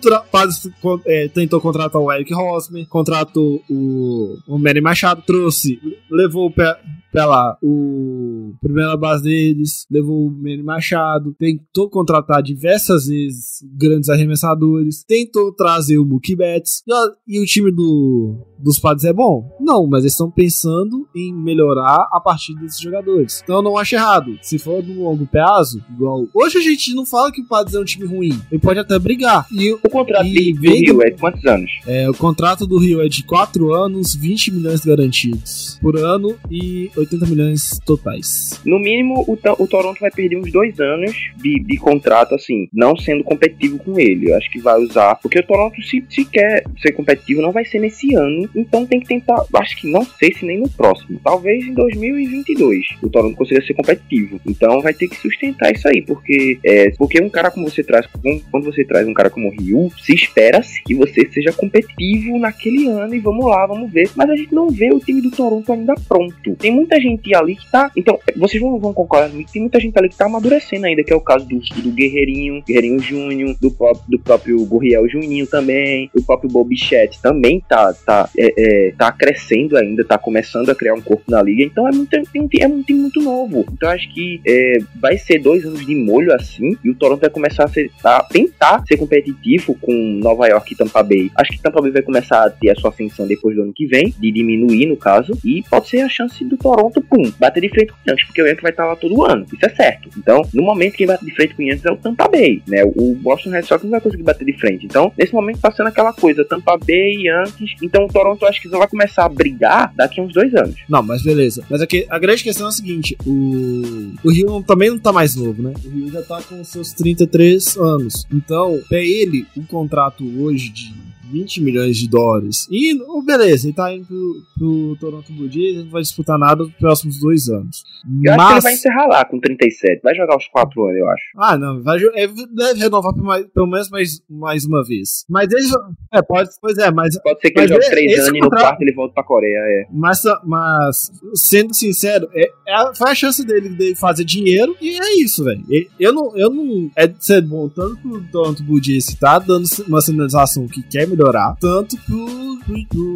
co- 0.80 1.00
é, 1.06 1.28
tentou 1.28 1.60
contratar 1.60 2.00
o 2.00 2.12
Eric 2.12 2.32
Rosmer, 2.32 2.86
contratou 2.86 3.62
o, 3.70 4.38
o 4.46 4.58
Manny 4.58 4.80
Machado, 4.80 5.22
trouxe, 5.26 5.78
levou 6.10 6.50
pra, 6.50 6.78
pra 7.14 7.26
lá 7.26 7.56
o 7.62 8.54
primeira 8.60 8.96
base 8.96 9.22
deles, 9.22 9.86
levou 9.88 10.26
o 10.26 10.30
Manny 10.30 10.62
Machado, 10.64 11.32
tentou 11.38 11.88
contratar 11.88 12.42
diversas 12.42 13.06
vezes 13.06 13.64
grandes 13.76 14.08
arremessadores, 14.08 15.04
tentou 15.06 15.52
trazer 15.52 15.98
o 15.98 16.04
Mookie 16.04 16.34
Betts, 16.34 16.82
e, 17.28 17.36
e 17.36 17.40
o 17.40 17.46
time 17.46 17.70
do, 17.70 18.34
dos 18.58 18.80
Padres 18.80 19.04
é 19.04 19.12
bom? 19.12 19.48
Não, 19.60 19.86
mas 19.86 20.00
eles 20.02 20.12
estão 20.14 20.28
pensando 20.30 21.06
em 21.14 21.32
melhorar 21.32 22.08
a 22.10 22.20
partir 22.20 22.54
desses 22.56 22.80
jogadores. 22.80 23.40
Então 23.44 23.56
eu 23.56 23.62
não 23.62 23.76
acho 23.78 23.94
errado. 23.94 24.36
Se 24.42 24.58
for 24.58 24.82
no 24.82 25.04
longo 25.04 25.24
prazo, 25.26 25.80
igual. 25.94 26.26
Hoje 26.34 26.58
a 26.58 26.62
gente 26.62 26.92
não 26.94 27.06
fala 27.06 27.30
que 27.30 27.42
o 27.42 27.46
Padres 27.48 27.76
é 27.76 27.80
um 27.80 27.84
time 27.84 28.06
ruim. 28.06 28.36
Ele 28.50 28.60
pode 28.60 28.80
até 28.80 28.98
brigar. 28.98 29.46
E 29.52 29.72
o- 29.72 29.78
contrato 29.88 30.26
E 30.26 30.52
do 30.52 30.94
do- 30.94 31.02
é 31.04 31.10
de 31.10 31.20
quantos 31.20 31.44
anos? 31.44 31.70
é, 31.86 32.10
o 32.10 32.14
contrato 32.14 32.66
do 32.66 32.76
Rio 32.78 33.00
é 33.00 33.08
de 33.08 33.22
4 33.24 33.72
anos, 33.72 34.14
20 34.16 34.50
milhões 34.50 34.84
garantidos 34.84 35.78
por 35.80 35.96
ano 35.96 36.34
e 36.50 36.90
80 37.04 37.26
milhões 37.26 37.80
totais. 37.84 38.60
No 38.64 38.78
mínimo, 38.78 39.24
o, 39.26 39.38
o 39.62 39.66
Toronto 39.66 40.00
vai 40.00 40.10
perder 40.10 40.36
uns 40.36 40.50
dois 40.50 40.78
anos 40.80 41.14
de, 41.36 41.60
de 41.60 41.76
contrato, 41.76 42.34
assim, 42.34 42.68
não 42.72 42.96
sendo 42.96 43.24
competitivo 43.24 43.78
com 43.78 43.98
ele. 43.98 44.30
Eu 44.30 44.36
acho 44.36 44.50
que 44.50 44.60
vai 44.60 44.78
usar. 44.80 45.16
Porque 45.16 45.38
o 45.38 45.46
Toronto, 45.46 45.80
se, 45.82 46.04
se 46.08 46.24
quer 46.24 46.64
ser 46.80 46.92
competitivo, 46.92 47.42
não 47.42 47.52
vai 47.52 47.64
ser 47.64 47.78
nesse 47.78 48.14
ano. 48.14 48.48
Então 48.54 48.86
tem 48.86 49.00
que 49.00 49.06
tentar. 49.06 49.44
Acho 49.54 49.76
que 49.76 49.90
não 49.90 50.04
sei 50.04 50.32
se 50.32 50.44
nem 50.44 50.58
no 50.58 50.68
próximo. 50.68 51.20
Talvez 51.22 51.64
em 51.64 51.74
2022 51.74 52.86
o 53.02 53.08
Toronto 53.08 53.36
consiga 53.36 53.64
ser 53.64 53.74
competitivo. 53.74 54.40
Então 54.46 54.80
vai 54.80 54.94
ter 54.94 55.08
que 55.08 55.16
sustentar 55.16 55.72
isso 55.72 55.88
aí. 55.88 56.02
Porque, 56.02 56.58
é, 56.64 56.90
porque 56.90 57.22
um 57.22 57.28
cara 57.28 57.50
como 57.50 57.68
você 57.68 57.82
traz. 57.82 58.06
quando 58.50 58.64
você 58.64 58.84
traz 58.84 59.06
um 59.06 59.14
cara 59.14 59.30
como 59.30 59.48
o 59.48 59.50
Ryu, 59.50 59.90
se 60.02 60.14
espera-se 60.14 60.82
que 60.82 60.94
você 60.94 61.28
seja 61.30 61.52
competitivo 61.52 62.38
naquele 62.38 62.88
ano. 62.88 63.14
E 63.14 63.20
vamos 63.20 63.46
lá, 63.46 63.66
vamos 63.66 63.92
ver. 63.92 64.10
Mas 64.16 64.30
a 64.30 64.36
gente 64.36 64.54
não 64.54 64.68
vê 64.68 64.92
o 64.92 65.00
time 65.00 65.20
do 65.20 65.30
Toronto 65.30 65.72
ainda 65.72 65.94
pronto. 66.08 66.56
Tem 66.56 66.70
muita 66.70 66.93
gente 67.00 67.34
ali 67.34 67.56
que 67.56 67.70
tá. 67.70 67.90
Então, 67.96 68.18
vocês 68.36 68.62
vão, 68.62 68.78
vão 68.78 68.92
concordar 68.92 69.30
comigo 69.30 69.48
tem 69.52 69.62
muita 69.62 69.80
gente 69.80 69.96
ali 69.98 70.08
que 70.08 70.16
tá 70.16 70.26
amadurecendo 70.26 70.86
ainda, 70.86 71.02
que 71.04 71.12
é 71.12 71.16
o 71.16 71.20
caso 71.20 71.46
do, 71.46 71.58
do 71.58 71.90
Guerreirinho, 71.90 72.62
Guerreirinho 72.66 72.98
Júnior, 73.00 73.56
do, 73.60 73.74
do 74.08 74.18
próprio 74.18 74.64
Gurriel 74.64 75.08
Juninho 75.08 75.46
também, 75.46 76.10
o 76.14 76.22
próprio 76.22 76.50
Bobichette 76.50 77.20
também 77.20 77.62
tá, 77.68 77.92
tá, 77.92 78.28
é, 78.36 78.88
é, 78.88 78.92
tá 78.92 79.12
crescendo 79.12 79.76
ainda, 79.76 80.04
tá 80.04 80.18
começando 80.18 80.70
a 80.70 80.74
criar 80.74 80.94
um 80.94 81.00
corpo 81.00 81.30
na 81.30 81.42
liga. 81.42 81.62
Então 81.62 81.86
é, 81.86 81.92
muito, 81.92 82.10
tem 82.10 82.48
é 82.60 82.66
um 82.66 82.82
time 82.82 83.00
muito 83.00 83.20
novo. 83.20 83.64
Então 83.72 83.88
acho 83.88 84.12
que 84.12 84.40
é, 84.46 84.78
vai 84.96 85.16
ser 85.18 85.38
dois 85.38 85.64
anos 85.64 85.84
de 85.84 85.94
molho 85.94 86.34
assim, 86.34 86.76
e 86.84 86.90
o 86.90 86.94
Toronto 86.94 87.20
vai 87.20 87.30
começar 87.30 87.64
a, 87.64 87.68
ser, 87.68 87.90
a 88.04 88.22
tentar 88.24 88.84
ser 88.86 88.96
competitivo 88.96 89.74
com 89.80 89.92
Nova 89.92 90.46
York 90.48 90.72
e 90.72 90.76
Tampa 90.76 91.02
Bay. 91.02 91.30
Acho 91.36 91.52
que 91.52 91.62
Tampa 91.62 91.80
Bay 91.80 91.90
vai 91.90 92.02
começar 92.02 92.44
a 92.44 92.50
ter 92.50 92.70
a 92.70 92.74
sua 92.74 92.90
ascensão 92.90 93.26
depois 93.26 93.56
do 93.56 93.62
ano 93.62 93.72
que 93.72 93.86
vem, 93.86 94.14
de 94.18 94.30
diminuir 94.30 94.86
no 94.86 94.96
caso, 94.96 95.38
e 95.44 95.62
pode 95.68 95.88
ser 95.88 96.00
a 96.00 96.08
chance 96.08 96.44
do 96.44 96.56
Toronto, 96.56 96.83
pum, 96.90 97.32
bater 97.38 97.60
de 97.60 97.68
frente 97.68 97.92
com 97.92 97.98
o 97.98 98.10
Yankees, 98.10 98.26
porque 98.26 98.42
o 98.42 98.46
Yankees 98.46 98.62
vai 98.62 98.70
estar 98.70 98.86
lá 98.86 98.96
todo 98.96 99.24
ano, 99.24 99.46
isso 99.52 99.64
é 99.64 99.68
certo. 99.68 100.08
Então, 100.16 100.42
no 100.52 100.62
momento 100.62 100.94
quem 100.94 101.06
bate 101.06 101.24
de 101.24 101.34
frente 101.34 101.54
com 101.54 101.62
o 101.62 101.66
Yankees 101.66 101.84
é 101.84 101.90
o 101.90 101.96
Tampa 101.96 102.28
Bay, 102.28 102.62
né? 102.66 102.84
O 102.84 103.14
Boston 103.14 103.50
Red 103.50 103.62
Sox 103.62 103.82
não 103.82 103.90
vai 103.90 104.00
conseguir 104.00 104.22
bater 104.22 104.44
de 104.44 104.58
frente. 104.58 104.86
Então, 104.86 105.12
nesse 105.18 105.32
momento 105.32 105.60
tá 105.60 105.70
sendo 105.72 105.88
aquela 105.88 106.12
coisa, 106.12 106.44
Tampa 106.44 106.76
Bay, 106.76 107.26
Yankees, 107.26 107.74
então 107.82 108.04
o 108.04 108.08
Toronto 108.08 108.44
acho 108.46 108.60
que 108.60 108.68
só 108.68 108.78
vai 108.78 108.88
começar 108.88 109.24
a 109.24 109.28
brigar 109.28 109.92
daqui 109.94 110.20
a 110.20 110.22
uns 110.22 110.32
dois 110.32 110.54
anos. 110.54 110.76
Não, 110.88 111.02
mas 111.02 111.22
beleza. 111.22 111.64
Mas 111.68 111.80
aqui, 111.80 112.06
a 112.08 112.18
grande 112.18 112.42
questão 112.42 112.66
é 112.66 112.68
a 112.68 112.72
seguinte: 112.72 113.16
o, 113.26 114.12
o 114.22 114.30
Rio 114.30 114.62
também 114.62 114.90
não 114.90 114.98
tá 114.98 115.12
mais 115.12 115.34
novo, 115.34 115.62
né? 115.62 115.72
O 115.84 115.88
Rio 115.88 116.10
já 116.10 116.22
tá 116.22 116.40
com 116.42 116.62
seus 116.64 116.92
33 116.92 117.76
anos. 117.76 118.26
Então, 118.32 118.80
pra 118.88 118.98
ele, 118.98 119.46
um 119.56 119.64
contrato 119.64 120.24
hoje 120.40 120.70
de 120.70 121.03
20 121.34 121.60
milhões 121.62 121.96
de 121.96 122.08
dólares. 122.08 122.66
E, 122.70 122.94
oh, 123.08 123.20
beleza, 123.22 123.66
ele 123.66 123.74
tá 123.74 123.92
indo 123.92 124.06
pro, 124.06 124.42
pro 124.56 124.96
Toronto 125.00 125.32
Blue 125.32 125.50
Jays, 125.50 125.74
ele 125.74 125.84
não 125.84 125.90
vai 125.90 126.02
disputar 126.02 126.38
nada 126.38 126.62
nos 126.64 126.72
próximos 126.74 127.18
dois 127.18 127.48
anos. 127.48 127.82
Eu 128.22 128.32
acho 128.32 128.38
que 128.38 128.44
ele 128.44 128.54
Mas. 128.54 128.64
vai 128.64 128.72
encerrar 128.74 129.06
lá 129.08 129.24
com 129.24 129.40
37, 129.40 130.00
vai 130.02 130.14
jogar 130.14 130.36
os 130.36 130.46
quatro 130.48 130.84
anos, 130.84 130.96
eu 130.98 131.08
acho. 131.08 131.22
Ah, 131.36 131.58
não, 131.58 131.82
vai, 131.82 131.98
é, 132.14 132.26
deve 132.28 132.80
renovar 132.80 133.14
mais- 133.16 133.46
pelo 133.52 133.66
menos 133.66 133.90
mais, 133.90 134.20
mais 134.30 134.64
uma 134.64 134.84
vez. 134.84 135.24
Mas 135.28 135.50
ele. 135.52 135.64
É, 136.12 136.22
pode. 136.22 136.50
Pois 136.60 136.78
é, 136.78 136.90
mas 136.92 137.18
Pode 137.24 137.40
ser 137.40 137.50
que 137.50 137.60
Mas 137.60 137.70
ele 137.70 137.74
jogue 137.80 137.86
e- 137.86 137.90
três 137.90 138.12
esse 138.12 138.20
anos 138.28 138.38
e 138.38 138.40
no 138.40 138.50
quarto 138.50 138.82
ele 138.82 138.92
volta 138.92 139.14
pra 139.14 139.24
Coreia, 139.24 139.56
é. 139.58 139.86
Mas, 139.90 140.22
mas 140.44 141.10
sendo 141.34 141.74
sincero, 141.74 142.28
é, 142.34 142.50
é 142.68 142.74
a- 142.74 142.94
foi 142.94 143.10
a 143.10 143.14
chance 143.14 143.44
dele 143.44 143.70
de 143.70 143.94
fazer 143.94 144.24
dinheiro 144.24 144.76
e 144.80 144.90
é 145.00 145.22
isso, 145.22 145.42
velho. 145.42 145.64
Eu 145.98 146.12
não, 146.12 146.36
eu 146.36 146.50
não. 146.50 146.90
É 146.94 147.06
de 147.06 147.24
ser 147.24 147.40
bom 147.42 147.68
tanto 147.68 147.96
pro 147.96 148.22
Toronto 148.30 148.62
Blue 148.62 148.82
Jays 148.82 149.06
que 149.06 149.16
tá 149.16 149.38
dando 149.38 149.64
uma 149.88 150.00
sinalização 150.02 150.66
que 150.68 150.82
quer 150.82 151.06
melhorar, 151.08 151.23
tanto 151.32 151.96
pro 152.06 152.26
pro, 152.66 152.74
pro- 152.88 153.13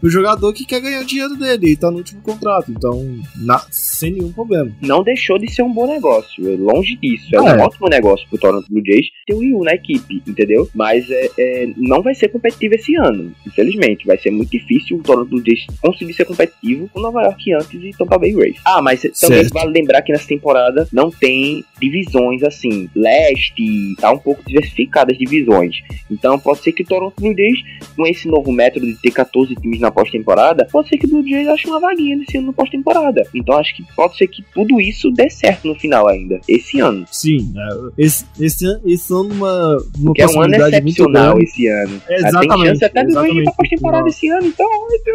pro 0.00 0.10
jogador 0.10 0.52
que 0.52 0.64
quer 0.64 0.80
ganhar 0.80 1.00
o 1.02 1.04
dinheiro 1.06 1.36
dele 1.36 1.70
e 1.72 1.76
tá 1.76 1.90
no 1.90 1.98
último 1.98 2.20
contrato. 2.22 2.70
Então, 2.70 3.18
na- 3.36 3.64
sem 3.70 4.12
nenhum 4.12 4.32
problema. 4.32 4.70
Não 4.80 5.02
deixou 5.02 5.38
de 5.38 5.50
ser 5.50 5.62
um 5.62 5.72
bom 5.72 5.86
negócio. 5.86 6.50
É 6.52 6.56
longe 6.56 6.96
disso. 6.96 7.28
É, 7.34 7.38
Ah, 7.38 7.42
um 7.42 7.48
é. 7.48 7.62
ótimo 7.64 7.88
negócio 7.88 8.26
pro 8.28 8.38
Toronto 8.38 8.66
Blue 8.70 8.82
Jays 8.84 9.06
ter 9.26 9.34
o 9.34 9.38
Ryu 9.40 9.60
na 9.64 9.74
equipe, 9.74 10.22
entendeu? 10.26 10.68
Mas 10.74 11.08
é, 11.10 11.30
é, 11.38 11.68
não 11.76 12.02
vai 12.02 12.14
ser 12.14 12.28
competitivo 12.28 12.74
esse 12.74 12.94
ano. 12.96 13.32
Infelizmente. 13.46 14.06
Vai 14.06 14.18
ser 14.18 14.30
muito 14.30 14.50
difícil 14.50 14.96
o 14.98 15.02
Toronto 15.02 15.28
Blue 15.28 15.42
Jays 15.44 15.66
conseguir 15.80 16.12
ser 16.14 16.24
competitivo 16.24 16.88
com 16.92 17.00
Nova 17.00 17.22
York 17.22 17.50
Yankees 17.50 17.82
e 17.84 17.90
Tampa 17.96 18.18
Bay 18.18 18.34
Rays. 18.34 18.56
Ah, 18.64 18.80
mas 18.82 19.02
também 19.02 19.38
Certo. 19.42 19.52
vale 19.54 19.72
lembrar 19.72 20.02
que 20.02 20.12
nessa 20.12 20.26
temporada 20.28 20.86
não 20.92 21.10
tem 21.10 21.64
divisões 21.80 22.42
assim. 22.42 22.88
Leste, 22.94 23.94
tá 24.00 24.12
um 24.12 24.18
pouco 24.18 24.42
diversificada 24.46 25.12
as 25.12 25.18
divisões. 25.18 25.76
Então 26.10 26.38
pode 26.38 26.60
ser 26.60 26.72
que 26.72 26.82
o 26.82 26.86
Toronto 26.86 27.14
Blue 27.20 27.34
Jays, 27.36 27.60
com 27.96 28.06
esse 28.06 28.28
novo 28.28 28.52
método 28.52 28.86
de 28.86 28.94
ter 29.00 29.10
14 29.10 29.41
times 29.48 29.80
na 29.80 29.90
pós-temporada, 29.90 30.66
pode 30.70 30.88
ser 30.88 30.98
que 30.98 31.06
o 31.06 31.08
Blue 31.08 31.26
Jays 31.26 31.48
ache 31.48 31.66
uma 31.68 31.80
vaguinha 31.80 32.16
nesse 32.16 32.36
ano 32.38 32.48
na 32.48 32.52
pós-temporada. 32.52 33.22
Então 33.34 33.56
acho 33.56 33.76
que 33.76 33.84
pode 33.94 34.16
ser 34.16 34.26
que 34.28 34.44
tudo 34.54 34.80
isso 34.80 35.10
dê 35.10 35.28
certo 35.30 35.68
no 35.68 35.74
final 35.74 36.08
ainda, 36.08 36.40
esse 36.48 36.80
ano. 36.80 37.04
Sim, 37.10 37.52
é, 37.56 38.02
esse, 38.04 38.24
esse, 38.40 38.66
ano- 38.66 38.80
esse 38.84 39.12
ano 39.12 39.32
uma, 39.34 39.76
uma 39.98 40.14
Que 40.14 40.22
é 40.22 40.26
um 40.26 40.40
ano 40.42 40.54
excepcional 40.54 41.40
esse 41.40 41.66
ano. 41.66 42.00
Tem 42.06 42.16
Exatamente, 42.16 42.66
chance 42.68 42.84
até 42.84 43.04
do 43.04 43.12
Blue 43.12 43.26
Jays 43.26 43.44
pra 43.44 43.52
pós-temporada 43.54 44.08
esse 44.08 44.28
ano, 44.28 44.46
então 44.46 44.68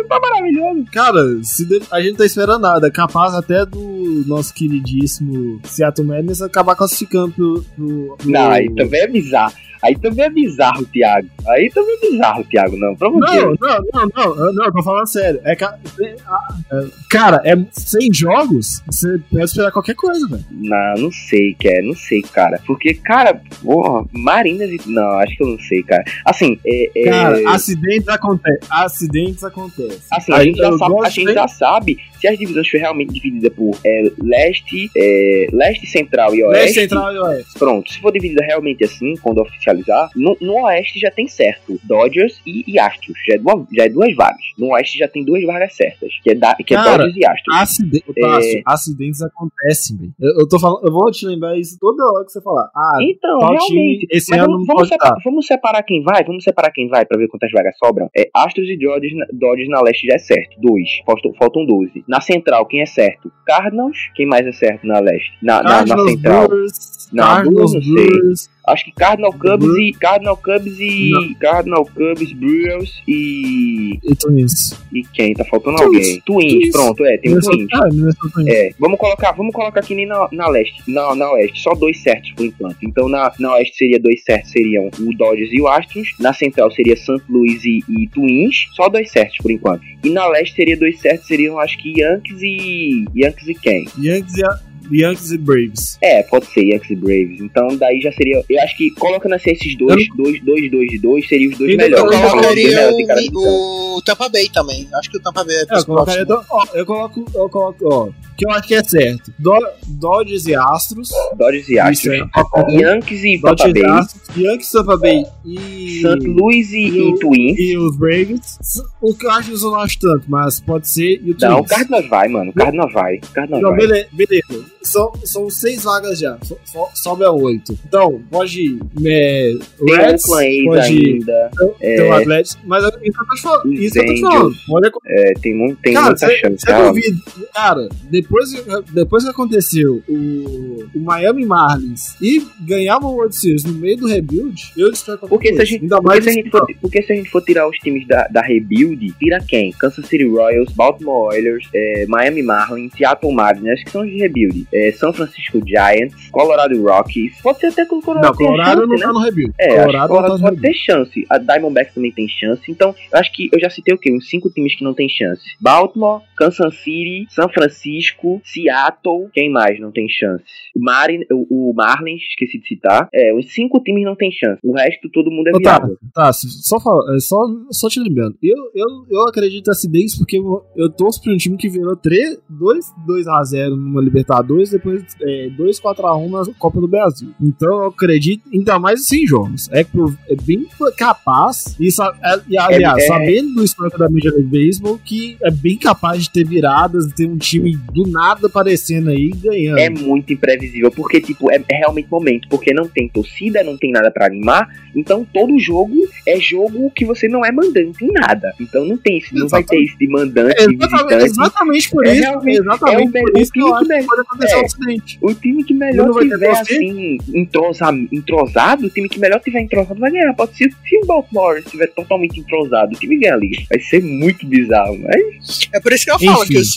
tá 0.10 0.20
maravilhoso. 0.20 0.86
Cara, 0.92 1.20
se 1.44 1.66
de- 1.66 1.82
a 1.92 2.02
gente 2.02 2.18
tá 2.18 2.26
esperando 2.26 2.62
nada. 2.62 2.90
Capaz 2.92 3.34
até 3.34 3.66
do 3.66 4.24
nosso 4.28 4.54
queridíssimo 4.54 5.60
Seattle 5.64 6.08
Madness 6.08 6.42
acabar 6.42 6.76
classificando 6.76 7.32
pro. 7.34 7.64
pro, 7.76 8.16
pro- 8.18 8.32
Não, 8.32 8.50
aí 8.52 8.70
também 8.74 9.02
é 9.02 9.08
bizarro. 9.08 9.54
Aí 9.88 9.96
também 9.96 10.26
é 10.26 10.30
bizarro, 10.30 10.86
Thiago. 10.86 11.30
Aí 11.48 11.70
também 11.74 11.96
é 11.96 12.10
bizarro, 12.10 12.44
Thiago, 12.44 12.76
não. 12.76 12.94
Pra 12.94 13.08
você. 13.08 13.40
Não, 13.40 13.56
não, 13.56 14.10
não, 14.14 14.36
não, 14.36 14.54
não, 14.54 14.72
tô 14.72 14.84
falando 14.84 15.08
sério. 15.08 15.40
É, 15.46 15.54
é, 15.54 15.56
é, 15.56 16.86
cara, 17.10 17.42
é 17.46 17.56
100 17.72 18.14
jogos, 18.14 18.84
você 18.86 19.18
pode 19.32 19.46
esperar 19.46 19.72
qualquer 19.72 19.96
coisa, 19.96 20.28
velho. 20.28 20.44
Não, 20.52 21.04
não 21.04 21.12
sei, 21.12 21.56
quer, 21.58 21.82
não 21.82 21.96
sei, 21.96 22.22
cara. 22.22 22.60
Porque, 22.68 22.96
cara, 22.96 23.42
porra, 23.64 24.06
Marinas 24.12 24.70
e. 24.70 24.78
Não, 24.88 25.20
acho 25.20 25.38
que 25.38 25.44
eu 25.44 25.48
não 25.48 25.60
sei, 25.60 25.82
cara. 25.84 26.04
Assim, 26.26 26.60
é. 26.66 26.92
é- 26.96 27.08
Cara, 27.08 27.50
acidentes 27.52 28.10
acontecem. 28.10 28.68
Acidentes 28.70 29.44
acontecem. 29.44 30.00
Assim, 30.12 30.34
a 30.34 30.44
gente, 30.44 30.58
já 30.58 30.78
sabe, 30.78 30.96
a 31.06 31.10
gente 31.10 31.34
já 31.34 31.48
sabe 31.48 31.98
se 32.20 32.28
as 32.28 32.38
divisões 32.38 32.68
for 32.68 32.80
realmente 32.80 33.14
dividida 33.14 33.50
por 33.50 33.78
é, 33.86 34.12
leste, 34.22 34.90
é, 34.98 35.48
leste 35.54 35.88
central 35.88 36.36
e 36.36 36.44
oeste. 36.44 36.66
Leste 36.66 36.80
Central 36.82 37.14
e 37.14 37.20
Oeste. 37.20 37.60
Pronto, 37.60 37.92
se 37.92 38.00
for 38.00 38.12
dividida 38.12 38.44
realmente 38.44 38.84
assim, 38.84 39.16
quando 39.22 39.40
oficializar, 39.78 40.10
no, 40.16 40.38
no 40.42 40.64
oeste 40.66 41.00
já 41.00 41.12
tem 41.12 41.28
certo 41.28 41.80
Dodgers 41.84 42.42
e, 42.46 42.64
e 42.68 42.80
Astros. 42.80 43.18
Já 43.28 43.36
é, 43.36 43.38
duas, 43.38 43.66
já 43.74 43.84
é 43.86 43.90
duas 43.90 44.16
vagas. 44.16 44.42
No 44.58 44.68
oeste 44.74 44.98
já 44.98 45.08
tem 45.08 45.24
duas 45.24 45.44
vagas 45.44 45.76
certas, 45.76 46.12
que 46.24 46.32
é, 46.32 46.36
da, 46.36 46.56
que 46.56 46.74
é 46.74 46.78
Cara, 46.78 46.98
Dodgers 46.98 47.16
e 47.18 47.26
Astros. 47.26 47.56
Acide... 47.56 48.04
É. 48.18 48.62
Acidentes 48.66 49.22
acontecem, 49.22 49.98
velho. 49.98 50.14
Eu, 50.20 50.40
eu 50.42 50.48
tô 50.48 50.60
falando, 50.60 50.86
eu 50.86 50.92
vou 50.92 51.10
te 51.12 51.26
lembrar 51.26 51.58
isso 51.58 51.78
toda 51.80 52.04
hora 52.12 52.26
que 52.26 52.32
você 52.32 52.42
falar. 52.42 52.70
Ah, 52.76 52.98
Então, 53.02 53.40
realmente. 53.40 53.68
time 53.68 54.08
esse 54.12 54.34
ano 54.34 54.44
vamos, 54.46 54.68
não 54.68 54.76
vamos, 54.76 54.92
estar. 54.92 55.16
vamos 55.24 55.46
separar 55.48 55.84
quem 55.84 56.04
vai, 56.04 56.24
vamos 56.24 56.44
separar 56.44 56.72
quem 56.72 56.88
vai 56.90 57.06
pra 57.06 57.18
ver 57.18 57.28
quantas 57.28 57.52
vagas 57.52 57.76
sobram. 57.78 58.10
É, 58.16 58.30
Astros 58.34 58.68
e 58.68 58.78
Dodgers, 58.78 59.16
na- 59.16 59.28
Dodgers 59.32 59.70
na 59.70 59.82
leste 59.82 60.08
já 60.08 60.16
é 60.16 60.20
certo, 60.20 60.60
dois. 60.62 60.90
Faltam, 61.06 61.34
faltam 61.38 61.66
12. 61.66 62.04
Na 62.08 62.22
central, 62.22 62.66
quem 62.66 62.82
é 62.82 62.86
certo? 62.86 63.32
Cardinals. 63.46 63.98
Quem 64.16 64.26
mais 64.26 64.46
é 64.46 64.52
certo 64.52 64.86
na 64.86 65.00
leste? 65.00 65.32
Na, 65.42 65.62
na, 65.64 65.86
na 65.86 65.98
central. 66.08 66.48
Brewers, 66.48 67.10
Não, 67.14 67.24
Cardinals, 67.26 67.74
não 67.74 67.82
sei. 67.82 67.94
Brewers, 67.94 68.50
Acho 68.68 68.84
que 68.86 68.92
Cardinal 68.92 69.32
Cubs 69.34 69.66
e. 69.78 69.92
Cardinal 69.94 70.38
Cubs 70.38 70.80
e. 70.80 71.10
Não. 71.12 71.34
Cardinal 71.36 71.86
Cubs, 71.86 72.34
Brewers 72.34 73.02
e. 73.08 73.98
e 74.04 74.16
Twins. 74.16 74.78
E 74.94 75.02
quem? 75.14 75.34
Tá 75.34 75.46
faltando 75.46 75.78
Twins. 75.78 75.86
alguém. 75.88 76.22
Twins, 76.22 76.54
Twins. 76.54 76.72
pronto, 76.72 77.06
é, 77.06 77.18
tem 77.18 77.32
o 77.32 77.36
Minnesota- 77.36 77.58
Twins. 77.58 77.70
Ah, 77.74 78.30
Twins. 78.34 78.48
É, 78.48 78.70
vamos 78.80 79.00
colocar, 79.00 79.32
vamos 79.32 79.54
colocar 79.54 79.80
aqui 79.80 79.96
nem 79.96 80.06
na, 80.06 80.28
na 80.32 80.48
leste, 80.50 80.82
na, 80.88 81.16
na 81.16 81.32
oeste, 81.32 81.60
só 81.62 81.72
dois 81.74 81.98
certos 82.02 82.32
por 82.32 82.46
enquanto. 82.46 82.78
Então 82.84 83.08
na, 83.08 83.32
na 83.40 83.54
oeste 83.56 83.78
seria 83.78 84.00
dois 84.00 84.24
certos, 84.24 84.52
seriam 84.52 84.88
o 85.00 85.18
Dodgers 85.18 85.52
e 85.54 85.62
o 85.62 85.68
Astros. 85.68 86.10
Na 86.20 86.34
central 86.34 86.70
seria 86.72 86.96
St. 86.96 87.22
Louis 87.30 87.64
e, 87.64 87.80
e 87.90 88.08
Twins, 88.10 88.68
só 88.74 88.90
dois 88.90 89.10
certos 89.12 89.38
por 89.38 89.52
enquanto. 89.52 89.82
E 90.04 90.10
na 90.10 90.28
leste 90.28 90.56
seria 90.56 90.78
dois 90.78 91.00
certos, 91.00 91.28
seriam 91.28 91.60
acho 91.60 91.78
que 91.78 92.00
Yankees 92.02 92.42
e 92.42 93.06
Yankees 93.16 93.48
e 93.48 93.54
quem? 93.56 93.86
Yankees 93.98 94.38
e, 94.38 94.46
a- 94.46 94.60
Yankees 94.92 95.32
e 95.32 95.38
Braves. 95.38 95.98
É, 96.02 96.24
pode 96.24 96.46
ser 96.48 96.62
Yankees 96.64 96.92
e 96.92 96.96
Braves. 96.96 97.42
Então 97.42 97.68
daí 97.78 98.00
já 98.02 98.12
seria, 98.12 98.44
eu 98.50 98.62
acho 98.62 98.78
que 98.78 98.92
colocando 98.92 99.34
assim 99.36 99.52
esses 99.52 99.78
dois, 99.78 100.08
dois, 100.16 100.42
dois, 100.44 100.72
dois 100.72 100.92
e 100.94 100.98
dois, 101.00 101.28
seriam 101.28 101.52
os 101.52 101.58
dois 101.58 101.72
Eu 101.72 101.78
melhores. 101.78 102.04
Eu 102.22 102.30
colocaria 102.30 102.92
o, 103.34 103.98
o 103.98 104.02
Tampa 104.02 104.30
Bay 104.30 104.50
também. 104.54 104.88
Acho 104.94 105.10
que 105.12 105.18
o 105.18 105.22
Tampa 105.22 105.44
Bay 105.44 105.56
é 105.56 105.60
É, 105.62 105.80
eu 105.80 105.86
colocaria. 105.86 106.26
Ó, 106.50 106.64
eu 106.74 106.86
coloco. 106.86 107.26
Eu 107.36 107.50
coloco, 107.50 107.86
ó. 107.94 108.10
Que 108.38 108.46
eu 108.46 108.52
acho 108.52 108.68
que 108.68 108.76
é 108.76 108.84
certo. 108.84 109.34
Do- 109.40 109.68
Dodgers 109.88 110.46
e 110.46 110.54
Astros. 110.54 111.10
Dodgers 111.36 111.68
e 111.70 111.74
Isso 111.74 111.82
Astros. 111.82 112.14
é 112.20 112.24
um. 112.24 112.80
Yankees 112.80 113.24
e 113.24 113.36
Tampa 113.42 113.56
Dodgers 113.56 113.70
e 113.76 113.82
Bay. 113.82 113.90
Astros. 114.00 114.38
Yankees, 114.38 114.72
Tampa 114.72 114.98
Bay 114.98 115.24
e. 115.44 116.02
St. 116.02 116.28
Louis 116.28 116.72
e, 116.72 116.78
e 116.78 117.10
e 117.10 117.20
Twins. 117.20 117.58
E 117.60 117.78
os 117.78 117.98
Braves. 117.98 118.58
O 119.02 119.16
que 119.16 119.26
eu 119.26 119.32
acho 119.32 119.50
que 119.50 119.56
eu 119.56 119.72
não 119.72 119.76
acho 119.80 120.00
tanto, 120.00 120.26
mas 120.28 120.60
pode 120.60 120.88
ser. 120.88 121.20
E 121.24 121.32
o 121.32 121.36
Não, 121.42 121.54
o 121.54 121.56
Twins. 121.58 121.70
Cardinals 121.70 122.08
vai, 122.10 122.28
mano. 122.28 122.52
O 122.52 122.54
Cardinals 122.54 122.94
vai. 122.94 123.16
O 123.18 123.28
Cardinals 123.34 123.64
Não, 123.64 123.70
vai. 123.72 123.80
beleza, 123.80 124.08
beleza. 124.14 124.66
São, 124.88 125.12
são 125.24 125.50
seis 125.50 125.84
vagas 125.84 126.20
já. 126.20 126.38
So- 126.44 126.58
so- 126.66 126.90
sobe 126.94 127.24
a 127.26 127.32
oito. 127.32 127.78
Então, 127.88 128.22
pode 128.30 128.62
ir. 128.62 128.80
É, 129.06 129.54
Reds, 129.88 130.24
pode 130.24 130.46
ir. 130.94 131.14
ainda. 131.14 131.52
Tem 131.80 132.02
o 132.10 132.14
Atlético. 132.14 132.62
Mas 132.66 132.84
isso 132.84 132.98
que 133.00 133.08
eu 133.10 133.14
tô 133.28 133.36
te 133.36 133.42
falando. 133.42 133.74
Isso 133.74 133.94
que 133.94 134.00
eu 134.00 134.06
tô 134.06 134.14
te 134.14 134.22
falando. 134.22 134.56
Olha 134.72 134.92
É, 135.08 135.34
tem, 135.42 135.54
mu- 135.56 135.76
tem 135.82 135.94
Cara, 135.94 136.06
muita 136.08 136.26
você 136.28 136.38
chance. 136.38 136.58
você 136.66 136.72
real. 136.72 136.88
duvida. 136.94 137.18
Cara, 137.54 137.90
depois, 138.10 138.54
que- 138.54 138.92
depois 138.94 139.24
que 139.24 139.30
aconteceu 139.30 140.02
o, 140.08 140.86
o 140.96 141.00
Miami 141.00 141.46
Marlins 141.46 142.16
e 142.22 142.46
ganhar 142.62 142.98
uma 142.98 143.10
World 143.10 143.36
Series 143.36 143.64
no 143.64 143.74
meio 143.74 143.98
do 143.98 144.08
rebuild, 144.08 144.72
eu 144.78 144.92
qualquer 145.18 145.28
Porque 145.28 145.54
se, 145.56 145.62
a 145.62 145.66
gente, 145.66 145.82
Ainda 145.84 146.02
porque, 146.02 146.22
se 146.22 146.30
a 146.30 146.34
gente 146.34 146.50
for, 146.50 146.66
porque 146.82 147.02
se 147.02 147.14
a 147.14 147.16
gente 147.16 147.30
for 147.30 147.42
tirar 147.42 147.70
os 147.70 147.78
times 147.78 148.08
da, 148.08 148.28
da 148.28 148.42
Rebuild, 148.42 149.14
tira 149.20 149.40
quem? 149.48 149.72
Kansas 149.72 150.06
City 150.08 150.26
Royals, 150.26 150.72
Baltimore 150.74 151.34
Oilers, 151.34 151.68
é, 151.74 152.06
Miami 152.08 152.42
Marlins, 152.44 152.92
Seattle 152.98 153.32
Mariners, 153.34 153.84
que 153.84 153.92
são 153.92 154.02
os 154.02 154.10
de 154.10 154.18
Rebuild. 154.18 154.68
É, 154.78 154.92
São 154.92 155.12
Francisco 155.14 155.60
Giants, 155.66 156.30
Colorado 156.32 156.80
Rockies. 156.82 157.40
Pode 157.42 157.60
ser 157.60 157.68
até 157.68 157.86
que 157.86 157.96
o 157.96 158.02
Colorado 158.02 158.28
Não, 158.28 158.34
Colorado 158.36 158.78
chance, 158.82 158.88
não 158.88 158.96
né? 158.98 159.02
tá 159.06 159.14
no 159.14 159.20
rebuild. 159.20 159.54
É, 159.60 159.66
acho 159.66 159.74
que 159.74 159.80
o 159.80 159.86
Colorado 159.86 160.00
não 160.02 160.08
Colorado 160.08 160.32
tá 160.32 160.38
no 160.38 160.50
pode 160.50 160.62
ter 160.62 160.74
chance. 160.74 161.26
A 161.30 161.38
Diamondbacks 161.38 161.94
também 161.94 162.12
tem 162.12 162.28
chance. 162.28 162.62
Então, 162.70 162.94
eu 163.12 163.20
acho 163.20 163.32
que 163.34 163.50
eu 163.52 163.60
já 163.60 163.70
citei 163.70 163.94
o 163.94 163.98
quê? 163.98 164.12
Uns 164.14 164.30
cinco 164.30 164.50
times 164.50 164.76
que 164.76 164.84
não 164.84 164.94
tem 164.94 165.08
chance. 165.10 165.42
Baltimore, 165.60 166.22
Kansas 166.38 166.76
City, 166.76 167.26
São 167.30 167.50
Francisco, 167.50 168.42
Seattle. 168.44 169.30
Quem 169.34 169.50
mais 169.52 169.80
não 169.80 169.92
tem 169.92 170.08
chance? 170.10 170.44
O, 170.76 170.80
Marin, 170.84 171.22
o, 171.32 171.70
o 171.72 171.74
Marlins, 171.74 172.22
esqueci 172.30 172.60
de 172.60 172.68
citar. 172.68 173.08
É, 173.14 173.34
os 173.34 173.54
cinco 173.54 173.80
times 173.82 174.04
não 174.04 174.16
tem 174.16 174.32
chance. 174.32 174.60
O 174.64 174.74
resto, 174.76 175.10
todo 175.10 175.32
mundo 175.32 175.48
é 175.48 175.52
Ô, 175.52 175.62
tá, 175.62 175.80
viável. 175.80 175.98
tá, 176.14 176.32
só, 176.34 176.80
fala- 176.80 177.16
é, 177.16 177.20
só, 177.20 177.38
só 177.72 177.88
te 177.90 178.00
lembrando. 178.00 178.36
Eu, 178.44 178.58
eu, 178.76 178.86
eu 179.10 179.22
acredito 179.28 179.68
em 179.68 179.72
acidentes 179.72 180.18
porque 180.18 180.38
eu, 180.38 180.64
eu 180.76 180.90
torço 180.90 181.22
pra 181.22 181.34
um 181.34 181.38
time 181.38 181.58
que 181.58 181.70
virou 181.70 181.96
3, 181.96 182.40
2, 182.50 182.86
2x0 183.08 183.70
numa 183.70 184.02
Libertadores, 184.02 184.67
depois 184.72 185.04
é, 185.22 185.50
2, 185.56 185.80
4x1 185.80 186.30
na 186.30 186.54
Copa 186.58 186.80
do 186.82 186.88
Brasil. 186.88 187.30
Então 187.42 187.82
eu 187.84 187.88
acredito, 187.88 188.44
ainda 188.54 188.78
mais 188.80 189.02
em 189.02 189.04
100 189.04 189.28
jogos. 189.28 189.70
É, 189.72 189.82
é 189.82 190.36
bem 190.44 190.66
capaz, 190.98 191.76
e, 191.80 191.92
sa- 191.92 192.14
é- 192.24 192.40
e 192.50 192.58
aliás, 192.58 193.04
é- 193.04 193.08
sabendo 193.08 193.56
do 193.56 193.64
histórico 193.64 193.98
da 193.98 194.10
Major 194.10 194.34
League 194.34 194.50
Baseball, 194.68 195.00
que 195.04 195.38
é 195.42 195.52
bem 195.52 195.78
capaz 195.78 196.24
de 196.24 196.32
ter 196.32 196.46
viradas, 196.46 197.08
de 197.08 197.14
ter 197.16 197.26
um 197.28 197.38
time 197.38 197.76
do 197.94 198.04
nada 198.10 198.48
aparecendo 198.48 199.10
aí 199.10 199.30
e 199.34 199.38
ganhando. 199.38 199.78
É 199.80 199.90
muito 199.90 200.34
imprevisível, 200.34 200.92
porque, 200.92 201.22
tipo, 201.22 201.52
é, 201.52 201.56
é 201.70 201.78
realmente 201.78 202.08
momento. 202.10 202.48
Porque 202.50 202.74
não 202.74 202.88
tem 202.88 203.08
torcida, 203.10 203.64
não 203.64 203.78
tem 203.78 203.92
nada 203.92 204.10
pra 204.12 204.26
animar. 204.26 204.68
Então, 204.96 205.26
todo 205.34 205.58
jogo 205.60 205.94
é 206.26 206.40
jogo 206.40 206.92
que 206.96 207.06
você 207.06 207.28
não 207.28 207.46
é 207.46 207.52
mandante 207.52 208.04
em 208.04 208.12
nada. 208.12 208.54
Então, 208.60 208.84
não 208.86 208.98
tem 208.98 209.18
isso. 209.20 209.34
Não 209.36 209.48
vai 209.48 209.64
ter 209.64 209.80
isso 209.80 209.98
de 209.98 210.08
mandante, 210.08 210.56
de 210.56 210.76
Exatamente, 210.76 210.88
visitante. 210.88 211.24
exatamente 211.26 211.90
por 211.90 212.06
É 212.08 212.14
isso, 212.14 212.24
exatamente 212.48 213.18
é 213.18 213.22
o 213.22 213.24
por 213.32 213.40
isso 213.42 213.52
que 213.52 213.60
eu 213.62 213.76
acho 213.76 213.88
que 213.88 214.04
pode 214.06 214.22
acontecer 214.22 214.47
é. 214.52 214.58
um 214.62 214.66
acidente. 214.66 215.18
O 215.22 215.34
time 215.34 215.64
que 215.64 215.74
melhor 215.74 216.12
tiver 216.20 216.50
assim, 216.52 217.18
entrosa, 217.34 217.86
entrosado, 218.12 218.86
o 218.88 218.90
time 218.90 219.08
que 219.10 219.20
melhor 219.20 219.40
tiver 219.40 219.62
entrosado 219.62 220.00
vai 220.00 220.12
ganhar. 220.12 220.34
Pode 220.34 220.56
ser 220.58 220.70
se 220.88 220.98
o 220.98 221.06
Baltimore 221.06 221.60
estiver 221.60 221.88
totalmente 221.88 222.40
entrosado, 222.40 222.94
o 222.96 223.00
time 223.00 223.18
ganha 223.20 223.34
a 223.34 223.38
liga. 223.38 223.64
Vai 223.70 223.80
ser 223.80 224.02
muito 224.04 224.46
bizarro, 224.46 224.98
mas 225.00 225.60
É 225.74 225.80
por 225.80 225.92
isso 225.94 226.06
que 226.06 226.12
eu 226.12 226.20
falo 226.20 226.44
Enfim. 226.44 226.54
que 226.54 226.60
os, 226.60 226.76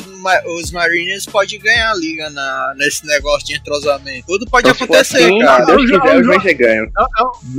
os 0.62 0.70
Mariners 0.72 1.26
podem 1.26 1.58
ganhar 1.58 1.90
a 1.90 1.94
liga 1.96 2.30
na, 2.30 2.74
nesse 2.76 3.06
negócio 3.06 3.46
de 3.46 3.56
entrosamento. 3.56 4.26
Tudo 4.26 4.46
pode 4.50 4.68
então, 4.68 4.84
acontecer, 4.84 5.24
assim, 5.24 5.38
cara. 5.40 5.64
se 5.64 5.66
Deus 5.66 5.82
Eu 5.82 5.88
já- 5.88 6.00
quiser, 6.00 6.14
eu 6.16 6.20
os 6.20 6.26
já- 6.26 6.32
Rangers 6.34 6.56
ganham. 6.58 6.86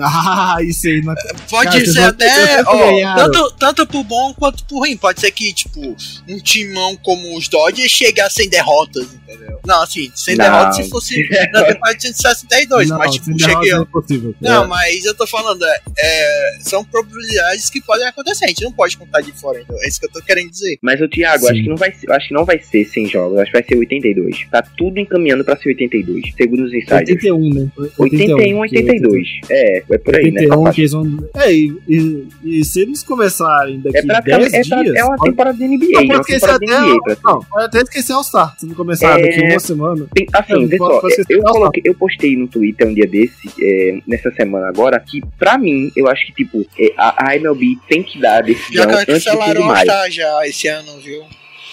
Ah, 0.02 0.58
isso 0.62 0.88
aí. 0.88 1.02
Não... 1.02 1.14
Pode 1.50 1.72
Cara, 1.72 1.86
ser 1.86 2.00
até, 2.04 2.64
ó, 2.66 3.16
tanto, 3.16 3.52
tanto 3.58 3.88
pro 3.88 4.04
bom 4.04 4.34
quanto 4.34 4.64
pro 4.66 4.78
ruim. 4.80 4.96
Pode 4.98 5.20
ser 5.20 5.32
que, 5.32 5.52
tipo, 5.54 5.96
um 6.28 6.40
timão 6.40 6.96
como 6.98 7.38
os 7.38 7.48
Dodgers 7.48 7.92
chegue 7.92 8.22
a 8.22 8.30
100 8.30 8.50
derrotas, 8.50 9.14
entendeu? 9.14 9.60
Não, 9.66 9.84
assim, 9.84 10.01
sem 10.16 10.36
Não. 10.36 10.46
derrota 10.46 10.72
se 10.74 10.90
fosse 10.90 11.28
na 11.54 11.64
temporada 11.66 11.96
de 11.98 12.02
162, 12.04 12.90
Não, 12.90 12.98
mas 12.98 13.12
tipo, 13.12 13.40
cheguei. 13.40 13.70
derrota 13.72 14.14
é. 14.14 14.18
Não, 14.42 14.68
mas 14.68 15.04
eu 15.06 15.14
tô 15.16 15.28
falando, 15.28 15.64
é, 15.66 15.82
é, 16.00 16.58
são 16.62 16.84
probabilidades 16.84 17.70
que 17.70 17.82
podem 17.82 18.08
acontecer. 18.08 18.46
A 18.46 18.48
gente 18.48 18.64
não 18.64 18.72
pode 18.72 18.98
contar 18.98 19.22
de 19.22 19.32
fora, 19.34 19.60
então. 19.62 19.76
É 19.82 19.88
isso 19.88 20.00
que 20.00 20.06
eu 20.06 20.12
tô 20.12 20.22
querendo 20.22 20.50
dizer. 20.50 20.78
Mas 20.82 21.02
o 21.02 21.08
Thiago, 21.08 21.46
Sim. 21.46 21.52
acho 21.52 21.64
que 21.64 21.70
não 21.70 21.76
vai 21.78 21.92
ser, 21.92 22.12
acho 22.12 22.28
que 22.28 22.34
não 22.34 22.46
vai 22.46 22.60
ser 22.60 22.86
100 22.86 23.08
jogos, 23.08 23.40
acho 23.40 23.52
que 23.52 23.58
vai 23.58 23.68
ser 23.68 23.76
82. 23.78 24.46
Tá 24.52 24.62
tudo 24.78 25.00
encaminhando 25.00 25.44
pra 25.44 25.58
ser 25.58 25.70
82, 25.70 26.34
segundo 26.36 26.64
os 26.66 26.74
insiders. 26.74 27.10
81, 27.10 27.54
né? 27.54 27.68
81, 27.98 28.60
82. 28.60 29.28
É, 29.50 29.84
é 29.90 29.98
por 29.98 30.16
aí, 30.16 30.32
né? 30.32 30.42
81 30.42 30.64
Essa 30.68 30.74
que 30.76 30.82
eles 30.82 30.92
vão. 30.92 31.30
É, 31.36 31.54
e, 31.54 31.78
e- 31.88 32.28
e 32.44 32.66
se 32.66 32.82
eles 32.82 33.04
começarem 33.04 33.80
daqui 33.80 33.98
É, 33.98 34.02
pra, 34.06 34.20
10 34.20 34.54
é, 34.54 34.62
pra, 34.64 34.84
dias. 34.84 34.96
é 34.96 35.04
uma 35.04 35.18
temporada 35.18 35.58
de 35.58 35.64
NBA, 35.68 35.88
Não, 35.92 36.02
é 36.02 36.08
pode 36.08 36.20
esquecer 36.22 36.50
até. 36.50 36.66
NBA. 36.66 37.18
Não, 37.24 37.40
pode 37.44 37.66
até 37.66 37.82
esquecer 37.82 38.14
All-Star. 38.14 38.56
Se 38.60 38.66
não 38.66 38.76
começar 38.76 39.20
É. 39.20 39.22
daqui 39.24 39.42
uma 39.42 39.60
semana. 39.60 39.91
Tem, 40.14 40.28
assim, 40.34 40.66
vê 40.68 40.78
só, 40.78 41.02
eu, 41.30 41.42
coloquei, 41.42 41.82
eu 41.86 41.94
postei 41.96 42.36
no 42.36 42.48
Twitter 42.48 42.88
um 42.88 42.94
dia 42.94 43.08
desse, 43.08 43.50
é, 43.62 44.00
nessa 44.08 44.32
semana 44.32 44.68
agora, 44.68 45.00
que 45.00 45.22
pra 45.38 45.58
mim, 45.58 45.92
eu 45.96 46.08
acho 46.08 46.26
que, 46.28 46.34
tipo, 46.34 46.66
é, 46.78 46.94
a, 46.98 47.30
a 47.30 47.36
MLB 47.36 47.78
tem 47.88 48.04
que 48.04 48.20
dar 48.20 48.40
a 48.40 48.42
decisão 48.42 48.84
Já 48.84 49.00
antes 49.00 49.06
cancelaram 49.06 49.54
de 49.54 49.60
o 49.60 49.66
maio. 49.66 49.92
All-Star 49.92 50.12
já 50.12 50.48
esse 50.48 50.68
ano, 50.68 51.00
viu? 51.00 51.24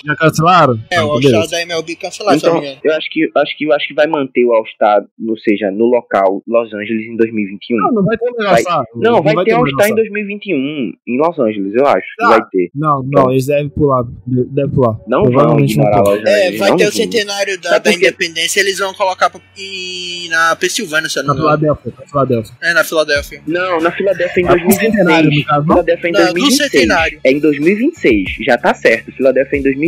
Já 0.04 0.16
cancelaram? 0.16 0.78
É, 0.90 0.96
Ah, 0.96 1.04
o 1.06 1.18
beleza. 1.18 1.36
All-Star 1.36 1.58
da 1.58 1.62
MLB 1.62 1.96
cancelaram, 1.96 2.36
Então, 2.38 2.54
não 2.54 2.62
eu 2.84 2.92
acho 2.94 3.10
que, 3.10 3.30
acho 3.34 3.56
que 3.58 3.64
eu 3.64 3.72
acho 3.72 3.88
que 3.88 3.94
vai 3.94 4.06
manter 4.06 4.44
o 4.44 4.52
All-Star, 4.52 5.02
ou 5.28 5.38
seja, 5.38 5.70
no 5.70 5.86
local 5.86 6.42
Los 6.46 6.72
Angeles 6.74 7.06
em 7.06 7.16
2021. 7.16 7.76
Não, 7.78 7.92
não 7.94 8.04
vai 8.04 8.16
ter 8.16 8.30
um 8.30 8.34
Vai- 8.36 8.46
All-Star. 8.48 8.84
Não, 8.94 9.22
vai, 9.22 9.44
ter 9.44 9.54
um 9.54 9.56
All-Star 9.58 9.88
em 9.88 9.90
All-Star. 9.92 9.94
2021 9.94 10.92
em 11.06 11.18
Los 11.18 11.38
Angeles, 11.38 11.74
eu 11.74 11.86
acho 11.86 12.06
Ah, 12.20 12.28
vai 12.28 12.40
ter. 12.50 12.70
Não, 12.74 13.02
não, 13.04 13.30
eles 13.30 13.46
devem 13.46 13.68
pular. 13.68 14.04
Devem 14.26 14.70
pular. 14.70 14.98
Não 15.06 15.22
vão 15.24 15.32
Provavelmente 15.32 15.76
não 15.76 15.84
ignorar. 15.84 16.00
Los 16.10 16.18
Angeles. 16.20 16.54
É, 16.54 16.56
vai 16.58 16.70
não 16.70 16.76
ter 16.76 16.88
o 16.88 16.92
centenário 16.92 17.60
da, 17.60 17.78
da 17.78 17.92
independência, 17.92 18.60
eles 18.60 18.78
vão 18.78 18.92
colocar 18.94 19.30
pra, 19.30 19.40
em- 19.58 20.28
na 20.28 20.56
Pensilvânia, 20.56 21.08
se 21.08 21.18
eu 21.18 21.22
Na 21.24 21.28
não 21.28 21.34
me 21.34 21.40
engano. 21.40 21.58
Filadélfia, 21.58 21.92
na 21.98 22.06
Filadélfia. 22.06 22.54
É, 22.62 22.74
na 22.74 22.84
Filadélfia. 22.84 23.42
Não, 23.46 23.80
na 23.80 23.90
Filadélfia 23.92 24.42
em 24.42 24.46
Ah, 24.46 24.52
o 24.54 24.70
centenário, 24.72 25.30
2026. 25.30 25.38
no 25.38 25.44
caso, 25.46 25.66
não? 25.66 25.74
Filadélfia 25.74 26.08
em 26.08 26.12
Não, 26.12 26.20
do 26.20 26.24
2026. 26.32 26.70
centenário. 26.70 27.20
É 27.24 27.30
em 27.32 27.40
2026, 27.40 28.36
já 28.44 28.58
tá 28.58 28.74
certo. 28.74 29.12
Filadélfia 29.12 29.58
em 29.58 29.62
2026, 29.62 29.87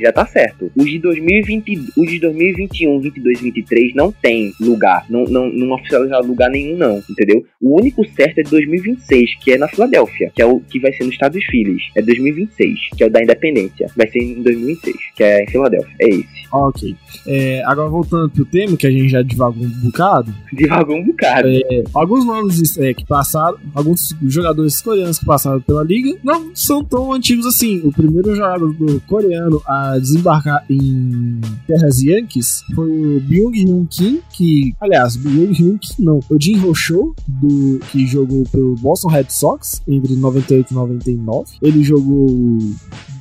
já 0.00 0.12
tá 0.12 0.26
certo. 0.26 0.70
Os 0.76 0.86
de 0.86 0.98
2020, 0.98 1.92
os 1.96 2.10
de 2.10 2.18
2021, 2.20 3.00
22, 3.00 3.40
23 3.40 3.94
não 3.94 4.12
tem 4.12 4.52
lugar, 4.60 5.06
não 5.08 5.24
não 5.24 5.50
não 5.50 5.72
oficializaram 5.72 6.26
lugar 6.26 6.50
nenhum 6.50 6.76
não, 6.76 7.02
entendeu? 7.08 7.44
O 7.60 7.78
único 7.78 8.04
certo 8.08 8.38
é 8.38 8.42
de 8.42 8.50
2026, 8.50 9.36
que 9.36 9.52
é 9.52 9.58
na 9.58 9.68
Filadélfia, 9.68 10.30
que 10.34 10.42
é 10.42 10.46
o 10.46 10.60
que 10.60 10.80
vai 10.80 10.92
ser 10.92 11.04
no 11.04 11.10
estado 11.10 11.34
dos 11.34 11.44
Phillies. 11.46 11.82
É 11.96 12.02
2026, 12.02 12.78
que 12.96 13.02
é 13.02 13.06
o 13.06 13.10
da 13.10 13.22
Independência. 13.22 13.86
Vai 13.96 14.08
ser 14.08 14.18
em 14.18 14.42
2026, 14.42 14.96
que 15.16 15.22
é 15.22 15.44
em 15.44 15.46
Filadélfia. 15.46 15.94
É 16.00 16.08
esse. 16.08 16.42
Ok. 16.52 16.96
É, 17.26 17.62
agora 17.64 17.88
voltando 17.88 18.30
pro 18.30 18.44
tema, 18.44 18.76
que 18.76 18.86
a 18.86 18.90
gente 18.90 19.08
já 19.08 19.22
divagou 19.22 19.64
um 19.64 19.80
bocado. 19.84 20.34
Devagou 20.52 20.96
um 20.96 21.04
bocado. 21.04 21.48
É, 21.48 21.84
alguns 21.94 22.26
nomes 22.26 22.76
é, 22.78 22.92
que 22.92 23.06
passaram, 23.06 23.58
alguns 23.74 24.14
jogadores 24.26 24.80
coreanos 24.82 25.18
que 25.18 25.24
passaram 25.24 25.60
pela 25.60 25.82
liga, 25.82 26.16
não 26.22 26.54
são 26.54 26.84
tão 26.84 27.12
antigos 27.12 27.46
assim. 27.46 27.80
O 27.84 27.92
primeiro 27.92 28.34
jogador 28.34 28.74
coreano 29.12 29.60
a 29.66 29.98
desembarcar 29.98 30.64
em 30.70 31.38
terras 31.66 32.02
Yankees 32.02 32.64
foi 32.74 32.88
o 32.88 33.20
Byung-Hyun 33.20 33.84
Kim, 33.84 34.20
que, 34.32 34.74
aliás, 34.80 35.18
Byung-Hyun 35.18 35.76
Kim 35.76 36.02
não, 36.02 36.20
o 36.30 36.40
Jin 36.40 36.64
Ho-Cho, 36.64 37.14
do, 37.28 37.78
que 37.90 38.06
jogou 38.06 38.44
pelo 38.50 38.74
Boston 38.76 39.08
Red 39.08 39.26
Sox 39.28 39.82
entre 39.86 40.16
98 40.16 40.70
e 40.70 40.74
99. 40.74 41.50
Ele 41.60 41.84
jogou 41.84 42.58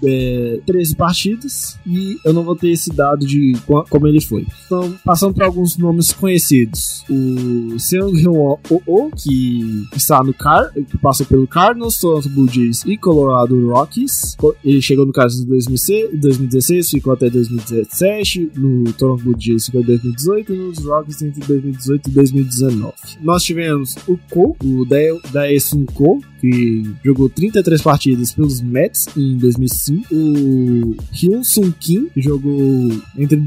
é, 0.02 0.62
13 0.66 0.96
partidas 0.96 1.78
e 1.86 2.18
eu 2.24 2.34
não 2.34 2.44
vou 2.44 2.56
ter 2.56 2.72
esse 2.72 2.89
dado 2.89 3.26
de 3.26 3.54
como 3.89 4.08
ele 4.08 4.22
foi. 4.22 4.48
Então, 4.66 4.96
passando 5.04 5.34
para 5.34 5.46
alguns 5.46 5.78
nomes 5.78 6.14
conhecidos. 6.14 7.04
O 7.10 7.78
Seung 7.78 8.18
Hyun 8.18 8.58
Oh, 8.88 9.10
que 9.12 9.88
está 9.96 10.24
no 10.24 10.34
Car, 10.34 10.72
que 10.74 10.98
passou 10.98 11.26
pelo 11.26 11.48
Cardinals, 11.48 12.00
Toronto 12.00 12.30
Blue 12.30 12.48
Jays 12.48 12.84
e 12.86 12.98
Colorado 12.98 13.70
Rockies. 13.70 14.38
Ele 14.64 14.82
chegou 14.82 15.06
no 15.06 15.12
Cardinals 15.12 15.46
em 15.46 15.50
2006 15.50 15.80
2016, 16.13 16.89
ficou 16.89 17.13
até 17.13 17.29
2017. 17.29 18.51
No 18.55 18.91
Toronto 18.93 19.23
Blue 19.23 19.36
Jays 19.39 19.65
ficou 19.65 19.82
em 19.82 19.86
2018 19.86 20.53
e 20.53 20.57
nos 20.57 20.79
Rockies 20.86 21.21
entre 21.21 21.39
2018 21.45 22.09
e 22.09 22.11
2019. 22.13 22.93
Nós 23.21 23.43
tivemos 23.43 23.95
o 24.07 24.17
Ko, 24.29 24.55
o 24.63 24.86
Dae- 24.86 25.19
Daesun 25.32 25.86
Ko, 25.86 26.21
que 26.42 26.84
jogou 27.06 27.30
33 27.30 27.82
partidas 27.82 28.34
pelos 28.34 28.62
Mets 28.62 29.08
em 29.16 29.38
2005. 29.38 30.08
O 30.12 30.96
Hyun 31.14 31.44
Sung 31.44 31.72
Kim, 31.80 32.08
que 32.08 32.22
jogou 32.22 32.89
entre, 33.16 33.39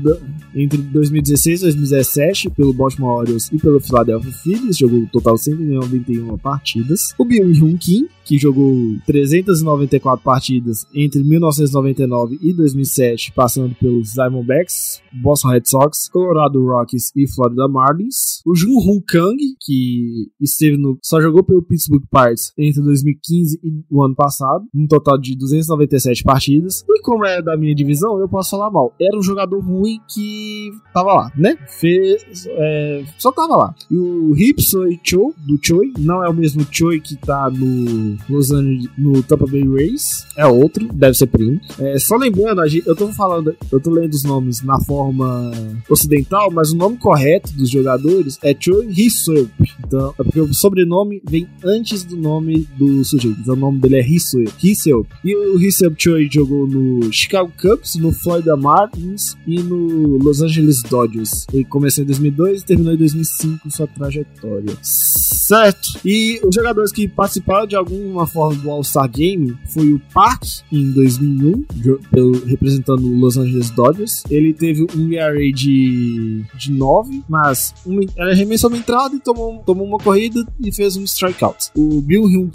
entre 0.55 0.79
2016 0.79 1.61
e 1.61 1.65
2017 1.65 2.51
pelo 2.51 2.73
Baltimore 2.73 3.19
Orioles 3.19 3.51
e 3.53 3.59
pelo 3.59 3.81
Philadelphia 3.81 4.31
Phillies, 4.31 4.79
jogou 4.79 5.01
um 5.01 5.07
total 5.07 5.37
191 5.37 6.39
partidas. 6.39 7.13
O 7.19 7.25
Byung 7.25 7.53
Hyun 7.53 7.77
Kim, 7.77 8.09
que 8.25 8.39
jogou 8.39 8.97
394 9.07 10.25
partidas 10.25 10.87
entre 10.95 11.23
1999 11.23 12.39
e 12.41 12.53
2007, 12.53 13.33
passando 13.33 13.75
pelos 13.75 14.13
Diamondbacks, 14.13 15.01
Boston 15.13 15.49
Red 15.49 15.65
Sox, 15.65 16.09
Colorado 16.09 16.65
Rockies 16.65 17.11
e 17.15 17.27
Florida 17.27 17.69
Marlins. 17.69 18.41
O 18.47 18.55
Jun 18.55 18.79
Hoon 18.79 19.03
Kang, 19.07 19.37
que 19.61 20.31
esteve 20.41 20.77
no, 20.77 20.99
só 21.03 21.21
jogou 21.21 21.43
pelo 21.43 21.63
Pittsburgh 21.63 22.05
Pirates 22.11 22.53
entre 22.57 22.84
2015 22.85 23.61
e 23.63 23.85
o 23.91 24.03
ano 24.03 24.15
passado, 24.15 24.65
um 24.75 24.87
total 24.87 25.19
de 25.19 25.37
297 25.37 26.23
partidas. 26.23 26.85
E 26.89 27.03
como 27.03 27.25
é 27.25 27.43
da 27.43 27.57
minha 27.57 27.75
divisão, 27.75 28.19
eu 28.19 28.29
posso 28.29 28.51
falar 28.51 28.71
mal. 28.71 28.95
Era 29.01 29.17
um 29.17 29.23
jogador 29.23 29.59
ruim 29.61 30.01
que 30.09 30.71
tava 30.93 31.13
lá, 31.13 31.33
né? 31.37 31.57
Fez, 31.69 32.47
é, 32.49 33.05
só 33.19 33.33
tava 33.33 33.57
lá. 33.57 33.75
E 33.91 33.97
o 33.97 34.37
Hipsoi 34.37 35.01
Cho, 35.03 35.35
do 35.47 35.59
Choi, 35.61 35.93
não 35.99 36.25
é 36.25 36.29
o 36.29 36.35
mesmo 36.35 36.67
Choi 36.71 37.01
que 37.01 37.17
tá 37.17 37.51
no 37.51 38.17
Los 38.29 38.51
Angeles, 38.51 38.89
no 38.97 39.23
Tampa 39.23 39.47
Bay 39.47 39.67
Rays, 39.67 40.27
é 40.37 40.47
outro, 40.47 40.89
deve 40.93 41.17
ser 41.17 41.27
primo. 41.27 41.61
É, 41.79 41.99
só 41.99 42.17
lembrando, 42.17 42.63
eu 42.87 42.97
tô 42.97 43.09
falando, 43.09 43.55
eu 43.71 43.81
tô 43.81 43.91
lendo 43.91 44.13
os 44.13 44.25
nomes 44.25 44.63
na 44.63 44.81
forma 44.81 45.51
ocidental, 45.89 46.51
mas 46.51 46.73
o 46.73 46.77
nome 46.77 46.97
correto 46.97 47.53
dos 47.53 47.71
jogadores 47.71 48.39
é 48.43 48.55
Choi 48.59 48.87
Hiseup. 48.87 49.51
Então, 49.87 50.15
é 50.19 50.23
porque 50.23 50.41
o 50.41 50.55
sobrenome 50.55 51.23
vem 51.29 51.49
antes 51.65 52.05
do 52.05 52.17
nome 52.17 52.67
do 52.77 53.05
sujeito. 53.05 53.39
Então 53.41 53.55
o 53.55 53.59
nome 53.59 53.79
dele 53.81 53.97
é 53.97 54.07
Hiseup. 54.07 54.49
Hiseup. 54.63 55.07
E 55.25 55.35
o 55.35 55.59
Hiseup 55.61 55.95
Choi 55.99 56.29
jogou 56.33 56.67
no 56.67 57.13
Chicago 57.13 57.53
Cubs, 57.61 57.95
no 57.97 58.13
Florida 58.13 58.57
Marlins 58.57 59.37
e 59.47 59.61
no 59.63 60.19
Los 60.19 60.41
Angeles 60.43 60.83
Dodgers. 60.83 61.47
Ele 61.53 61.65
começou 61.65 62.03
em 62.03 62.07
2002 62.07 62.63
e 62.63 62.65
terminou 62.65 62.93
em 62.95 62.97
2005 62.97 63.71
sua 63.71 63.87
trajetória. 63.87 64.75
Certo. 64.83 65.99
E 66.05 66.41
os 66.45 66.55
jogadores 66.55 66.91
que 66.93 67.07
participaram 67.07 67.67
de 67.67 67.77
alguma 67.77 68.27
forma 68.27 68.61
do 68.61 68.71
All-Star 68.71 69.11
Game 69.11 69.57
foi 69.67 69.93
o 69.93 70.01
Park 70.13 70.43
em 70.73 70.91
2001, 70.91 71.65
jo- 71.77 72.01
pelo, 72.11 72.33
representando 72.47 73.05
o 73.07 73.19
Los 73.19 73.37
Angeles 73.37 73.71
Dodgers. 73.71 74.23
Ele 74.31 74.53
teve 74.55 74.87
um 74.97 75.13
ERA 75.13 75.39
de, 75.53 76.45
de 76.59 76.73
9, 76.73 77.23
mas 77.29 77.75
um, 77.87 78.01
ele 78.01 78.11
arremessou 78.19 78.71
uma 78.71 78.79
entrada 78.79 79.15
e 79.15 79.21
tomou, 79.21 79.59
tomou 79.67 79.87
uma 79.87 79.99
corrida 79.99 80.47
e 80.63 80.73
fez 80.73 80.97
um 80.97 81.05
strikeout. 81.05 81.71
O 81.77 82.01
Bill 82.01 82.25
Hyun 82.25 82.49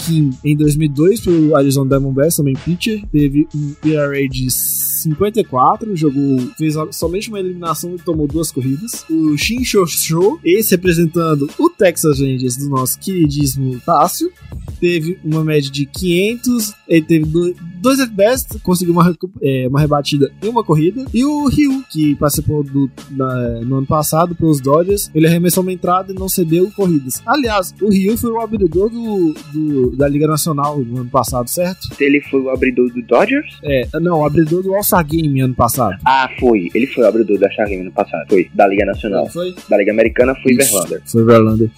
Em 0.44 0.56
2002 0.56 1.22
pelo 1.22 1.56
Arizona 1.56 1.90
Diamondbacks, 1.90 2.36
também 2.38 2.54
pitcher, 2.56 3.02
teve 3.12 3.48
um 3.56 3.74
ERA 3.88 4.28
de 4.28 4.50
54, 4.52 5.96
jogou, 5.96 6.40
fez 6.58 6.76
somente 6.92 7.30
uma 7.30 7.40
eliminação 7.40 7.96
e 7.96 8.00
tomou 8.00 8.28
duas 8.28 8.52
corridas. 8.52 9.06
O 9.10 9.38
Shin 9.38 9.64
Sho 9.64 9.86
Sho, 9.88 10.40
esse 10.44 10.72
representando 10.72 11.50
o 11.58 11.70
Texas 11.70 12.20
Rangers 12.20 12.58
do 12.58 12.70
nosso 12.70 13.00
queridíssimo 13.00 13.80
Tássio, 13.86 14.32
teve 14.80 15.18
uma 15.24 15.44
média 15.44 15.70
de 15.72 15.86
500, 15.86 16.74
ele 16.88 17.02
teve 17.06 17.26
do- 17.26 17.54
dois 17.82 18.00
at-bats, 18.00 18.46
conseguiu 18.64 18.94
uma, 18.94 19.16
é, 19.42 19.68
uma 19.68 19.80
rebatida 19.80 20.32
em 20.42 20.48
uma 20.50 20.64
corrida. 20.64 21.06
E 21.14 21.24
o 21.26 21.48
Ryu, 21.48 21.84
que 21.92 22.16
participou 22.16 22.64
do, 22.64 22.90
no 23.66 23.78
ano 23.78 23.88
passado 23.88 24.36
pelos 24.36 24.60
Dodgers, 24.62 25.10
ele 25.14 25.28
arremessou 25.28 25.64
uma 25.64 25.72
entrada 25.74 26.12
e 26.12 26.16
não 26.16 26.28
cedeu 26.30 26.70
corridas. 26.76 27.22
Aliás, 27.26 27.74
o 27.82 27.90
Ryu 27.90 28.18
foi 28.18 28.32
o 28.32 28.40
abridor 28.42 28.90
do, 28.90 29.34
do- 29.54 29.96
da 30.00 30.08
Liga 30.08 30.26
Nacional 30.26 30.80
no 30.80 31.02
ano 31.02 31.10
passado, 31.10 31.50
certo? 31.50 31.90
Ele 32.00 32.22
foi 32.22 32.40
o 32.40 32.50
abridor 32.50 32.90
do 32.92 33.02
Dodgers? 33.02 33.60
É, 33.62 33.86
não, 34.00 34.22
o 34.22 34.26
abridor 34.26 34.64
do 34.64 34.74
All-Star 34.74 35.06
Game 35.06 35.42
ano 35.42 35.54
passado. 35.54 35.98
Ah, 36.06 36.30
foi. 36.40 36.72
Ele 36.74 36.88
foi 36.88 37.04
o 37.04 37.08
abridor 37.08 37.38
da 37.38 37.52
Chargame 37.52 37.84
no 37.84 37.92
passado. 37.92 38.26
Foi. 38.30 38.50
Da 38.54 38.66
Liga 38.66 38.86
Nacional. 38.86 39.28
Foi? 39.30 39.54
Da 39.70 39.78
Liga 39.78 39.92
Americana 39.92 40.34
foi. 40.42 40.56
Verlander. 40.56 41.02
Foi 41.06 41.26
Verlander. 41.26 41.70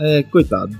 É, 0.00 0.24
coitado. 0.24 0.76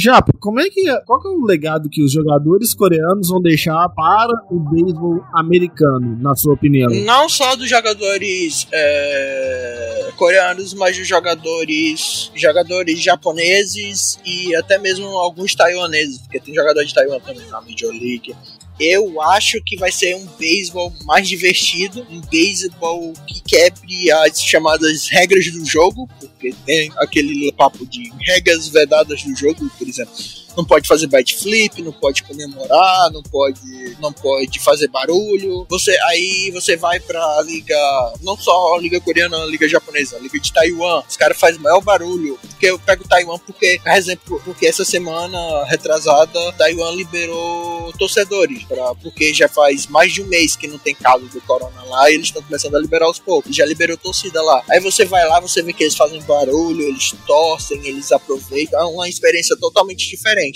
Japa, 0.00 0.32
como 0.38 0.60
é 0.60 0.70
que 0.70 0.84
qual 1.04 1.20
que 1.20 1.26
é 1.26 1.30
o 1.32 1.44
legado 1.44 1.90
que 1.90 2.04
os 2.04 2.12
jogadores 2.12 2.72
coreanos 2.72 3.30
vão 3.30 3.42
deixar 3.42 3.88
para 3.88 4.32
o 4.48 4.60
beisebol 4.60 5.24
americano, 5.34 6.16
na 6.20 6.36
sua 6.36 6.54
opinião? 6.54 6.88
Não 7.04 7.28
só 7.28 7.56
dos 7.56 7.68
jogadores 7.68 8.68
é, 8.72 10.10
coreanos, 10.16 10.72
mas 10.72 10.96
dos 10.96 11.08
jogadores 11.08 12.30
jogadores 12.32 13.02
japoneses 13.02 14.20
e 14.24 14.54
até 14.54 14.78
mesmo 14.78 15.04
alguns 15.18 15.56
taiwaneses, 15.56 16.18
porque 16.18 16.38
tem 16.38 16.54
jogador 16.54 16.84
de 16.84 16.94
Taiwan 16.94 17.18
também 17.18 17.48
na 17.48 17.60
Major 17.60 17.90
League. 17.90 18.36
Eu 18.80 19.20
acho 19.22 19.60
que 19.64 19.76
vai 19.76 19.90
ser 19.90 20.14
um 20.14 20.26
beisebol 20.38 20.92
mais 21.04 21.28
divertido, 21.28 22.06
um 22.10 22.20
beisebol 22.20 23.12
que 23.26 23.42
quebre 23.42 24.10
as 24.10 24.40
chamadas 24.42 25.08
regras 25.08 25.50
do 25.50 25.64
jogo, 25.64 26.08
porque 26.20 26.54
tem 26.64 26.92
aquele 26.98 27.52
papo 27.52 27.84
de 27.86 28.12
regras 28.20 28.68
vedadas 28.68 29.22
do 29.22 29.34
jogo, 29.34 29.68
por 29.76 29.88
exemplo 29.88 30.14
não 30.58 30.64
pode 30.64 30.88
fazer 30.88 31.06
bite 31.06 31.36
flip, 31.36 31.80
não 31.80 31.92
pode 31.92 32.24
comemorar, 32.24 33.12
não 33.12 33.22
pode, 33.22 33.60
não 34.00 34.12
pode 34.12 34.58
fazer 34.58 34.88
barulho. 34.88 35.64
Você 35.70 35.96
aí 36.08 36.50
você 36.52 36.76
vai 36.76 36.98
pra 36.98 37.40
liga, 37.42 37.76
não 38.22 38.36
só 38.36 38.74
a 38.74 38.80
liga 38.80 39.00
coreana, 39.00 39.40
a 39.40 39.46
liga 39.46 39.68
japonesa, 39.68 40.16
a 40.16 40.18
liga 40.18 40.36
de 40.40 40.52
Taiwan. 40.52 41.04
Os 41.08 41.16
caras 41.16 41.38
fazem 41.38 41.60
maior 41.60 41.80
barulho. 41.80 42.36
Porque 42.42 42.66
eu 42.66 42.76
pego 42.76 43.06
Taiwan 43.06 43.38
porque, 43.38 43.80
por 43.84 43.92
exemplo, 43.92 44.42
porque 44.44 44.66
essa 44.66 44.84
semana 44.84 45.64
retrasada 45.66 46.52
Taiwan 46.54 46.90
liberou 46.90 47.92
torcedores 47.96 48.64
para 48.64 48.96
porque 48.96 49.32
já 49.32 49.48
faz 49.48 49.86
mais 49.86 50.12
de 50.12 50.22
um 50.22 50.26
mês 50.26 50.56
que 50.56 50.66
não 50.66 50.78
tem 50.78 50.92
caso 50.92 51.24
do 51.26 51.40
corona 51.42 51.84
lá 51.84 52.10
e 52.10 52.14
eles 52.14 52.26
estão 52.26 52.42
começando 52.42 52.74
a 52.74 52.80
liberar 52.80 53.06
aos 53.06 53.20
poucos. 53.20 53.54
Já 53.54 53.64
liberou 53.64 53.96
torcida 53.96 54.42
lá. 54.42 54.64
Aí 54.68 54.80
você 54.80 55.04
vai 55.04 55.24
lá, 55.28 55.38
você 55.38 55.62
vê 55.62 55.72
que 55.72 55.84
eles 55.84 55.94
fazem 55.94 56.20
barulho, 56.22 56.82
eles 56.82 57.14
torcem, 57.28 57.86
eles 57.86 58.10
aproveitam. 58.10 58.80
É 58.80 58.84
uma 58.84 59.08
experiência 59.08 59.56
totalmente 59.56 60.08
diferente. 60.08 60.47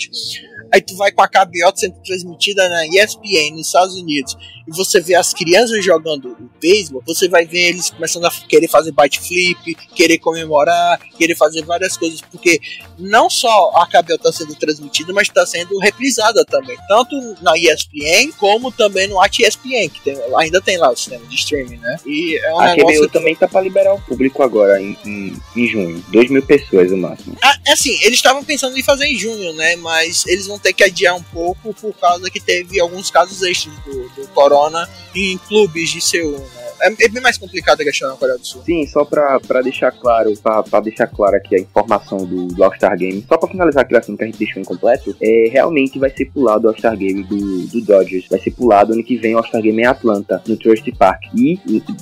Aí 0.71 0.81
tu 0.81 0.95
vai 0.95 1.11
com 1.11 1.21
a 1.21 1.27
KBO 1.27 1.71
sendo 1.75 1.95
transmitida 2.03 2.67
na 2.69 2.85
ESPN 2.87 3.51
nos 3.51 3.67
Estados 3.67 3.95
Unidos 3.95 4.35
e 4.67 4.75
você 4.75 4.99
vê 4.99 5.15
as 5.15 5.33
crianças 5.33 5.83
jogando 5.83 6.29
o 6.29 6.49
beisebol, 6.59 7.03
você 7.05 7.27
vai 7.27 7.45
ver 7.45 7.69
eles 7.69 7.89
começando 7.89 8.25
a 8.25 8.31
querer 8.31 8.67
fazer 8.67 8.91
bite 8.91 9.19
flip, 9.19 9.75
querer 9.93 10.17
comemorar, 10.19 10.99
querer 11.17 11.35
fazer 11.35 11.63
várias 11.63 11.97
coisas, 11.97 12.21
porque 12.21 12.59
não 12.97 13.29
só 13.29 13.71
a 13.75 13.85
KBO 13.85 14.15
está 14.15 14.31
sendo 14.31 14.55
transmitida, 14.55 15.11
mas 15.13 15.27
está 15.27 15.45
sendo 15.45 15.77
reprisada 15.79 16.45
também, 16.45 16.77
tanto 16.87 17.15
na 17.41 17.57
ESPN 17.57 18.31
como 18.37 18.71
também 18.71 19.07
no 19.07 19.21
At 19.21 19.37
ESPN, 19.39 19.89
que 19.89 20.01
tem, 20.03 20.17
ainda 20.37 20.61
tem 20.61 20.77
lá 20.77 20.91
o 20.91 20.95
sistema 20.95 21.25
de 21.25 21.35
streaming, 21.35 21.77
né? 21.77 21.97
E 22.05 22.37
é 22.37 22.53
um 22.53 22.59
a 22.59 22.75
KBO 22.75 23.01
que... 23.01 23.07
também 23.09 23.35
tá 23.35 23.47
para 23.47 23.61
liberar 23.61 23.93
o 23.93 24.01
público 24.01 24.43
agora 24.43 24.81
em, 24.81 24.97
em, 25.05 25.41
em 25.55 25.67
junho, 25.67 26.03
2 26.09 26.31
mil 26.31 26.43
pessoas 26.43 26.91
no 26.91 26.97
máximo. 26.97 27.37
Ah, 27.43 27.57
é 27.67 27.73
assim, 27.73 27.91
eles 28.01 28.15
estavam 28.15 28.43
pensando 28.43 28.77
em 28.77 28.83
fazer 28.83 29.05
em 29.05 29.17
junho, 29.17 29.53
né? 29.53 29.75
Mas 29.77 30.25
eles 30.27 30.47
vão 30.47 30.57
ter 30.57 30.73
que 30.73 30.83
adiar 30.83 31.15
um 31.15 31.23
pouco 31.23 31.73
por 31.73 31.93
causa 31.93 32.29
que 32.29 32.39
teve 32.39 32.79
alguns 32.79 33.11
casos 33.11 33.41
extras 33.41 33.75
do, 33.85 34.09
do 34.09 34.27
Corona 34.29 34.52
em 35.15 35.37
clubes 35.37 35.89
de 35.89 36.01
Seul, 36.01 36.39
né? 36.39 36.63
É, 36.83 37.05
é, 37.05 37.07
bem 37.07 37.23
mais 37.23 37.37
complicado 37.37 37.79
a 37.79 37.83
questão 37.85 38.09
na 38.09 38.15
Coreia 38.17 38.37
do 38.37 38.45
Sul. 38.45 38.61
Sim, 38.65 38.85
só 38.85 39.05
pra, 39.05 39.39
pra 39.39 39.61
deixar 39.61 39.89
claro, 39.91 40.33
pra, 40.41 40.61
pra 40.63 40.81
deixar 40.81 41.07
claro 41.07 41.37
aqui 41.37 41.55
a 41.55 41.59
informação 41.59 42.25
do, 42.25 42.47
do 42.47 42.61
All-Star 42.61 42.97
Game, 42.97 43.23
só 43.25 43.37
pra 43.37 43.49
finalizar 43.49 43.83
aquele 43.83 43.99
assunto 43.99 44.17
que 44.17 44.23
a 44.23 44.27
gente 44.27 44.37
deixou 44.37 44.61
incompleto, 44.61 45.15
é, 45.21 45.49
realmente 45.49 45.97
vai 45.97 46.09
ser 46.09 46.25
pulado 46.25 46.65
o 46.65 46.67
All-Star 46.69 46.97
Game 46.97 47.23
do, 47.23 47.67
do 47.67 47.81
Dodgers. 47.81 48.27
Vai 48.29 48.39
ser 48.39 48.51
pulado 48.51 48.91
ano 48.91 49.03
que 49.03 49.15
vem 49.15 49.33
o 49.33 49.37
All-Star 49.37 49.61
Game 49.61 49.81
em 49.81 49.85
Atlanta, 49.85 50.43
no 50.45 50.57
Trust 50.57 50.91
Park. 50.91 51.23
E 51.33 51.57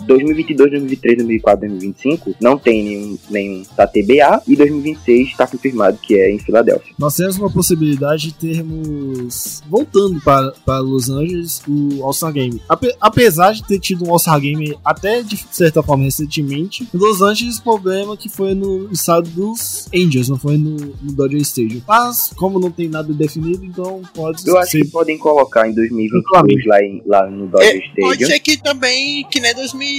2022, 0.07 0.71
2023, 0.71 1.17
2024, 1.17 1.59
2025 1.67 2.35
não 2.41 2.57
tem 2.57 2.83
nenhum, 2.83 3.17
nenhum 3.29 3.63
da 3.77 3.85
TBA 3.85 4.41
e 4.47 4.55
2026 4.55 5.27
está 5.29 5.45
confirmado 5.45 5.99
que 6.01 6.15
é 6.15 6.31
em 6.31 6.39
Filadélfia. 6.39 6.95
Nós 6.97 7.15
temos 7.15 7.37
uma 7.37 7.51
possibilidade 7.51 8.31
de 8.31 8.33
termos, 8.33 9.61
voltando 9.69 10.19
para, 10.21 10.51
para 10.65 10.79
Los 10.79 11.07
Angeles, 11.09 11.61
o 11.67 12.03
All-Star 12.03 12.33
Game. 12.33 12.40
Ape, 12.67 12.93
apesar 12.99 13.53
de 13.53 13.63
ter 13.63 13.79
tido 13.79 14.05
um 14.05 14.11
All-Star 14.11 14.39
Game 14.39 14.77
até 14.83 15.21
de 15.21 15.37
certa 15.51 15.83
forma 15.83 16.03
recentemente. 16.03 16.87
Em 16.93 16.97
Los 16.97 17.21
Angeles, 17.21 17.57
o 17.57 17.63
problema 17.63 18.17
que 18.17 18.29
foi 18.29 18.53
no 18.53 18.91
estado 18.91 19.29
dos 19.29 19.87
Angels, 19.93 20.29
não 20.29 20.37
foi 20.37 20.57
no, 20.57 20.75
no 20.75 21.11
Dodger 21.13 21.41
Stadium. 21.41 21.81
Mas, 21.87 22.31
como 22.35 22.59
não 22.59 22.71
tem 22.71 22.87
nada 22.87 23.11
definido, 23.13 23.65
então 23.65 24.01
pode 24.13 24.47
Eu 24.47 24.57
acho 24.57 24.71
que 24.71 24.85
podem 24.85 25.17
colocar 25.17 25.67
em 25.67 25.73
2022 25.73 26.65
lá, 26.65 26.83
em, 26.83 27.01
lá 27.05 27.29
no 27.29 27.47
Dodger 27.47 27.69
é, 27.69 27.77
Stadium. 27.77 28.07
Pode 28.07 28.25
ser 28.25 28.39
que 28.39 28.57
também, 28.57 29.25
que 29.29 29.39
nem 29.39 29.53
2000 29.53 29.91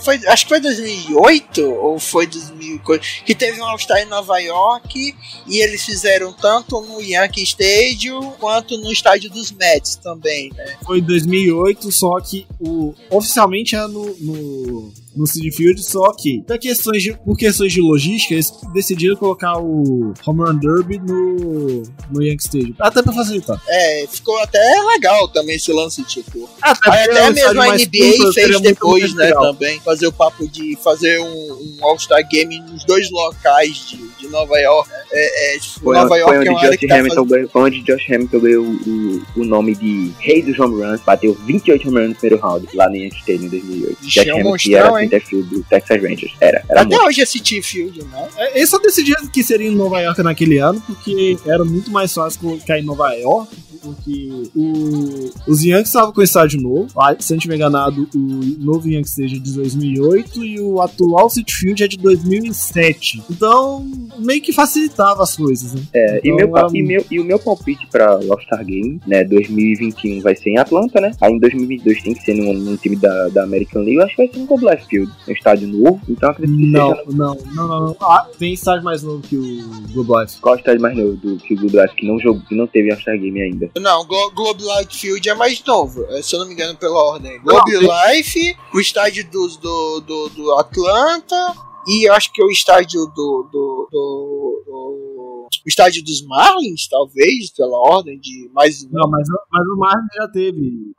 foi, 0.00 0.20
acho 0.26 0.44
que 0.44 0.48
foi 0.48 0.60
2008 0.60 1.64
ou 1.64 1.98
foi 1.98 2.26
2000 2.26 2.80
que 3.24 3.34
teve 3.34 3.60
um 3.60 3.64
All-Star 3.64 3.98
em 3.98 4.06
Nova 4.06 4.38
York 4.38 5.14
e 5.46 5.58
eles 5.58 5.84
fizeram 5.84 6.32
tanto 6.32 6.80
no 6.80 7.00
Yankee 7.00 7.42
Stadium 7.42 8.32
quanto 8.32 8.76
no 8.78 8.92
estádio 8.92 9.30
dos 9.30 9.50
Mets 9.52 9.96
também, 9.96 10.50
né? 10.54 10.76
Foi 10.84 11.00
2008, 11.00 11.90
só 11.92 12.20
que 12.20 12.46
o 12.60 12.94
oficialmente 13.10 13.74
é 13.74 13.86
no, 13.86 14.14
no 14.20 14.92
no 15.18 15.26
City 15.26 15.50
Field, 15.50 15.82
só 15.82 16.12
que 16.12 16.42
por 16.46 16.58
questões 16.58 17.02
de, 17.02 17.12
por 17.12 17.36
questões 17.36 17.72
de 17.72 17.80
logística, 17.80 18.34
eles 18.34 18.52
decidiram 18.72 19.16
colocar 19.16 19.58
o 19.58 20.14
Home 20.24 20.40
Run 20.42 20.58
Derby 20.58 20.98
no, 21.00 21.82
no 22.10 22.22
Yankee 22.22 22.44
Stadium. 22.44 22.74
Até 22.78 23.02
pra 23.02 23.12
facilitar. 23.12 23.60
É, 23.68 24.06
ficou 24.08 24.38
até 24.38 24.60
legal 24.92 25.28
também 25.28 25.56
esse 25.56 25.72
lance, 25.72 26.04
tipo. 26.04 26.48
Até, 26.62 27.04
até 27.04 27.30
mesmo 27.30 27.60
a 27.60 27.74
NBA 27.74 28.32
fez 28.32 28.60
depois, 28.60 29.14
né, 29.14 29.32
também. 29.32 29.80
Fazer 29.80 30.06
o 30.06 30.12
papo 30.12 30.46
de 30.46 30.76
fazer 30.76 31.18
um, 31.20 31.26
um 31.26 31.78
All-Star 31.80 32.26
Game 32.28 32.60
nos 32.60 32.84
dois 32.84 33.10
locais 33.10 33.88
de, 33.88 33.96
de 33.96 34.28
Nova 34.28 34.56
York. 34.58 34.88
É, 35.10 35.54
é, 35.54 35.58
tipo, 35.58 35.80
foi, 35.84 35.96
Nova 35.96 36.16
York 36.16 36.30
foi 36.30 36.38
onde, 36.38 36.48
é 36.48 36.52
uma 36.52 36.76
Josh 36.76 36.90
Hamilton 36.90 37.26
tá 37.26 37.34
ganhou, 37.34 37.48
foi 37.48 37.62
onde 37.62 37.82
Josh 37.82 38.10
Hamilton 38.10 38.40
ganhou 38.40 38.64
o, 38.64 39.22
o, 39.36 39.44
nome 39.44 39.74
de 39.74 40.12
Rei 40.20 40.42
dos 40.42 40.58
Home 40.58 40.82
Runs, 40.82 41.00
bateu 41.00 41.34
28 41.46 41.88
home 41.88 41.98
runs 41.98 42.08
no 42.10 42.14
primeiro 42.16 42.42
round 42.42 42.68
lá 42.74 42.88
no 42.88 42.96
Yankee 42.96 43.18
Stadium 43.18 43.46
em 43.46 43.48
2008. 43.48 43.98
Josh 44.02 44.18
Hamilton 44.18 44.76
era 44.76 45.07
Centerfield 45.08 45.48
do 45.48 45.62
Texas 45.64 46.02
Rangers. 46.02 46.32
Era. 46.40 46.62
era 46.68 46.82
Até 46.82 46.94
muito. 46.96 47.08
hoje 47.08 47.20
é 47.22 47.26
City 47.26 47.62
Field, 47.62 48.04
né? 48.04 48.28
É, 48.36 48.58
eles 48.58 48.68
só 48.70 48.78
decidiram 48.78 49.26
que 49.26 49.42
seria 49.42 49.68
em 49.68 49.74
Nova 49.74 50.00
York 50.00 50.22
naquele 50.22 50.58
ano, 50.58 50.80
porque 50.86 51.36
era 51.46 51.64
muito 51.64 51.90
mais 51.90 52.12
fácil 52.12 52.40
colocar 52.40 52.78
em 52.78 52.82
Nova 52.82 53.12
York 53.14 53.48
porque 53.82 54.50
o, 54.54 55.30
os 55.46 55.62
Yankees 55.62 55.88
estavam 55.88 56.12
com 56.12 56.20
o 56.20 56.24
estádio 56.24 56.60
novo. 56.60 56.88
Se 57.18 57.32
eu 57.32 57.36
não 57.36 57.40
tiver 57.40 57.56
enganado, 57.56 58.08
o 58.14 58.18
novo 58.58 58.88
Yankees 58.88 59.18
é 59.18 59.26
de 59.26 59.40
2008 59.52 60.44
e 60.44 60.60
o 60.60 60.80
atual 60.80 61.28
City 61.30 61.54
Field 61.54 61.84
é 61.84 61.88
de 61.88 61.98
2007. 61.98 63.22
Então, 63.30 63.86
meio 64.18 64.40
que 64.40 64.52
facilitava 64.52 65.22
as 65.22 65.36
coisas, 65.36 65.74
né? 65.74 65.82
É, 65.94 66.20
então, 66.24 66.38
e, 66.38 66.46
meu, 66.46 66.48
um... 66.48 66.76
e, 66.76 66.82
meu, 66.82 67.04
e 67.10 67.20
o 67.20 67.24
meu 67.24 67.38
palpite 67.38 67.86
pra 67.86 68.12
All-Star 68.12 68.64
Game, 68.64 69.00
né, 69.06 69.24
2021 69.24 70.20
vai 70.20 70.34
ser 70.34 70.50
em 70.50 70.58
Atlanta, 70.58 71.00
né? 71.00 71.12
Aí 71.20 71.32
em 71.32 71.38
2022 71.38 72.02
tem 72.02 72.14
que 72.14 72.22
ser 72.22 72.34
num, 72.34 72.52
num 72.52 72.76
time 72.76 72.96
da, 72.96 73.28
da 73.28 73.44
American 73.44 73.82
League, 73.82 73.96
eu 73.96 74.04
acho 74.04 74.16
que 74.16 74.22
vai 74.24 74.32
ser 74.32 74.40
no 74.40 74.46
Globe 74.46 74.68
Field, 74.88 75.12
um 75.28 75.32
estádio 75.32 75.68
novo, 75.68 76.00
então 76.08 76.30
acredito 76.30 76.58
que 76.58 76.66
não, 76.66 76.94
seja... 76.94 77.04
Não, 77.08 77.34
não, 77.54 77.68
não, 77.68 77.80
não. 77.86 77.96
Ah, 78.00 78.26
tem 78.38 78.52
estádio 78.52 78.84
mais 78.84 79.02
novo 79.02 79.22
que 79.22 79.36
o 79.36 79.92
Globe 79.92 80.22
Life. 80.22 80.40
Qual 80.40 80.56
estádio 80.56 80.80
mais 80.80 80.96
novo 80.96 81.16
do, 81.16 81.36
que 81.36 81.54
o 81.54 81.56
Globe 81.56 81.76
Life, 81.76 81.94
que 81.94 82.06
não, 82.06 82.18
jogou, 82.18 82.42
que 82.42 82.54
não 82.54 82.66
teve 82.66 82.90
All-Star 82.90 83.18
Game 83.18 83.40
ainda? 83.40 83.67
Não, 83.76 84.06
Globe 84.06 84.62
Life 84.62 84.98
Field 84.98 85.28
é 85.28 85.34
mais 85.34 85.62
novo, 85.64 86.04
é, 86.10 86.22
se 86.22 86.34
eu 86.34 86.40
não 86.40 86.46
me 86.46 86.54
engano 86.54 86.76
pela 86.76 86.98
ordem. 86.98 87.40
Globe 87.40 87.72
Life, 87.76 88.56
o 88.72 88.80
estádio 88.80 89.28
do, 89.30 89.48
do, 89.48 90.00
do, 90.00 90.28
do 90.30 90.54
Atlanta 90.54 91.54
e 91.88 92.06
eu 92.06 92.12
acho 92.12 92.30
que 92.32 92.42
é 92.42 92.44
o 92.44 92.50
estádio 92.50 93.06
do, 93.06 93.48
do, 93.50 93.88
do, 93.90 94.62
do 94.66 95.17
o 95.64 95.68
estádio 95.68 96.02
dos 96.02 96.24
Marlins, 96.26 96.88
talvez, 96.88 97.52
pela 97.54 97.78
ordem 97.78 98.18
de 98.18 98.48
mais. 98.52 98.88
Não, 98.90 99.08
mas, 99.08 99.28
mas 99.50 99.66
o 99.66 99.76
Marlins 99.76 100.08
já 100.14 100.28
teve. 100.28 100.92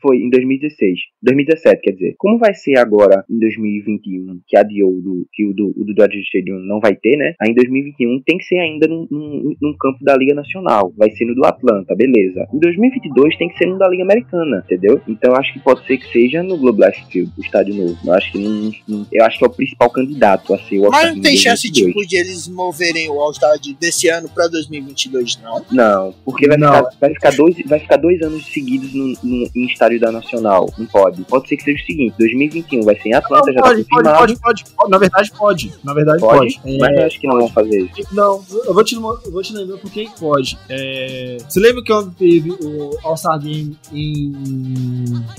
Foi 0.00 0.16
em 0.18 0.30
2016. 0.30 0.98
2017, 1.22 1.80
quer 1.82 1.92
dizer. 1.92 2.14
Como 2.18 2.38
vai 2.38 2.54
ser 2.54 2.78
agora 2.78 3.24
em 3.30 3.38
2021, 3.38 4.40
que 4.46 4.56
adiou 4.56 5.00
do, 5.00 5.26
que 5.32 5.46
o 5.46 5.52
do, 5.52 5.72
o 5.76 5.84
do 5.84 5.94
Dodger 5.94 6.20
Stadium 6.22 6.58
não 6.58 6.80
vai 6.80 6.94
ter, 6.94 7.16
né? 7.16 7.34
Aí 7.40 7.50
em 7.50 7.54
2021 7.54 8.22
tem 8.24 8.38
que 8.38 8.44
ser 8.44 8.58
ainda 8.58 8.86
num, 8.88 9.06
num, 9.10 9.54
num, 9.60 9.76
campo 9.78 9.98
da 10.02 10.16
Liga 10.16 10.34
Nacional. 10.34 10.92
Vai 10.96 11.10
ser 11.10 11.24
no 11.26 11.34
do 11.34 11.44
Atlanta, 11.44 11.94
beleza. 11.94 12.46
Em 12.52 12.58
2022 12.58 13.36
tem 13.36 13.48
que 13.48 13.58
ser 13.58 13.66
no 13.66 13.78
da 13.78 13.88
Liga 13.88 14.02
Americana, 14.02 14.62
entendeu? 14.64 15.00
Então 15.06 15.34
acho 15.34 15.52
que 15.52 15.60
pode 15.60 15.86
ser 15.86 15.98
que 15.98 16.10
seja 16.12 16.42
no 16.42 16.56
Globe 16.56 16.84
Life 16.84 17.04
Field, 17.10 17.32
o 17.36 17.40
estádio 17.40 17.74
novo. 17.74 17.98
Eu 18.04 18.14
acho 18.14 18.32
que 18.32 18.38
não, 18.38 18.72
não, 18.88 19.06
eu 19.12 19.24
acho 19.24 19.38
que 19.38 19.44
é 19.44 19.48
o 19.48 19.52
principal 19.52 19.90
candidato 19.90 20.54
a 20.54 20.58
ser 20.58 20.78
o 20.78 20.90
Mas 20.90 21.14
não 21.14 21.22
tem 21.22 21.36
chance, 21.36 21.70
tipo, 21.70 22.06
de 22.06 22.16
eles 22.16 22.48
moverem 22.48 23.08
o 23.08 23.20
All-Star 23.20 23.58
desse 23.90 24.08
ano 24.08 24.28
para 24.28 24.46
2022, 24.48 25.40
não? 25.42 25.64
Não, 25.70 26.14
porque 26.24 26.46
vai, 26.46 26.56
não. 26.56 26.72
Ficar, 26.72 26.96
vai, 27.00 27.10
ficar, 27.10 27.30
dois, 27.32 27.56
vai 27.66 27.80
ficar 27.80 27.96
dois 27.96 28.22
anos 28.22 28.46
seguidos 28.46 28.94
no, 28.94 29.14
no, 29.22 29.50
em 29.54 29.66
estádio 29.66 30.00
da 30.00 30.12
Nacional. 30.12 30.72
Não 30.78 30.86
pode. 30.86 31.22
Pode 31.24 31.48
ser 31.48 31.56
que 31.56 31.64
seja 31.64 31.82
o 31.82 31.86
seguinte: 31.86 32.14
2021 32.18 32.82
vai 32.82 32.98
ser 32.98 33.08
em 33.08 33.14
Atlanta, 33.14 33.46
não, 33.46 33.54
já 33.54 33.60
pode, 33.60 33.84
tá 33.84 33.90
confirmado. 33.90 34.18
Pode, 34.18 34.36
pode, 34.40 34.64
pode, 34.76 34.90
Na 34.90 34.98
verdade, 34.98 35.32
pode. 35.32 35.72
Na 35.84 35.94
verdade, 35.94 36.20
pode. 36.20 36.60
pode. 36.60 36.78
Mas 36.78 36.96
é, 36.96 37.02
eu 37.02 37.06
acho 37.06 37.20
que 37.20 37.26
não 37.26 37.38
vão 37.38 37.48
fazer 37.48 37.82
isso. 37.82 38.14
Não, 38.14 38.42
eu 38.64 38.72
vou 38.72 38.84
te, 38.84 38.94
eu 38.94 39.32
vou 39.32 39.42
te 39.42 39.52
lembrar 39.52 39.76
por 39.78 39.90
que 39.90 40.08
pode. 40.18 40.58
É, 40.68 41.36
você 41.48 41.60
lembra 41.60 41.82
que 41.82 41.92
quando 41.92 42.14
teve 42.14 42.50
o 42.50 42.96
All-Star 43.02 43.38
Game 43.40 43.76
em 43.92 44.32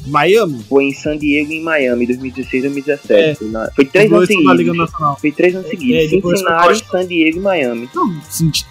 Miami? 0.07 0.61
Foi 0.63 0.85
em 0.85 0.93
San 0.93 1.17
Diego 1.17 1.51
e 1.51 1.57
em 1.57 1.63
Miami, 1.63 2.05
2016 2.05 2.63
2017. 2.63 3.13
É. 3.13 3.35
Foi, 3.35 3.47
na, 3.49 3.71
foi 3.71 3.85
três 3.85 4.11
anos 4.11 4.27
seguidos. 4.27 4.91
Foi 5.19 5.31
três 5.31 5.55
anos 5.55 5.69
seguidos. 5.69 6.03
É, 6.03 6.07
Cincinnati, 6.09 6.85
San 6.89 7.07
Diego 7.07 7.37
e 7.37 7.41
Miami. 7.41 7.89
Não, 7.93 8.21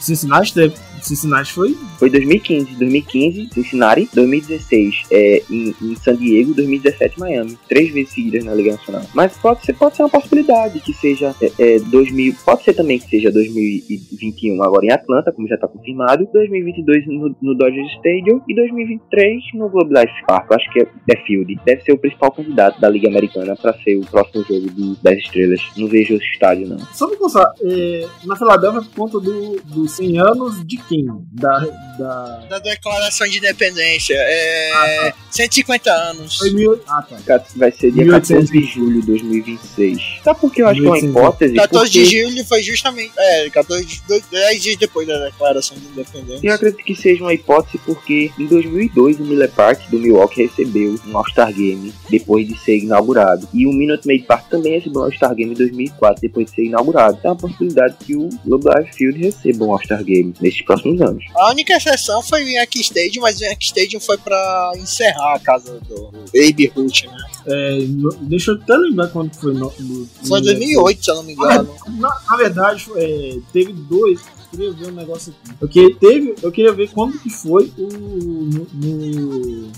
Cincinnati 0.00 0.52
teve, 0.52 0.74
Cincinnati 1.07 1.53
foi. 1.53 1.76
Foi 1.98 2.11
2015, 2.11 2.76
2015 2.76 3.48
Cincinnati, 3.53 4.09
2016 4.14 5.03
é, 5.11 5.42
em, 5.51 5.74
em 5.82 5.96
San 5.96 6.16
Diego, 6.16 6.55
2017 6.55 7.18
Miami. 7.18 7.59
Três 7.68 7.90
vezes 7.90 8.12
seguidas 8.12 8.44
na 8.44 8.55
Liga 8.55 8.72
Nacional. 8.72 9.03
Mas 9.14 9.36
pode 9.36 9.64
ser, 9.64 9.74
pode 9.74 9.96
ser 9.96 10.03
uma 10.03 10.09
possibilidade 10.09 10.80
que 10.80 10.92
seja 10.92 11.34
é, 11.40 11.76
é, 11.76 11.78
2000, 11.78 12.34
pode 12.44 12.64
ser 12.64 12.74
também 12.74 12.98
que 12.98 13.09
seja 13.09 13.30
2021 13.30 14.62
agora 14.62 14.86
em 14.86 14.90
Atlanta, 14.90 15.32
como 15.32 15.48
já 15.48 15.55
está 15.55 15.68
confirmado, 15.68 16.28
2022 16.32 17.07
no, 17.07 17.36
no 17.40 17.55
Dodger 17.55 17.84
Stadium 17.96 18.40
e 18.48 18.55
2023 18.55 19.42
no 19.55 19.68
Globe 19.68 19.94
Life 19.94 20.26
Park. 20.26 20.51
Eu 20.51 20.57
acho 20.57 20.72
que 20.72 20.80
é, 20.80 20.88
é 21.09 21.16
Field. 21.24 21.59
Deve 21.64 21.82
ser 21.82 21.92
o 21.92 21.98
principal 21.98 22.30
candidato 22.30 22.80
da 22.80 22.88
Liga 22.88 23.09
Americana 23.09 23.57
para 23.57 23.72
ser 23.78 23.96
o 23.96 24.07
próximo 24.07 24.44
jogo 24.44 24.70
do, 24.70 24.96
das 24.96 25.18
estrelas. 25.18 25.61
Não 25.76 25.88
vejo 25.88 26.14
esse 26.14 26.26
estádio, 26.26 26.68
não. 26.68 26.78
Só 26.92 27.07
pra 27.09 27.16
pensar, 27.16 27.53
é, 27.62 28.07
na 28.24 28.36
Filadélfia 28.36 28.82
por 28.82 28.94
conta 28.94 29.20
do, 29.20 29.61
dos 29.64 29.92
100 29.92 30.18
anos 30.18 30.66
de 30.66 30.76
quem? 30.91 31.07
Da. 31.32 31.59
da... 31.99 32.47
Da 32.51 32.59
declaração 32.59 33.26
de 33.28 33.38
independência. 33.38 34.14
É. 34.18 35.12
150 35.30 35.91
anos. 35.91 36.36
Foi 36.38 36.51
mil... 36.51 36.80
Ah, 36.88 37.03
tá. 37.03 37.43
Vai 37.57 37.70
ser 37.70 37.93
dia 37.93 38.05
1800. 38.05 38.51
14 38.51 38.53
de 38.53 38.66
julho 38.66 39.01
de 39.01 39.07
2026. 39.07 40.03
Sabe 40.24 40.41
por 40.41 40.53
que 40.53 40.62
eu 40.62 40.66
acho 40.68 40.80
que 40.80 40.86
é 40.86 40.88
uma 40.88 40.97
1800. 40.97 41.11
hipótese? 41.22 41.55
14 41.55 41.91
de 41.91 42.01
Porque 42.01 42.22
julho 42.28 42.45
foi 42.45 42.62
justamente. 42.62 43.12
É, 43.16 43.51
14 43.51 43.84
de, 43.86 44.03
dois- 44.09 44.24
10 44.30 44.62
dias 44.62 44.76
depois 44.76 45.07
da 45.07 45.24
declaração 45.26 45.76
de 45.78 45.86
independência. 45.86 46.47
Eu 46.47 46.55
acredito 46.55 46.84
que 46.84 46.95
seja 46.97 47.22
uma 47.22 47.32
hipótese 47.32 47.78
porque 47.84 48.30
em 48.38 48.47
2002 48.47 49.20
o 49.20 49.24
Miller 49.24 49.51
Park 49.51 49.88
do 49.91 49.99
Milwaukee 49.99 50.43
recebeu 50.47 50.99
um 51.07 51.16
All-Star 51.16 51.53
Game 51.53 51.93
depois 52.11 52.47
de 52.47 52.59
ser 52.59 52.78
inaugurado. 52.78 53.49
E 53.55 53.66
o 53.66 53.72
Minute 53.72 54.07
Maid 54.07 54.24
Park 54.24 54.49
também 54.49 54.74
recebeu 54.74 55.03
um 55.03 55.05
All-Star 55.05 55.34
Game 55.34 55.53
em 55.53 55.57
2004 55.57 56.20
depois 56.20 56.47
de 56.47 56.55
ser 56.57 56.64
inaugurado. 56.64 57.16
Então 57.18 57.30
é 57.30 57.34
uma 57.34 57.41
possibilidade 57.41 57.97
que 58.05 58.16
o 58.16 58.28
Globe 58.45 58.66
Life 58.76 58.97
Field 58.97 59.18
receba 59.20 59.64
um 59.64 59.72
All-Star 59.72 60.03
Game 60.03 60.34
nesses 60.41 60.62
próximos 60.62 60.79
anos. 60.84 61.24
A 61.34 61.50
única 61.50 61.74
exceção 61.76 62.22
foi 62.22 62.44
o 62.44 62.48
Yankee 62.48 62.80
Stadium, 62.80 63.22
mas 63.22 63.40
o 63.40 63.44
Yankee 63.44 63.64
Stadium 63.66 64.00
foi 64.00 64.16
pra 64.18 64.72
encerrar 64.76 65.34
a 65.34 65.38
casa 65.38 65.80
do 65.88 66.10
Baby 66.32 66.72
Ruth, 66.74 67.04
né? 67.04 67.16
É, 67.46 67.78
deixa 68.22 68.50
eu 68.52 68.56
até 68.56 68.76
lembrar 68.76 69.08
quando 69.08 69.34
foi. 69.34 69.52
No, 69.54 69.72
no, 69.78 70.06
Foi 70.26 70.38
em 70.38 70.42
no- 70.42 70.46
2008, 70.48 71.04
se 71.04 71.10
eu 71.10 71.14
não 71.16 71.22
me 71.22 71.32
engano. 71.32 71.74
Na, 71.98 72.14
na 72.30 72.36
verdade, 72.36 72.86
é, 72.96 73.36
teve 73.52 73.72
dois. 73.72 74.20
Eu 74.53 74.59
queria 74.59 74.72
ver 74.72 74.86
um 74.88 74.94
negócio 74.96 75.32
aqui. 75.32 75.57
Eu 75.61 75.68
queria, 75.68 75.94
teve, 75.96 76.34
eu 76.42 76.53
queria 76.53 76.72
ver 76.72 76.90
quando 76.90 77.18
que 77.18 77.30
foi 77.30 77.70
o. 77.78 77.88
No. 77.88 78.66
no. 78.74 79.70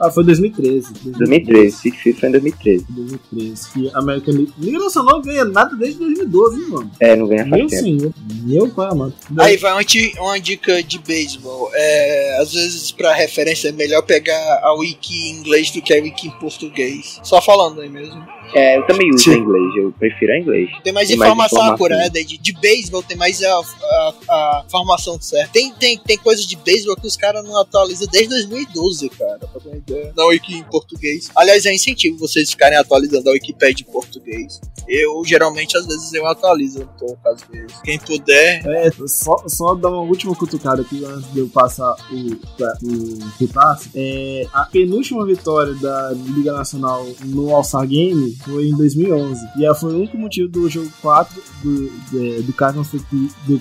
Ah, 0.00 0.10
foi 0.10 0.24
2013. 0.24 0.92
2013, 1.04 1.76
City 1.76 1.96
Field 1.96 2.20
foi 2.20 2.28
em 2.28 2.32
2013. 2.32 2.86
2013. 2.88 3.70
Que 3.72 3.90
a 3.94 3.98
American 3.98 4.34
League. 4.34 4.52
Liga 4.58 4.78
Nacional 4.78 5.16
não 5.16 5.22
ganha 5.22 5.44
nada 5.44 5.76
desde 5.76 5.98
2012, 6.00 6.60
hein, 6.60 6.68
mano? 6.68 6.90
É, 7.00 7.16
não 7.16 7.28
ganha 7.28 7.46
faz 7.48 7.60
Meu 7.60 7.68
tempo. 7.68 7.82
senhor. 7.82 8.14
Meu 8.44 8.68
pai, 8.68 8.94
mano. 8.94 9.14
Aí 9.38 9.56
vai 9.56 9.72
uma, 9.72 9.82
uma 10.24 10.40
dica 10.40 10.82
de 10.82 10.98
beisebol. 10.98 11.70
É, 11.72 12.38
às 12.40 12.52
vezes, 12.52 12.90
pra 12.90 13.14
referência, 13.14 13.68
é 13.68 13.72
melhor 13.72 14.02
pegar 14.02 14.60
a 14.62 14.72
wiki 14.74 15.14
em 15.30 15.36
inglês 15.38 15.70
do 15.70 15.80
que 15.80 15.94
a 15.94 16.02
wiki 16.02 16.28
em 16.28 16.30
português. 16.32 17.20
Só 17.22 17.40
falando 17.40 17.80
aí 17.80 17.88
mesmo. 17.88 18.38
É, 18.54 18.78
eu 18.78 18.86
também 18.86 19.10
uso 19.10 19.24
Sim. 19.24 19.38
inglês, 19.38 19.76
eu 19.76 19.92
prefiro 19.98 20.32
em 20.32 20.40
inglês. 20.40 20.70
Tem 20.82 20.92
mais 20.92 21.08
Tem 21.08 21.16
mais 21.18 21.30
informação 21.30 21.58
informação. 21.58 21.74
apurada. 21.74 22.24
De, 22.24 22.38
de 22.38 22.52
beisebol 22.54 23.02
tem 23.02 23.16
mais 23.16 23.42
a, 23.42 23.58
a, 23.58 24.07
a 24.28 24.64
formação 24.70 25.20
certa. 25.20 25.52
Tem, 25.52 25.72
tem, 25.74 25.98
tem 25.98 26.18
coisas 26.18 26.46
de 26.46 26.56
beisebol 26.56 26.96
que 26.96 27.06
os 27.06 27.16
caras 27.16 27.44
não 27.44 27.58
atualizam 27.60 28.06
desde 28.10 28.28
2012, 28.30 29.08
cara. 29.10 29.38
Pra 29.38 29.60
ter 29.60 29.76
ideia. 29.76 30.12
Na 30.16 30.24
wiki 30.26 30.54
em 30.54 30.64
português. 30.64 31.30
Aliás, 31.34 31.64
é 31.66 31.74
incentivo 31.74 32.18
vocês 32.18 32.50
ficarem 32.50 32.78
atualizando 32.78 33.28
a 33.28 33.32
Wikipedia 33.32 33.86
em 33.88 33.92
português. 33.92 34.60
Eu, 34.86 35.22
geralmente, 35.24 35.76
às 35.76 35.86
vezes, 35.86 36.12
eu 36.14 36.26
atualizo 36.26 36.80
um 36.82 36.86
pouco, 36.98 37.18
às 37.28 37.42
vezes. 37.42 37.76
Quem 37.84 37.98
puder, 37.98 38.66
É, 38.66 38.90
só, 39.06 39.42
só 39.46 39.74
dar 39.74 39.88
uma 39.90 40.00
última 40.00 40.34
cutucada 40.34 40.80
aqui 40.82 41.04
antes 41.04 41.30
de 41.32 41.40
eu 41.40 41.48
passar 41.48 41.94
o, 42.10 42.36
pra- 42.56 42.78
o 42.82 43.30
Putaço. 43.38 43.90
É, 43.94 44.46
a 44.52 44.64
penúltima 44.64 45.26
vitória 45.26 45.74
da 45.74 46.12
Liga 46.12 46.52
Nacional 46.54 47.06
no 47.24 47.54
All-Star 47.54 47.86
Game 47.86 48.34
foi 48.44 48.68
em 48.68 48.76
2011. 48.76 49.40
E 49.58 49.74
foi 49.74 49.92
o 49.92 49.96
único 49.98 50.16
motivo 50.16 50.48
do 50.48 50.68
jogo 50.70 50.90
4 51.02 51.42
do, 51.62 51.90
de- 52.10 52.42
do 52.42 52.52
Cardinals 52.54 52.88
ter 52.90 53.00
ter 53.46 53.58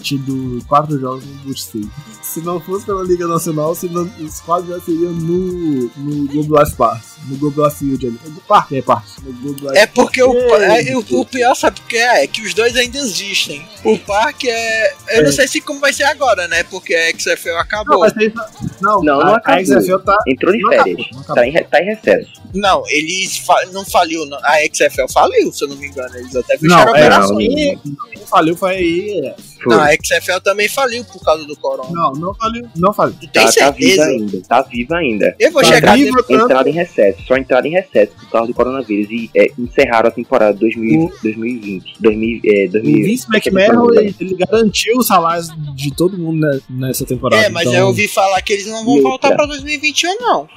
4 0.68 1.00
jogos 1.00 1.24
no 1.46 1.52
State. 1.54 1.90
Se 2.22 2.42
não 2.42 2.60
fosse 2.60 2.86
pela 2.86 3.04
Liga 3.04 3.26
Nacional, 3.28 3.74
se 3.74 3.88
não, 3.88 4.10
os 4.20 4.40
quadros 4.42 4.76
já 4.78 4.82
seriam 4.86 5.12
no, 5.14 5.90
no 5.96 6.28
Globo 6.28 6.60
Life 6.60 6.76
Park. 6.76 7.02
No 7.28 7.38
Globo 7.38 7.64
Life 7.66 7.78
Field 7.78 8.08
ali. 8.08 8.20
No 8.26 8.42
Parque, 8.42 8.78
é 8.78 8.82
parque. 8.82 9.10
No 9.24 9.34
Globo 9.34 9.60
Life 9.68 9.78
É 9.78 9.88
porque 9.88 10.22
o, 10.24 10.34
é, 10.56 10.96
o, 10.96 11.00
o 11.22 11.26
pior, 11.26 11.56
sabe 11.56 11.80
o 11.80 11.84
que 11.84 11.98
é? 11.98 12.24
É 12.24 12.28
que 12.28 12.42
os 12.42 12.54
dois 12.54 12.76
ainda 12.76 12.98
existem. 12.98 13.66
O 13.84 13.98
parque 14.00 14.50
é. 14.50 14.94
Eu 15.10 15.24
não 15.24 15.30
É. 15.30 15.32
sei 15.32 15.48
se 15.48 15.62
como 15.62 15.80
vai 15.80 15.92
ser 15.94 16.04
agora, 16.04 16.48
né? 16.48 16.64
Porque 16.64 16.94
a 16.94 17.10
XFL 17.18 17.50
Não, 17.50 17.60
acabou. 17.60 18.12
tem, 18.12 18.34
não, 18.82 19.02
Não, 19.02 19.20
não 19.20 19.22
a, 19.22 19.30
a 19.34 19.38
acabou. 19.38 19.66
XFL 19.66 19.98
tá. 20.00 20.18
Entrou 20.28 20.54
de 20.54 20.60
Não 20.62 20.70
férias, 20.70 20.86
acabou, 21.00 21.08
não 21.14 21.22
acabou. 21.22 21.36
tá 21.36 21.48
em, 21.48 21.64
tá 21.64 21.82
em 21.82 21.86
recesso. 21.86 22.42
Não, 22.54 22.84
eles 22.88 23.38
fa- 23.40 23.66
não 23.74 23.84
faliu, 23.86 24.26
não. 24.26 24.38
A 24.44 24.58
XFL 24.74 25.08
faliu, 25.12 25.52
se 25.52 25.64
eu 25.64 25.68
não 25.70 25.76
me 25.76 25.88
engano. 25.88 26.16
Eles 26.16 26.36
até 26.36 26.54
Não, 26.62 26.78
fecharam 26.78 26.96
é, 26.96 27.00
operações. 27.00 27.48
quem, 27.48 27.78
quem 28.14 28.26
faliu 28.26 28.56
foi 28.56 28.72
aí. 28.76 29.34
Foi. 29.64 29.76
Não, 29.76 29.82
a 29.84 29.92
XFL 29.92 30.40
também 30.44 30.68
faliu 30.70 31.04
por 31.06 31.24
causa 31.24 31.46
do 31.46 31.56
corona. 31.58 31.90
Não, 31.92 32.12
não 32.14 32.34
faliu. 32.34 32.68
Não 32.76 32.94
faliu. 32.94 33.16
Tu 33.20 33.28
tem 33.28 33.46
tá, 33.46 33.52
tá 33.52 33.72
viva 33.72 34.04
ainda, 34.04 34.42
tá 34.48 34.62
viva 34.62 34.96
ainda. 34.98 35.36
eu 35.40 35.52
vou 35.52 35.62
Tá 35.62 35.68
chegar 35.70 35.96
viva, 35.96 36.18
depois. 36.18 36.28
tanto- 36.28 36.44
Entrada 36.46 36.70
em 36.70 36.74
recesso, 36.74 37.22
só 37.28 37.38
entrada 37.38 37.68
em 37.68 37.72
recesso 37.72 38.12
por 38.14 38.30
causa 38.30 38.48
do 38.48 38.54
coronavírus 38.54 39.10
e 39.10 39.30
é, 39.36 39.48
encerraram 39.58 40.10
a 40.10 40.12
temporada 40.12 40.54
2000, 40.58 41.12
2020. 41.24 41.96
2000, 42.00 42.42
é, 42.46 42.66
O 42.68 42.72
2000, 42.72 43.06
Vince 43.06 43.28
McMahon, 43.32 43.94
ele, 43.94 44.16
ele 44.20 44.36
garantiu 44.36 44.98
os 44.98 45.08
salários 45.08 45.50
de 45.76 45.94
todo 45.96 46.18
mundo 46.18 46.46
nessa 46.70 47.06
temporada. 47.06 47.42
É, 47.44 47.50
mas 47.50 47.68
então, 47.68 47.80
eu 47.80 47.88
ouvi 47.88 48.08
falar 48.08 48.42
que 48.42 48.54
eles 48.54 48.68
não 48.68 48.86
vão 48.86 48.98
E 48.98 49.02
voltar 49.02 49.30
outra? 49.30 49.36
pra 49.38 49.46
2021, 49.48 50.16
não. 50.20 50.48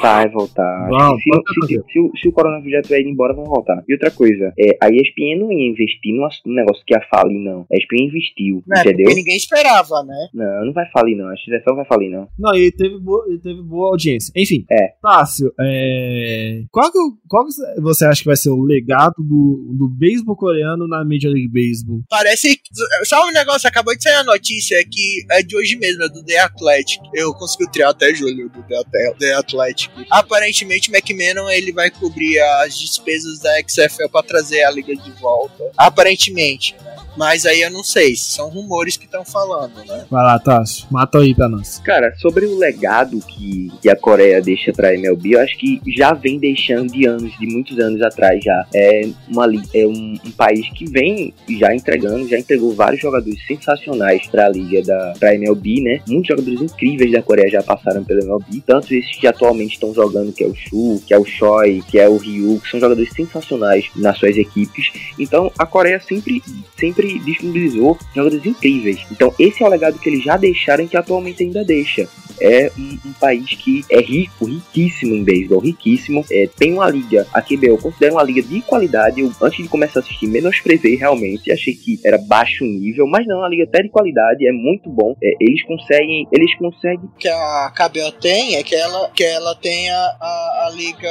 Vai 0.00 0.28
voltar. 0.28 0.88
Vão, 0.88 1.16
se, 1.18 1.30
pode 1.30 1.66
se, 1.66 1.82
se, 1.92 2.00
o- 2.00 2.12
se 2.20 2.28
o 2.28 2.32
coronavírus 2.32 2.72
já 2.72 2.82
tiver 2.82 3.00
ido 3.00 3.10
embora, 3.10 3.32
vão 3.34 3.44
voltar. 3.44 3.82
E 3.88 3.92
outra 3.94 4.10
coisa, 4.10 4.52
é, 4.58 4.76
a 4.80 4.88
ESPN 4.90 5.38
não 5.40 5.50
ia 5.52 5.68
investir 5.70 6.12
num 6.14 6.54
negócio 6.54 6.82
que 6.86 6.94
ia 6.94 7.00
falir, 7.10 7.38
não. 7.42 7.66
A 7.72 7.76
ESPN 7.76 8.04
investiu, 8.08 8.62
Né? 8.66 8.80
entendeu? 8.80 9.04
Porque 9.06 9.14
ninguém 9.20 9.36
esperava, 9.36 10.02
né? 10.04 10.28
Não, 10.34 10.66
não 10.66 10.72
vai 10.72 10.88
falir, 10.90 11.16
não. 11.16 11.28
A 11.28 11.36
XFL 11.36 11.70
não 11.70 11.76
vai 11.76 11.84
falir, 11.86 12.10
não. 12.10 12.28
Não, 12.38 12.54
ele 12.54 12.70
teve, 12.72 12.98
boa, 12.98 13.24
ele 13.28 13.38
teve 13.38 13.62
boa 13.62 13.90
audiência. 13.90 14.32
Enfim. 14.36 14.64
É. 14.70 14.92
Tássio, 15.02 15.52
é, 15.60 16.62
qual, 16.70 16.90
que, 16.92 16.98
qual 17.28 17.44
que 17.46 17.80
você 17.80 18.04
acha 18.04 18.20
que 18.20 18.26
vai 18.26 18.36
ser 18.36 18.50
o 18.50 18.62
legado 18.62 19.14
do, 19.18 19.74
do 19.78 19.88
beisebol 19.88 20.36
coreano 20.36 20.86
na 20.86 21.04
Major 21.04 21.30
League 21.32 21.48
Baseball? 21.48 22.02
Parece. 22.08 22.58
Sabe 23.04 23.28
um 23.30 23.32
negócio? 23.32 23.68
Acabou 23.68 23.94
de 23.96 24.02
sair 24.02 24.14
a 24.14 24.24
notícia 24.24 24.76
que 24.84 25.24
é 25.30 25.42
de 25.42 25.56
hoje 25.56 25.76
mesmo, 25.76 26.02
é 26.04 26.08
do 26.08 26.22
The 26.24 26.38
Athletic. 26.40 27.00
Eu 27.14 27.32
consegui 27.34 27.70
triar 27.70 27.90
até 27.90 28.14
julho 28.14 28.48
do 28.50 28.62
The, 28.62 28.76
Ath- 28.76 29.18
Athletic. 29.64 29.90
Aparentemente, 30.10 30.90
McMahon 30.90 31.48
ele 31.50 31.72
vai 31.72 31.90
cobrir 31.90 32.38
as 32.40 32.78
despesas 32.78 33.38
da 33.38 33.50
XFL 33.66 34.08
pra 34.10 34.22
trazer 34.22 34.64
a 34.64 34.70
liga 34.70 34.94
de 34.94 35.10
volta. 35.12 35.70
Aparentemente, 35.76 36.74
né? 36.82 36.93
Mas 37.16 37.46
aí 37.46 37.62
eu 37.62 37.70
não 37.70 37.82
sei, 37.82 38.16
são 38.16 38.48
rumores 38.48 38.96
que 38.96 39.04
estão 39.04 39.24
falando, 39.24 39.74
né? 39.86 40.04
Vai 40.10 40.22
lá, 40.22 40.38
Tássio. 40.38 40.86
Mata 40.90 41.18
aí 41.18 41.34
pra 41.34 41.48
nós. 41.48 41.80
Cara, 41.84 42.14
sobre 42.16 42.46
o 42.46 42.58
legado 42.58 43.20
que, 43.20 43.70
que 43.80 43.88
a 43.88 43.96
Coreia 43.96 44.40
deixa 44.40 44.72
pra 44.72 44.94
MLB, 44.94 45.34
eu 45.34 45.40
acho 45.40 45.56
que 45.56 45.80
já 45.96 46.12
vem 46.12 46.38
deixando 46.38 46.92
de 46.92 47.06
anos, 47.06 47.32
de 47.38 47.46
muitos 47.46 47.78
anos 47.78 48.02
atrás 48.02 48.42
já. 48.42 48.66
É, 48.74 49.08
uma, 49.28 49.46
é 49.72 49.86
um, 49.86 50.14
um 50.24 50.30
país 50.32 50.68
que 50.70 50.84
vem 50.90 51.32
já 51.58 51.74
entregando, 51.74 52.28
já 52.28 52.38
entregou 52.38 52.74
vários 52.74 53.00
jogadores 53.00 53.44
sensacionais 53.46 54.26
pra 54.26 54.48
liga 54.48 54.82
da 54.82 55.14
pra 55.18 55.34
MLB, 55.34 55.80
né? 55.80 56.00
Muitos 56.08 56.28
jogadores 56.28 56.60
incríveis 56.60 57.12
da 57.12 57.22
Coreia 57.22 57.48
já 57.48 57.62
passaram 57.62 58.04
pela 58.04 58.20
MLB, 58.20 58.62
tanto 58.66 58.94
esses 58.94 59.16
que 59.16 59.26
atualmente 59.26 59.74
estão 59.74 59.94
jogando, 59.94 60.32
que 60.32 60.42
é 60.42 60.46
o 60.46 60.54
Shu, 60.54 61.02
que 61.06 61.14
é 61.14 61.18
o 61.18 61.24
Choi, 61.24 61.82
que 61.88 61.98
é 61.98 62.08
o 62.08 62.16
Ryu, 62.16 62.60
que 62.60 62.70
são 62.70 62.80
jogadores 62.80 63.12
sensacionais 63.12 63.86
nas 63.96 64.18
suas 64.18 64.36
equipes. 64.36 64.90
Então 65.18 65.50
a 65.58 65.66
Coreia 65.66 66.00
sempre, 66.00 66.42
sempre 66.78 67.03
disponibilizou 67.18 67.98
jogadores 68.14 68.46
incríveis. 68.46 69.00
Então 69.10 69.34
esse 69.38 69.62
é 69.62 69.66
o 69.66 69.70
legado 69.70 69.98
que 69.98 70.08
eles 70.08 70.24
já 70.24 70.36
deixaram 70.36 70.84
e 70.84 70.88
que 70.88 70.96
atualmente 70.96 71.42
ainda 71.42 71.64
deixa. 71.64 72.08
É 72.40 72.70
um, 72.76 72.98
um 73.08 73.12
país 73.12 73.48
que 73.50 73.84
é 73.88 74.00
rico, 74.00 74.44
riquíssimo 74.44 75.14
em 75.14 75.22
beisebol, 75.22 75.60
riquíssimo. 75.60 76.24
É, 76.30 76.48
tem 76.56 76.72
uma 76.72 76.90
liga, 76.90 77.26
a 77.32 77.40
QBO 77.40 77.66
eu 77.66 77.78
considero 77.78 78.14
uma 78.14 78.22
liga 78.22 78.42
de 78.42 78.60
qualidade. 78.62 79.20
Eu, 79.20 79.32
antes 79.40 79.62
de 79.62 79.68
começar 79.68 80.00
a 80.00 80.02
assistir, 80.02 80.26
menosprezei 80.26 80.96
realmente, 80.96 81.52
achei 81.52 81.74
que 81.74 82.00
era 82.04 82.18
baixo 82.18 82.64
nível, 82.64 83.06
mas 83.06 83.26
não, 83.26 83.36
é 83.36 83.38
uma 83.40 83.48
liga 83.48 83.64
até 83.64 83.82
de 83.82 83.88
qualidade, 83.88 84.46
é 84.46 84.52
muito 84.52 84.90
bom. 84.90 85.16
É, 85.22 85.32
eles 85.40 85.62
conseguem, 85.64 86.26
eles 86.32 86.54
conseguem 86.56 87.08
que 87.18 87.28
a 87.28 87.72
KBO 87.74 88.12
tem 88.20 88.56
é 88.56 88.62
que 88.62 88.74
ela, 88.74 89.10
que 89.10 89.24
ela 89.24 89.54
tem 89.54 89.90
a, 89.90 90.16
a, 90.20 90.66
a 90.66 90.72
liga, 90.74 91.10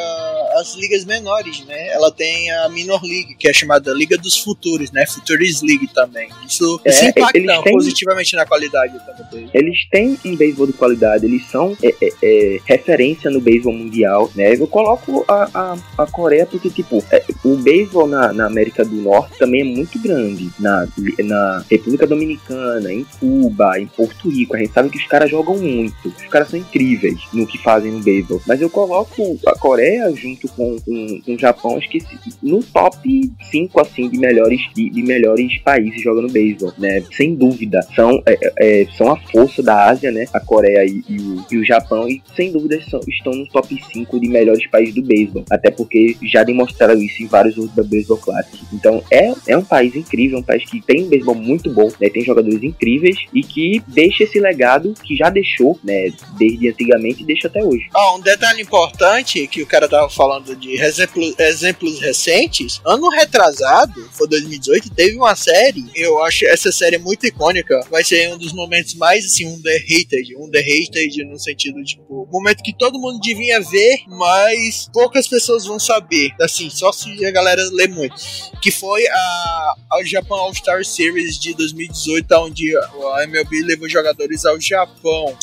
as 0.60 0.76
ligas 0.76 1.06
menores, 1.06 1.66
né? 1.66 1.90
Ela 1.90 2.12
tem 2.12 2.52
a 2.52 2.70
Minor 2.70 3.02
League, 3.04 3.36
que 3.36 3.48
é 3.48 3.54
chamada 3.54 3.94
Liga 3.94 4.18
dos 4.18 4.38
Futuros, 4.38 4.92
né? 4.92 5.06
Futuris 5.06 5.62
League 5.62 5.83
também. 5.88 6.30
Isso, 6.48 6.80
É, 6.86 6.90
isso 6.90 7.06
impacta 7.06 7.38
eles 7.38 7.62
têm- 7.64 7.74
positivamente 7.74 8.36
na 8.36 8.46
qualidade 8.46 8.94
também. 9.06 9.50
Eles 9.54 9.88
têm 9.90 10.18
um 10.26 10.36
beisebol 10.36 10.68
de 10.68 10.74
qualidade, 10.74 11.26
eles 11.26 11.46
são 11.50 11.76
é, 11.82 11.94
é, 12.02 12.10
é, 12.24 12.60
referência 12.66 13.30
no 13.30 13.42
beisebol 13.42 13.74
mundial, 13.74 14.32
né? 14.36 14.54
Eu 14.54 14.68
coloco 14.68 15.26
a, 15.28 15.50
a, 15.54 15.78
a 16.04 16.06
Coreia 16.08 16.46
porque, 16.46 16.70
tipo, 16.70 17.04
é, 17.12 17.24
o 17.44 17.56
beisebol 17.58 18.08
na, 18.08 18.32
na 18.34 18.46
América 18.46 18.84
do 18.86 18.96
Norte 18.96 19.38
também 19.38 19.62
é 19.62 19.64
muito 19.64 20.00
grande. 20.00 20.50
Na, 20.60 20.88
na 21.24 21.66
República 21.70 22.06
Dominicana, 22.06 22.92
em 22.92 23.04
Cuba, 23.20 23.80
em 23.80 23.88
Porto 23.88 24.30
Rico, 24.30 24.56
a 24.56 24.60
gente 24.60 24.74
sabe 24.74 24.90
que 24.90 24.98
os 24.98 25.08
caras 25.08 25.30
jogam 25.30 25.58
muito. 25.58 26.08
Os 26.08 26.28
caras 26.28 26.50
são 26.50 26.60
incríveis 26.60 27.20
no 27.34 27.46
que 27.48 27.58
fazem 27.58 27.92
no 27.92 28.00
beisebol. 28.02 28.42
Mas 28.48 28.62
eu 28.62 28.70
coloco 28.70 29.38
a 29.46 29.58
Coreia 29.58 30.12
junto 30.16 30.48
com, 30.50 30.78
com, 30.82 31.22
com 31.26 31.36
o 31.36 31.40
Japão, 31.40 31.78
acho 31.78 31.90
que 31.90 32.00
no 32.42 32.64
top 32.64 33.32
5, 33.52 33.82
assim, 33.82 34.10
de 34.10 34.18
melhores, 34.18 34.60
de, 34.76 34.90
de 34.90 35.04
melhores 35.04 35.58
países 35.60 35.73
jogando 36.02 36.32
beisebol, 36.32 36.74
né? 36.78 37.04
Sem 37.16 37.36
dúvida. 37.36 37.80
São, 37.96 38.22
é, 38.26 38.38
é, 38.60 38.88
são 38.98 39.12
a 39.12 39.18
força 39.18 39.62
da 39.62 39.90
Ásia, 39.90 40.12
né? 40.12 40.26
A 40.34 40.40
Coreia 40.40 40.86
e, 40.86 41.04
e, 41.08 41.22
o, 41.22 41.46
e 41.52 41.58
o 41.58 41.66
Japão, 41.66 42.08
e 42.08 42.22
sem 42.36 42.52
dúvida 42.52 42.82
são, 42.90 43.00
estão 43.08 43.34
no 43.34 43.48
top 43.48 43.80
5 43.92 44.20
de 44.20 44.28
melhores 44.28 44.66
países 44.68 44.96
do 44.96 45.02
beisebol. 45.02 45.46
Até 45.50 45.72
porque 45.72 46.18
já 46.24 46.44
demonstraram 46.44 46.96
isso 47.02 47.22
em 47.22 47.28
vários 47.28 47.58
outros 47.58 47.74
Baseball 47.88 48.18
Classic. 48.18 48.58
Então 48.74 49.04
é, 49.12 49.34
é 49.48 49.58
um 49.58 49.64
país 49.64 49.96
incrível, 49.96 50.40
um 50.40 50.44
país 50.44 50.64
que 50.70 50.82
tem 50.82 51.04
um 51.04 51.10
beisebol 51.10 51.36
muito 51.36 51.70
bom, 51.72 51.92
né? 52.00 52.10
Tem 52.10 52.24
jogadores 52.24 52.62
incríveis 52.64 53.18
e 53.34 53.42
que 53.42 53.82
deixa 53.88 54.24
esse 54.24 54.40
legado 54.40 54.94
que 55.04 55.16
já 55.16 55.30
deixou, 55.30 55.80
né? 55.84 56.12
Desde 56.38 56.70
antigamente 56.70 57.24
e 57.24 57.26
deixa 57.26 57.48
até 57.48 57.64
hoje. 57.64 57.88
Ah, 57.94 58.16
um 58.16 58.22
detalhe 58.22 58.62
importante 58.62 59.48
que 59.48 59.62
o 59.62 59.68
cara 59.68 59.88
tava 59.88 60.10
falando 60.10 60.56
de 60.56 60.82
exemplos, 60.82 61.38
exemplos 61.40 62.00
recentes. 62.00 62.82
Ano 62.86 63.10
retrasado, 63.10 64.10
foi 64.12 64.28
2018, 64.28 64.90
teve 64.92 65.18
uma 65.18 65.36
série. 65.36 65.63
Eu 65.96 66.24
acho 66.24 66.46
essa 66.46 66.72
série 66.72 66.98
muito 66.98 67.26
icônica. 67.26 67.80
Vai 67.90 68.04
ser 68.04 68.34
um 68.34 68.38
dos 68.38 68.54
momentos 68.54 68.96
mais 68.96 69.26
assim, 69.26 69.46
underrated. 69.46 70.36
Underrated 70.36 71.24
no 71.26 71.40
sentido, 71.40 71.84
tipo, 71.84 72.28
momento 72.34 72.64
que 72.64 72.76
todo 72.76 73.00
mundo 73.00 73.20
devia 73.22 73.62
ver, 73.62 74.00
mas 74.08 74.90
poucas 74.92 75.28
pessoas 75.28 75.66
vão 75.66 75.80
saber. 75.80 76.32
Assim, 76.42 76.70
só 76.70 76.92
se 76.92 77.24
a 77.26 77.32
galera 77.32 77.62
lê 77.72 77.88
muito. 77.88 78.16
Que 78.62 78.72
foi 78.72 79.06
a, 79.08 79.76
a 79.94 80.04
Japan 80.04 80.36
All-Star 80.36 80.84
Series 80.84 81.38
de 81.38 81.54
2018, 81.54 82.34
onde 82.36 82.76
a 82.76 83.24
MLB 83.24 83.62
levou 83.64 83.88
jogadores 83.88 84.46
ao 84.46 84.60
Japão. 84.60 85.38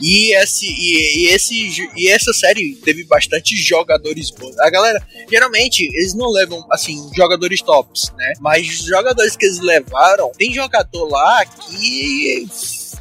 E, 0.00 0.34
esse, 0.36 0.66
e, 0.66 1.24
e, 1.24 1.28
esse, 1.28 1.90
e 1.96 2.08
essa 2.08 2.32
série 2.32 2.74
teve 2.76 3.04
bastante 3.04 3.56
jogadores 3.56 4.30
bons. 4.30 4.58
A 4.60 4.70
galera, 4.70 5.04
geralmente, 5.30 5.84
eles 5.84 6.14
não 6.14 6.30
levam, 6.30 6.64
assim, 6.70 7.10
jogadores 7.16 7.60
tops, 7.62 8.12
né? 8.16 8.32
Mas 8.40 8.66
jogadores 8.66 9.36
que 9.42 9.46
eles 9.46 9.58
levaram, 9.58 10.30
tem 10.38 10.54
jogador 10.54 11.04
lá 11.08 11.44
que 11.44 12.46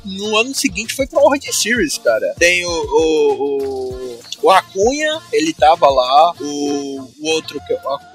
no 0.04 0.36
ano 0.38 0.56
seguinte 0.56 0.96
foi 0.96 1.06
pra 1.06 1.22
World 1.22 1.54
Series, 1.54 2.00
cara. 2.00 2.34
Tem 2.40 2.66
o, 2.66 2.70
o, 2.70 3.44
o, 3.44 4.20
o 4.42 4.50
Acunha, 4.50 5.22
ele 5.32 5.54
tava 5.54 5.88
lá, 5.88 6.34
o, 6.42 7.12
o 7.20 7.28
outro, 7.28 7.60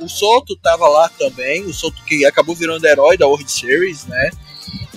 o 0.00 0.08
Soto 0.08 0.56
tava 0.56 0.88
lá 0.88 1.08
também, 1.10 1.64
o 1.64 1.72
Soto 1.72 2.02
que 2.04 2.26
acabou 2.26 2.56
virando 2.56 2.84
herói 2.84 3.16
da 3.16 3.28
World 3.28 3.50
Series, 3.50 4.06
né? 4.06 4.30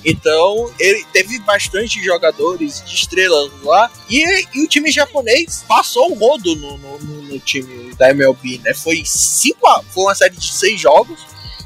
Então, 0.04 0.74
ele 0.80 1.06
teve 1.14 1.38
bastante 1.40 2.04
jogadores 2.04 2.84
de 2.84 2.96
estrelas 2.96 3.52
lá. 3.62 3.92
E, 4.10 4.24
e 4.56 4.64
o 4.64 4.68
time 4.68 4.90
japonês 4.90 5.64
passou 5.68 6.12
o 6.12 6.16
rodo 6.16 6.56
no, 6.56 6.78
no, 6.80 7.00
no, 7.00 7.40
time 7.40 7.94
da 7.96 8.10
MLB, 8.10 8.60
né? 8.64 8.74
Foi, 8.74 9.04
cinco 9.06 9.68
foi 9.92 10.06
uma 10.06 10.16
série 10.16 10.36
de 10.36 10.52
seis 10.52 10.80
jogos 10.82 11.20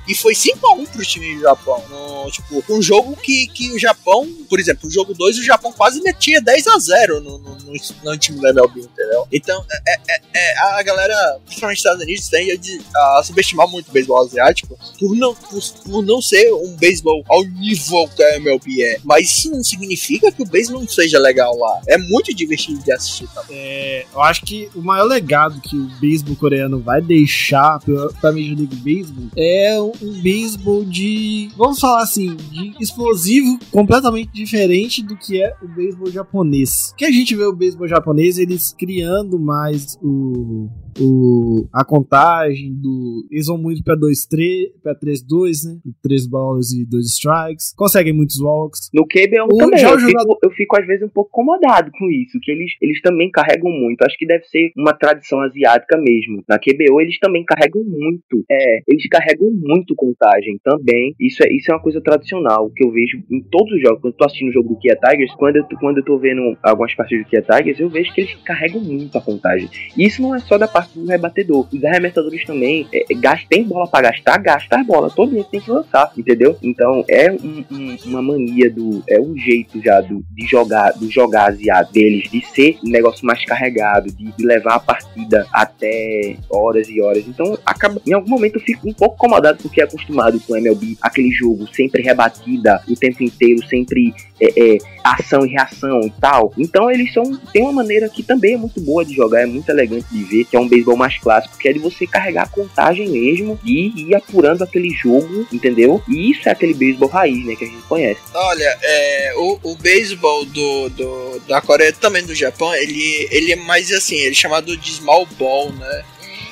e 0.07 0.15
foi 0.15 0.33
5x1 0.33 0.87
pro 0.89 1.05
time 1.05 1.35
do 1.35 1.41
Japão. 1.41 1.83
No, 1.89 2.31
tipo, 2.31 2.63
um 2.69 2.81
jogo 2.81 3.15
que, 3.15 3.47
que 3.47 3.71
o 3.71 3.79
Japão, 3.79 4.27
por 4.49 4.59
exemplo, 4.59 4.87
o 4.87 4.91
jogo 4.91 5.13
2, 5.13 5.39
o 5.39 5.43
Japão 5.43 5.71
quase 5.71 6.01
metia 6.01 6.41
10x0 6.41 7.21
no, 7.21 7.37
no, 7.37 7.55
no, 7.55 7.73
no, 8.03 8.17
time 8.17 8.39
da 8.41 8.49
MLB, 8.49 8.81
entendeu? 8.81 9.27
Então, 9.31 9.63
é, 9.87 9.99
é, 10.09 10.21
é, 10.33 10.59
a 10.59 10.83
galera, 10.83 11.39
principalmente 11.45 11.77
nos 11.77 11.79
Estados 11.79 12.03
Unidos, 12.03 12.27
tende 12.27 12.81
a, 12.95 13.19
a 13.19 13.23
subestimar 13.23 13.67
muito 13.67 13.89
o 13.89 13.91
beisebol 13.91 14.21
asiático 14.21 14.77
por 14.99 15.15
não, 15.15 15.33
por, 15.33 15.61
por, 15.85 16.03
não 16.03 16.21
ser 16.21 16.53
um 16.53 16.75
beisebol 16.75 17.23
ao 17.29 17.43
nível 17.43 18.07
que 18.15 18.23
a 18.23 18.35
MLB 18.37 18.83
é. 18.83 18.99
Mas 19.03 19.29
isso 19.29 19.51
não 19.51 19.63
significa 19.63 20.31
que 20.31 20.41
o 20.41 20.45
beisebol 20.45 20.81
não 20.81 20.87
seja 20.87 21.19
legal 21.19 21.55
lá. 21.57 21.81
É 21.87 21.97
muito 21.97 22.33
divertido 22.33 22.83
de 22.83 22.91
assistir 22.91 23.27
também. 23.33 23.57
É, 23.57 24.05
eu 24.13 24.21
acho 24.21 24.41
que 24.41 24.69
o 24.75 24.81
maior 24.81 25.05
legado 25.05 25.61
que 25.61 25.75
o 25.75 25.85
beisebol 25.99 26.35
coreano 26.35 26.79
vai 26.79 27.01
deixar 27.01 27.79
pra, 27.79 28.09
pra 28.19 28.31
Major 28.31 28.57
League 28.57 28.75
Baseball 28.75 29.29
é 29.37 29.92
um 30.01 30.21
beisebol 30.21 30.83
de, 30.83 31.49
vamos 31.57 31.79
falar 31.79 32.03
assim, 32.03 32.35
de 32.35 32.73
explosivo 32.79 33.59
completamente 33.71 34.31
diferente 34.31 35.03
do 35.03 35.15
que 35.15 35.41
é 35.41 35.55
o 35.61 35.67
beisebol 35.67 36.11
japonês. 36.11 36.93
Que 36.97 37.05
a 37.05 37.11
gente 37.11 37.35
vê 37.35 37.45
o 37.45 37.55
beisebol 37.55 37.87
japonês 37.87 38.37
eles 38.37 38.73
criando 38.77 39.39
mais 39.39 39.97
o 40.01 40.69
o, 40.99 41.67
a 41.73 41.83
contagem 41.85 42.73
do. 42.73 43.27
Eles 43.31 43.47
vão 43.47 43.57
muito 43.57 43.83
pra 43.83 43.95
2-3, 43.95 44.71
pra 44.81 44.95
3-2, 44.95 45.65
né? 45.65 45.79
3 46.01 46.27
balls 46.27 46.73
e 46.73 46.85
2 46.85 47.05
strikes. 47.05 47.73
Conseguem 47.75 48.13
muitos 48.13 48.39
walks. 48.39 48.89
No 48.93 49.05
KBO 49.05 49.53
o, 49.53 49.57
também. 49.57 49.81
Eu, 49.81 49.99
jogador... 49.99 50.07
fico, 50.07 50.39
eu 50.43 50.51
fico, 50.51 50.79
às 50.79 50.87
vezes, 50.87 51.03
um 51.03 51.09
pouco 51.09 51.29
incomodado 51.29 51.91
com 51.91 52.09
isso, 52.09 52.39
que 52.41 52.51
eles, 52.51 52.71
eles 52.81 53.01
também 53.01 53.29
carregam 53.29 53.71
muito. 53.71 54.03
Acho 54.03 54.17
que 54.17 54.25
deve 54.25 54.45
ser 54.45 54.71
uma 54.77 54.93
tradição 54.93 55.41
asiática 55.41 55.97
mesmo. 55.97 56.43
Na 56.47 56.57
QBO, 56.57 57.01
eles 57.01 57.19
também 57.19 57.43
carregam 57.43 57.83
muito. 57.83 58.43
É, 58.49 58.81
eles 58.87 59.07
carregam 59.09 59.49
muito 59.51 59.95
contagem 59.95 60.59
também. 60.63 61.15
Isso 61.19 61.43
é, 61.43 61.51
isso 61.51 61.71
é 61.71 61.75
uma 61.75 61.81
coisa 61.81 62.01
tradicional 62.01 62.69
que 62.69 62.83
eu 62.83 62.91
vejo 62.91 63.21
em 63.31 63.41
todos 63.41 63.71
os 63.73 63.81
jogos. 63.81 64.01
Quando 64.01 64.13
eu 64.13 64.17
tô 64.17 64.25
assistindo 64.25 64.49
o 64.49 64.53
jogo 64.53 64.69
do 64.69 64.79
Kia 64.79 64.95
Tigers, 64.95 65.33
quando 65.35 65.57
eu, 65.57 65.65
quando 65.79 65.97
eu 65.97 66.05
tô 66.05 66.17
vendo 66.17 66.57
algumas 66.61 66.93
partidas 66.93 67.25
do 67.25 67.29
Kia 67.29 67.41
Tigers, 67.41 67.79
eu 67.79 67.89
vejo 67.89 68.13
que 68.13 68.21
eles 68.21 68.35
carregam 68.43 68.81
muito 68.81 69.17
a 69.17 69.21
contagem. 69.21 69.69
E 69.97 70.05
isso 70.05 70.21
não 70.21 70.35
é 70.35 70.39
só 70.39 70.57
da 70.57 70.67
parte 70.67 70.82
parte 70.83 70.99
do 70.99 71.05
rebatedor. 71.05 71.67
Os 71.71 71.83
arremessadores 71.83 72.45
também 72.45 72.87
é, 72.93 73.05
é 73.11 73.33
tem 73.49 73.63
bola 73.63 73.87
para 73.87 74.11
gastar, 74.11 74.37
gasta 74.37 74.79
a 74.79 74.83
bola. 74.83 75.09
Todo 75.09 75.31
mundo 75.31 75.47
tem 75.49 75.59
que 75.59 75.71
lançar, 75.71 76.11
entendeu? 76.17 76.57
Então 76.61 77.03
é 77.07 77.31
um, 77.31 77.63
um, 77.71 77.97
uma 78.05 78.21
mania 78.21 78.69
do. 78.69 79.03
É 79.07 79.19
um 79.19 79.35
jeito 79.37 79.81
já 79.81 80.01
do, 80.01 80.23
de 80.31 80.45
jogar, 80.45 80.91
do 80.91 81.09
jogar 81.09 81.49
asiado 81.49 81.91
deles, 81.91 82.29
de 82.29 82.45
ser 82.45 82.77
um 82.85 82.89
negócio 82.89 83.25
mais 83.25 83.43
carregado, 83.45 84.11
de, 84.11 84.31
de, 84.31 84.45
levar 84.45 84.75
a 84.75 84.79
partida 84.79 85.47
até 85.51 86.35
horas 86.49 86.87
e 86.89 87.01
horas. 87.01 87.25
Então, 87.27 87.57
acaba, 87.65 88.01
em 88.05 88.13
algum 88.13 88.29
momento 88.29 88.55
eu 88.55 88.61
fico 88.61 88.87
um 88.87 88.93
pouco 88.93 89.15
incomodado 89.15 89.59
porque 89.61 89.81
é 89.81 89.83
acostumado 89.83 90.39
com 90.41 90.53
o 90.53 90.57
MLB, 90.57 90.97
aquele 91.01 91.31
jogo 91.31 91.67
sempre 91.73 92.01
rebatida 92.01 92.81
o 92.87 92.95
tempo 92.95 93.23
inteiro, 93.23 93.65
sempre 93.67 94.13
é, 94.39 94.75
é, 94.75 94.77
ação 95.03 95.45
e 95.45 95.49
reação 95.49 96.01
e 96.01 96.09
tal. 96.19 96.53
Então 96.57 96.91
eles 96.91 97.13
são. 97.13 97.23
Tem 97.51 97.61
uma 97.61 97.71
maneira 97.71 98.09
que 98.09 98.23
também 98.23 98.55
é 98.55 98.57
muito 98.57 98.81
boa 98.81 99.05
de 99.05 99.13
jogar, 99.13 99.41
é 99.41 99.45
muito 99.45 99.69
elegante 99.69 100.05
de 100.11 100.23
ver, 100.23 100.45
que 100.45 100.55
é 100.55 100.59
um 100.59 100.67
beisebol 100.73 100.97
mais 100.97 101.17
clássico, 101.19 101.57
que 101.57 101.67
é 101.67 101.73
de 101.73 101.79
você 101.79 102.07
carregar 102.07 102.43
a 102.43 102.47
contagem 102.47 103.09
mesmo 103.09 103.59
e 103.63 104.09
ir 104.09 104.15
apurando 104.15 104.63
aquele 104.63 104.89
jogo, 104.89 105.47
entendeu? 105.51 106.01
E 106.07 106.31
isso 106.31 106.49
é 106.49 106.51
aquele 106.51 106.73
beisebol 106.73 107.09
raiz, 107.09 107.45
né, 107.45 107.55
que 107.55 107.65
a 107.65 107.67
gente 107.67 107.83
conhece. 107.83 108.19
Olha, 108.33 108.77
é, 108.81 109.33
o, 109.37 109.59
o 109.63 109.75
beisebol 109.75 110.45
do, 110.45 110.89
do, 110.89 111.39
da 111.47 111.61
Coreia 111.61 111.93
também 111.93 112.25
do 112.25 112.33
Japão, 112.33 112.73
ele, 112.75 113.27
ele 113.31 113.51
é 113.51 113.55
mais 113.55 113.91
assim, 113.91 114.15
ele 114.15 114.31
é 114.31 114.33
chamado 114.33 114.75
de 114.75 114.91
small 114.91 115.27
ball, 115.37 115.71
né? 115.73 116.03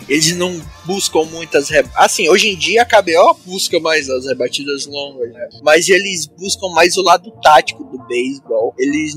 Eles 0.09 0.35
não 0.35 0.59
buscam 0.83 1.23
muitas. 1.25 1.69
Re... 1.69 1.85
Assim, 1.95 2.27
hoje 2.27 2.49
em 2.49 2.57
dia 2.57 2.81
a 2.81 2.85
KBO 2.85 3.39
busca 3.45 3.79
mais 3.79 4.09
as 4.09 4.25
rebatidas 4.25 4.85
longas, 4.85 5.31
né? 5.31 5.47
Mas 5.63 5.87
eles 5.87 6.25
buscam 6.25 6.67
mais 6.73 6.97
o 6.97 7.01
lado 7.01 7.31
tático 7.41 7.83
do 7.85 7.97
beisebol. 8.07 8.73
Eles 8.77 9.15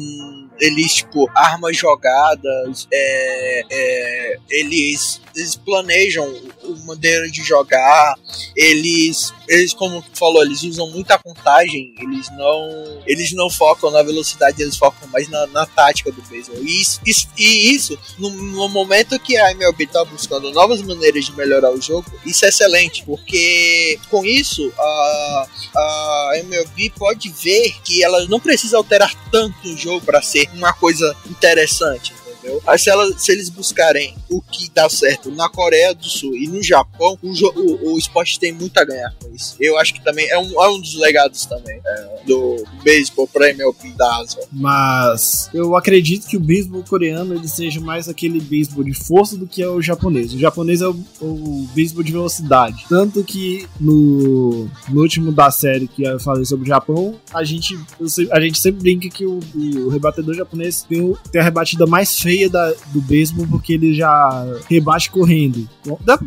eles, 0.61 0.95
tipo, 0.95 1.29
armas 1.35 1.77
jogadas, 1.77 2.87
é, 2.93 3.65
é, 3.71 4.37
eles, 4.51 5.21
eles 5.35 5.57
planejam 5.57 6.25
a 6.63 6.87
maneira 6.87 7.29
de 7.29 7.43
jogar, 7.43 8.15
eles, 8.57 9.33
eles, 9.49 9.75
como 9.75 10.01
tu 10.01 10.17
falou, 10.17 10.43
eles 10.43 10.63
usam 10.63 10.89
muita 10.91 11.19
contagem, 11.19 11.95
eles 12.01 12.29
não, 12.37 13.03
eles 13.07 13.33
não 13.33 13.51
focam 13.51 13.91
na 13.91 14.03
velocidade, 14.03 14.63
eles 14.63 14.77
focam 14.77 15.09
mais 15.09 15.29
na, 15.29 15.47
na 15.49 15.67
tática 15.67 16.13
do 16.13 16.23
beisebol. 16.23 16.63
E 16.63 16.81
isso, 16.81 17.01
isso, 17.05 17.29
e 17.37 17.75
isso 17.75 17.99
no, 18.19 18.31
no, 18.31 18.69
momento 18.69 19.19
que 19.19 19.37
a 19.37 19.51
MLB 19.53 19.87
tá 19.87 20.05
buscando 20.05 20.53
novas 20.53 20.83
maneiras 20.83 21.25
de 21.25 21.33
melhorar 21.33 21.71
o 21.71 21.81
jogo, 21.81 22.11
isso 22.25 22.45
é 22.45 22.49
excelente, 22.49 23.05
porque 23.05 23.99
com 24.11 24.25
isso 24.25 24.73
a, 24.79 25.47
a 25.77 26.33
MLB 26.39 26.91
pode 26.97 27.29
ver 27.31 27.75
que 27.85 28.03
ela 28.03 28.27
não 28.27 28.41
precisa 28.41 28.77
alterar 28.77 29.13
tanto 29.31 29.69
o 29.69 29.77
jogo 29.77 30.05
para 30.05 30.23
ser 30.23 30.44
uma 30.53 30.73
coisa 30.73 31.17
interessante. 31.27 32.15
Entendeu? 32.45 32.63
Aí 32.67 32.79
se, 32.79 32.91
ela, 32.91 33.11
se 33.19 33.33
eles 33.33 33.49
buscarem 33.49 34.15
o 34.29 34.41
que 34.43 34.71
dá 34.75 34.89
certo 34.91 35.31
na 35.31 35.49
Coreia 35.49 35.95
do 35.95 36.05
Sul 36.05 36.37
e 36.37 36.47
no 36.47 36.63
Japão, 36.63 37.19
o, 37.23 37.29
o, 37.31 37.95
o 37.95 37.99
esporte 37.99 38.39
tem 38.39 38.53
muito 38.53 38.77
a 38.79 38.85
ganhar 38.85 39.15
com 39.23 39.35
isso. 39.35 39.57
Eu 39.59 39.79
acho 39.79 39.95
que 39.95 40.05
também 40.05 40.29
é 40.29 40.39
um, 40.39 40.63
é 40.63 40.69
um 40.69 40.79
dos 40.81 40.95
legados 40.97 41.47
também 41.47 41.81
é, 41.85 42.21
do 42.27 42.63
beisebol 42.83 43.27
pra 43.27 43.49
MLB 43.51 43.91
da 43.97 44.17
Ásia. 44.19 44.43
Mas 44.53 45.49
eu 45.55 45.75
acredito 45.77 46.27
que 46.27 46.37
o 46.37 46.41
beisebol 46.41 46.83
coreano 46.83 47.35
ele 47.35 47.49
seja 47.49 47.81
mais 47.81 48.09
aquele 48.09 48.41
beisebol 48.41 48.85
de 48.85 48.93
força 48.93 49.37
do 49.37 49.47
que 49.47 49.63
é 49.63 49.69
o 49.69 49.81
japonês. 49.81 50.35
O 50.35 50.39
japonês 50.39 50.83
é 50.83 50.89
o, 50.89 50.97
o 51.23 51.69
beisebol 51.75 52.03
de 52.03 52.13
velocidade. 52.13 52.85
Tanto 52.89 53.25
que 53.25 53.67
no, 53.81 54.69
no 54.89 55.01
último 55.01 55.33
da 55.33 55.51
série 55.51 55.89
que 55.89 56.03
eu 56.05 56.21
falei 56.21 56.45
sobre 56.45 56.65
o 56.65 56.69
Japão, 56.69 57.19
a 57.33 57.43
gente, 57.43 57.75
eu 57.99 58.07
a 58.33 58.41
gente 58.41 58.61
sempre 58.61 58.81
brinca 58.83 59.09
que 59.09 59.25
o, 59.25 59.41
o 59.55 59.89
rebatedor 59.89 60.35
japonês 60.35 60.83
tem, 60.83 61.01
o- 61.01 61.17
tem 61.33 61.41
a 61.41 61.45
rebatida 61.45 61.87
mais 61.87 62.19
feia 62.19 62.34
da, 62.49 62.73
do 62.93 63.01
beisebol 63.01 63.47
porque 63.49 63.75
ele 63.75 63.95
já 63.95 64.47
rebate 64.69 65.11
correndo. 65.11 65.69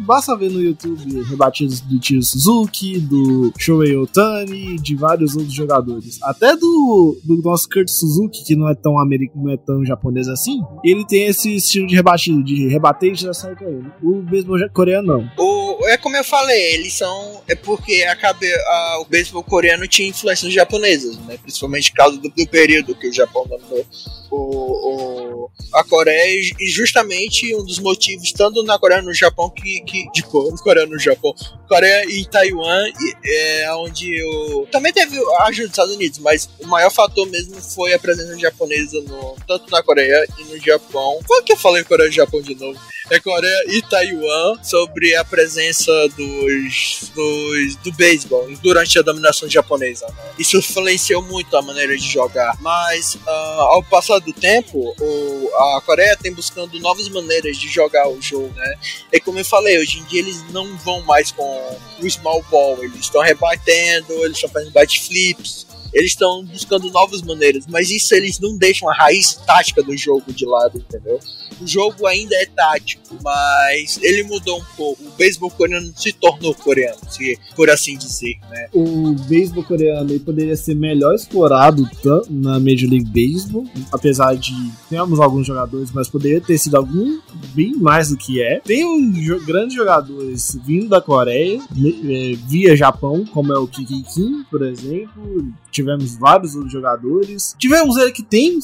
Basta 0.05 0.36
ver 0.36 0.49
no 0.49 0.62
YouTube 0.62 1.22
rebatidas 1.24 1.82
do 1.82 1.99
Tio 1.99 2.22
Suzuki, 2.24 2.99
do 2.99 3.51
Shohei 3.58 3.95
Otani, 3.97 4.78
de 4.78 4.95
vários 4.95 5.36
outros 5.36 5.53
jogadores. 5.53 6.20
Até 6.24 6.55
do, 6.55 7.18
do 7.24 7.38
nosso 7.41 7.68
Kurt 7.70 7.89
Suzuki, 7.89 8.43
que 8.45 8.55
não 8.55 8.70
é 8.70 8.76
tão 8.76 8.99
americano, 8.99 9.43
não 9.45 9.51
é 9.51 9.58
tão 9.58 9.86
japonês 9.86 10.28
assim, 10.28 10.62
ele 10.84 11.05
tem 11.05 11.26
esse 11.28 11.55
estilo 11.55 11.88
de 11.88 11.95
rebatido, 11.95 12.43
de 12.43 12.68
rebater 12.68 13.12
e 13.12 13.16
já 13.16 13.34
sair 13.34 13.55
correndo. 13.55 13.91
O 14.01 14.22
beisebol 14.22 14.58
coreano 14.74 15.08
não. 15.08 15.32
O, 15.38 15.86
é 15.88 15.97
como 15.97 16.16
eu 16.16 16.24
falei, 16.24 16.74
eles 16.76 16.93
são. 16.93 17.41
É 17.47 17.55
porque 17.55 18.03
a 18.03 18.16
cabe, 18.16 18.45
a- 18.53 18.99
o 19.01 19.05
beisebol 19.05 19.43
coreano 19.43 19.88
tinha 19.88 20.08
influências 20.08 20.53
japonesas, 20.53 21.18
né? 21.20 21.38
Principalmente 21.41 21.91
por 21.91 21.97
causa 21.97 22.18
do, 22.18 22.30
do 22.30 22.47
período 22.47 22.95
que 22.95 23.08
o 23.10 23.14
Japão 23.14 23.45
dominou 23.47 23.86
o, 24.30 24.38
o- 24.38 25.26
a 25.74 25.84
Coreia. 25.84 26.52
E 26.60 26.70
justamente 26.70 27.54
um 27.56 27.64
dos 27.64 27.80
motivos, 27.80 28.32
tanto 28.32 28.64
na 28.64 28.78
Coreia 28.80 29.02
no 29.02 29.14
Japão, 29.14 29.50
que. 29.50 29.82
que 29.82 30.10
tipo, 30.12 30.56
Coreia 30.62 30.86
no 30.88 31.00
Japão. 31.00 31.34
Coreia 31.68 32.06
e 32.10 32.26
Taiwan, 32.26 32.86
é 33.26 33.74
onde 33.76 34.24
o. 34.24 34.68
Também 34.72 34.93
teve 34.93 35.18
a 35.39 35.43
ajuda 35.45 35.64
dos 35.68 35.72
Estados 35.72 35.95
Unidos, 35.95 36.20
mas 36.20 36.50
o 36.60 36.68
maior 36.68 36.89
fator 36.91 37.28
mesmo 37.28 37.56
foi 37.62 37.93
a 37.93 38.00
presença 38.00 38.38
japonesa 38.39 39.02
no, 39.02 39.36
tanto 39.48 39.70
na 39.72 39.82
Coreia 39.84 40.26
e 40.39 40.43
no 40.45 40.58
Japão. 40.60 41.20
Por 41.28 41.43
que 41.43 41.54
eu 41.54 41.58
falei 41.58 41.84
Coreia 41.84 42.10
e 42.10 42.12
Japão 42.12 42.41
de 42.41 42.56
novo? 42.56 42.80
é 43.10 43.22
Coreia 43.22 43.64
e 43.70 43.82
Taiwan 43.84 44.62
sobre 44.62 45.16
a 45.16 45.24
presença 45.24 45.89
dos, 46.18 47.10
dos 47.16 47.76
do 47.78 47.91
beisebol 47.93 48.45
durante 48.62 49.00
a 49.00 49.02
dominação 49.02 49.48
japonesa. 49.50 50.06
né? 50.08 50.32
Isso 50.38 50.58
influenciou 50.58 51.22
muito 51.22 51.56
a 51.56 51.62
maneira 51.62 51.95
de 51.95 52.06
jogar, 52.06 52.58
mas 52.60 53.18
ah, 53.26 53.58
ao 53.72 53.84
passar 53.84 54.20
do 54.20 54.34
tempo, 54.34 54.93
o- 55.00 55.36
a 55.55 55.81
Coreia 55.85 56.17
tem 56.17 56.33
buscando 56.33 56.79
novas 56.79 57.07
maneiras 57.09 57.57
de 57.57 57.67
jogar 57.67 58.07
o 58.09 58.21
jogo, 58.21 58.53
né? 58.55 58.75
E 59.11 59.19
como 59.19 59.39
eu 59.39 59.45
falei, 59.45 59.79
hoje 59.79 59.99
em 59.99 60.03
dia 60.05 60.21
eles 60.21 60.43
não 60.51 60.77
vão 60.77 61.01
mais 61.01 61.31
com 61.31 61.77
o 61.99 62.09
small 62.09 62.43
ball, 62.49 62.83
eles 62.83 63.01
estão 63.01 63.21
rebatendo, 63.21 64.13
eles 64.25 64.38
estão 64.38 64.49
fazendo 64.49 64.71
bate 64.71 65.01
flips. 65.01 65.65
Eles 65.93 66.11
estão 66.11 66.43
buscando 66.43 66.91
novas 66.91 67.21
maneiras, 67.21 67.65
mas 67.67 67.89
isso 67.89 68.13
eles 68.13 68.39
não 68.39 68.57
deixam 68.57 68.89
a 68.89 68.93
raiz 68.93 69.35
tática 69.45 69.81
do 69.81 69.95
jogo 69.95 70.33
de 70.33 70.45
lado, 70.45 70.77
entendeu? 70.77 71.19
O 71.62 71.68
jogo 71.68 72.05
ainda 72.05 72.36
é 72.36 72.45
tático, 72.45 73.18
mas 73.24 73.99
ele 74.01 74.24
mudou 74.24 74.60
um 74.60 74.64
pouco. 74.76 75.03
O 75.03 75.12
beisebol 75.18 75.49
coreano 75.51 75.91
se 75.95 76.14
tornou 76.14 76.53
coreano, 76.53 76.97
se, 77.10 77.38
por 77.55 77.70
assim 77.70 77.97
dizer, 77.97 78.36
né? 78.49 78.68
o 78.74 79.14
beisebol 79.28 79.64
coreano 79.64 80.10
ele 80.12 80.20
poderia 80.20 80.55
ser 80.55 80.76
melhor 80.76 81.16
explorado 81.16 81.88
na 82.30 82.60
Major 82.60 82.89
League 82.89 83.05
Baseball, 83.05 83.66
apesar 83.91 84.36
de 84.36 84.53
temos 84.89 85.20
alguns 85.20 85.45
jogadores, 85.47 85.91
mas 85.91 86.08
poderia 86.10 86.41
ter 86.41 86.58
sido 86.58 86.76
algum 86.78 87.20
bem 87.53 87.76
mais 87.76 88.10
do 88.10 88.18
que 88.18 88.41
é. 88.41 88.60
Tem 88.60 88.86
um 88.86 89.12
jo- 89.12 89.43
grandes 89.45 89.76
jogadores 89.76 90.58
vindo 90.66 90.88
da 90.89 91.01
Coreia, 91.01 91.60
é, 91.60 92.36
via 92.47 92.76
Japão, 92.76 93.26
como 93.26 93.53
é 93.53 93.58
o 93.58 93.68
Kiki 93.68 94.03
Kim, 94.03 94.43
por 94.49 94.62
exemplo. 94.66 95.51
Tivemos 95.72 96.16
vários 96.18 96.55
outros 96.55 96.72
jogadores. 96.72 97.55
Tivemos 97.60 97.97
ele 97.97 98.12
que 98.12 98.24
tem, 98.24 98.58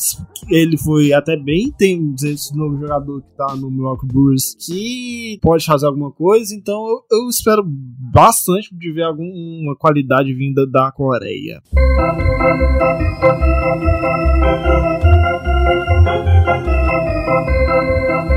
ele 0.50 0.78
foi 0.78 1.14
até 1.14 1.36
bem. 1.38 1.72
Tem 1.78 2.14
esse 2.24 2.56
novo 2.56 2.83
jogador 2.84 3.22
que 3.22 3.38
tá 3.38 3.56
no 3.56 3.72
Milwaukee 3.72 4.08
Brewers 4.08 4.56
que 4.56 5.40
pode 5.42 5.66
fazer 5.66 5.86
alguma 5.86 6.12
coisa. 6.12 6.54
Então 6.56 6.88
eu, 6.88 7.04
eu 7.12 7.30
espero 7.30 7.64
bastante 7.66 8.76
de 8.76 8.92
ver 8.92 9.04
alguma 9.04 9.76
qualidade 9.76 10.34
vinda 10.34 10.68
da 10.68 10.92
Coreia. 10.92 11.62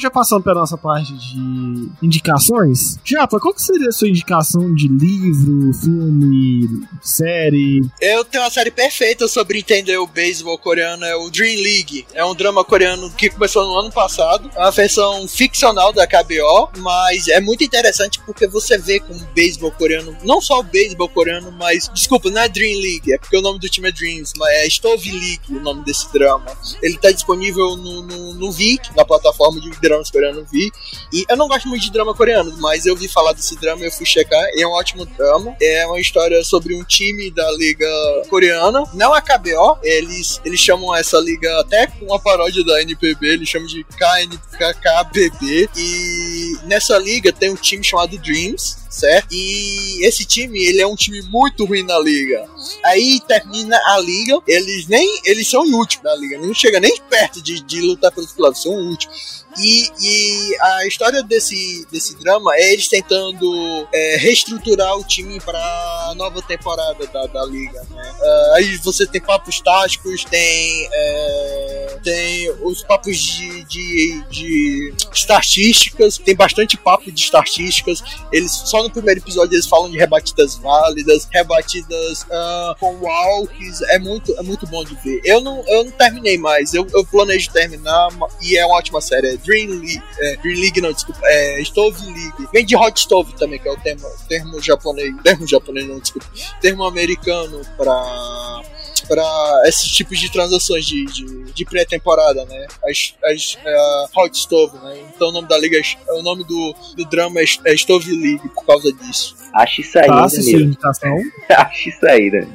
já 0.00 0.10
passando 0.10 0.42
para 0.42 0.54
nossa 0.54 0.76
parte 0.76 1.12
de 1.12 1.88
indicações. 2.02 2.98
Japa, 3.04 3.38
qual 3.38 3.54
que 3.54 3.62
seria 3.62 3.88
a 3.88 3.92
sua 3.92 4.08
indicação 4.08 4.74
de 4.74 4.88
livro, 4.88 5.72
filme, 5.74 6.86
série? 7.00 7.82
Eu 8.00 8.24
tenho 8.24 8.44
uma 8.44 8.50
série 8.50 8.70
perfeita 8.70 9.28
sobre 9.28 9.58
entender 9.58 9.98
o 9.98 10.06
beisebol 10.06 10.58
coreano, 10.58 11.04
é 11.04 11.14
o 11.16 11.30
Dream 11.30 11.62
League. 11.62 12.06
É 12.14 12.24
um 12.24 12.34
drama 12.34 12.64
coreano 12.64 13.10
que 13.10 13.30
começou 13.30 13.66
no 13.66 13.78
ano 13.78 13.92
passado. 13.92 14.50
É 14.54 14.60
uma 14.60 14.70
versão 14.70 15.26
ficcional 15.28 15.92
da 15.92 16.06
KBO, 16.06 16.70
mas 16.78 17.28
é 17.28 17.40
muito 17.40 17.64
interessante 17.64 18.20
porque 18.24 18.46
você 18.46 18.78
vê 18.78 19.00
como 19.00 19.20
o 19.20 19.26
beisebol 19.34 19.70
coreano, 19.72 20.16
não 20.24 20.40
só 20.40 20.60
o 20.60 20.62
beisebol 20.62 21.08
coreano, 21.08 21.52
mas. 21.52 21.90
Desculpa, 21.92 22.30
não 22.30 22.40
é 22.40 22.48
Dream 22.48 22.80
League, 22.80 23.12
é 23.12 23.18
porque 23.18 23.36
o 23.36 23.42
nome 23.42 23.58
do 23.58 23.68
time 23.68 23.88
é 23.88 23.92
Dreams, 23.92 24.32
mas 24.36 24.50
é 24.50 24.68
Stove 24.68 25.10
League 25.10 25.40
o 25.50 25.60
nome 25.60 25.84
desse 25.84 26.10
drama. 26.12 26.46
Ele 26.82 26.96
tá 26.98 27.10
disponível 27.10 27.76
no, 27.76 28.02
no, 28.02 28.34
no 28.34 28.52
Viki, 28.52 28.94
na 28.96 29.04
plataforma 29.04 29.60
de 29.60 29.70
dramas 29.90 30.10
coreano 30.10 30.46
Vi. 30.50 30.70
E 31.12 31.24
eu 31.28 31.36
não 31.36 31.48
gosto 31.48 31.68
muito 31.68 31.82
de 31.82 31.90
drama 31.90 32.14
coreano, 32.14 32.54
mas 32.58 32.86
eu 32.86 32.96
vi 32.96 33.08
falar 33.08 33.32
desse 33.32 33.58
drama 33.58 33.84
eu 33.84 33.90
fui 33.90 34.06
checar. 34.06 34.42
É 34.56 34.66
um 34.66 34.70
ótimo 34.70 35.04
drama. 35.04 35.56
É 35.60 35.86
uma 35.86 36.00
história 36.00 36.42
sobre 36.44 36.74
um 36.74 36.84
time 36.84 37.30
da 37.30 37.50
liga 37.52 37.88
coreana. 38.28 38.84
Não 38.94 39.12
a 39.12 39.20
KBO, 39.20 39.78
eles, 39.82 40.40
eles 40.44 40.60
chamam 40.60 40.94
essa 40.94 41.18
liga 41.18 41.60
até 41.60 41.86
com 41.88 42.06
uma 42.06 42.20
paródia 42.20 42.64
da 42.64 42.80
NPB, 42.82 43.26
eles 43.26 43.48
chamam 43.48 43.66
de 43.66 43.84
KNKKBB. 43.84 45.68
E 45.76 46.56
nessa 46.64 46.96
liga 46.98 47.32
tem 47.32 47.50
um 47.50 47.56
time 47.56 47.82
chamado 47.82 48.16
Dreams, 48.18 48.79
certo? 48.90 49.28
E 49.32 50.04
esse 50.04 50.24
time, 50.24 50.58
ele 50.58 50.80
é 50.82 50.86
um 50.86 50.96
time 50.96 51.22
muito 51.22 51.64
ruim 51.64 51.84
na 51.84 51.98
liga. 51.98 52.46
Aí 52.84 53.20
termina 53.20 53.80
a 53.86 53.98
liga, 54.00 54.38
eles 54.46 54.86
nem 54.88 55.20
eles 55.24 55.48
são 55.48 55.64
em 55.64 55.72
último 55.72 56.02
da 56.02 56.14
liga, 56.16 56.38
não 56.38 56.52
chega 56.52 56.80
nem 56.80 57.00
perto 57.08 57.40
de, 57.40 57.60
de 57.62 57.80
lutar 57.80 58.10
pelos 58.10 58.32
playoffs, 58.32 58.62
são 58.62 58.72
último. 58.72 59.12
E, 59.58 59.90
e 60.00 60.56
a 60.60 60.86
história 60.86 61.22
desse, 61.22 61.86
desse 61.90 62.16
drama 62.16 62.54
é 62.54 62.72
eles 62.72 62.88
tentando 62.88 63.88
é, 63.92 64.16
reestruturar 64.16 64.96
o 64.96 65.04
time 65.04 65.40
para 65.40 66.14
nova 66.16 66.40
temporada 66.40 67.04
da, 67.06 67.26
da 67.26 67.44
liga. 67.44 67.82
Né? 67.90 68.14
Ah, 68.22 68.52
aí 68.56 68.76
você 68.78 69.06
tem 69.06 69.20
papos 69.20 69.60
táticos, 69.60 70.24
tem, 70.24 70.88
é, 70.92 71.98
tem 72.02 72.50
os 72.62 72.82
papos 72.84 73.16
de, 73.18 73.64
de, 73.64 74.24
de 74.30 74.94
estatísticas, 75.12 76.16
tem 76.18 76.34
bastante 76.34 76.76
papo 76.76 77.10
de 77.10 77.20
estatísticas. 77.20 78.02
Eles 78.32 78.52
só 78.52 78.79
no 78.82 78.90
primeiro 78.90 79.20
episódio 79.20 79.54
eles 79.54 79.66
falam 79.66 79.90
de 79.90 79.98
rebatidas 79.98 80.56
válidas, 80.56 81.28
rebatidas 81.32 82.26
ah, 82.30 82.76
com 82.78 82.94
walks. 82.96 83.82
É 83.82 83.98
muito, 83.98 84.34
é 84.38 84.42
muito 84.42 84.66
bom 84.66 84.84
de 84.84 84.94
ver. 84.96 85.20
Eu 85.24 85.40
não, 85.40 85.64
eu 85.66 85.84
não 85.84 85.92
terminei 85.92 86.38
mais, 86.38 86.74
eu, 86.74 86.86
eu 86.92 87.04
planejo 87.04 87.50
terminar 87.52 88.08
e 88.42 88.56
é 88.56 88.66
uma 88.66 88.76
ótima 88.76 89.00
série. 89.00 89.28
É 89.28 89.36
Dream 89.36 89.70
League, 89.70 90.02
é, 90.18 90.36
Dream 90.36 90.60
League 90.60 90.80
não, 90.80 90.92
desculpa, 90.92 91.20
é 91.24 91.60
Stove 91.62 92.04
League. 92.06 92.48
Vem 92.52 92.64
de 92.64 92.76
Hot 92.76 93.00
Stove 93.00 93.34
também, 93.34 93.58
que 93.58 93.68
é 93.68 93.72
o 93.72 93.76
termo, 93.76 94.06
termo 94.28 94.60
japonês, 94.60 95.14
termo 95.22 95.46
japonês 95.46 95.86
não, 95.86 95.98
desculpa, 95.98 96.26
termo 96.60 96.84
americano 96.84 97.60
pra 97.76 98.62
para 99.00 99.62
esses 99.66 99.90
tipos 99.90 100.18
de 100.18 100.30
transações 100.30 100.84
de, 100.84 101.04
de, 101.06 101.52
de 101.52 101.64
pré-temporada, 101.64 102.44
né? 102.44 102.66
As, 102.84 103.14
as 103.24 103.58
é, 103.64 104.04
Hot 104.16 104.36
Stove, 104.36 104.76
né? 104.78 105.02
Então 105.14 105.28
o 105.28 105.32
nome 105.32 105.48
da 105.48 105.58
liga, 105.58 105.78
é, 105.78 106.12
o 106.12 106.22
nome 106.22 106.44
do, 106.44 106.74
do 106.96 107.04
drama 107.06 107.40
é, 107.40 107.44
é 107.66 107.76
Stove 107.76 108.10
League 108.10 108.48
por 108.50 108.64
causa 108.66 108.92
disso. 108.92 109.36
Acho 109.54 109.80
isso 109.80 109.98
aí, 109.98 110.06
Faça 110.06 110.36
né, 110.36 110.42
sua 110.42 110.52
meu? 110.52 110.60
indicação. 110.60 111.16
Acho 111.50 111.88
isso 111.88 112.06
aí, 112.06 112.30
né? 112.30 112.46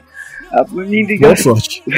A 0.51 0.63
minha 0.63 0.85
Boa 0.85 0.95
indicação, 0.95 1.55
sorte. 1.55 1.83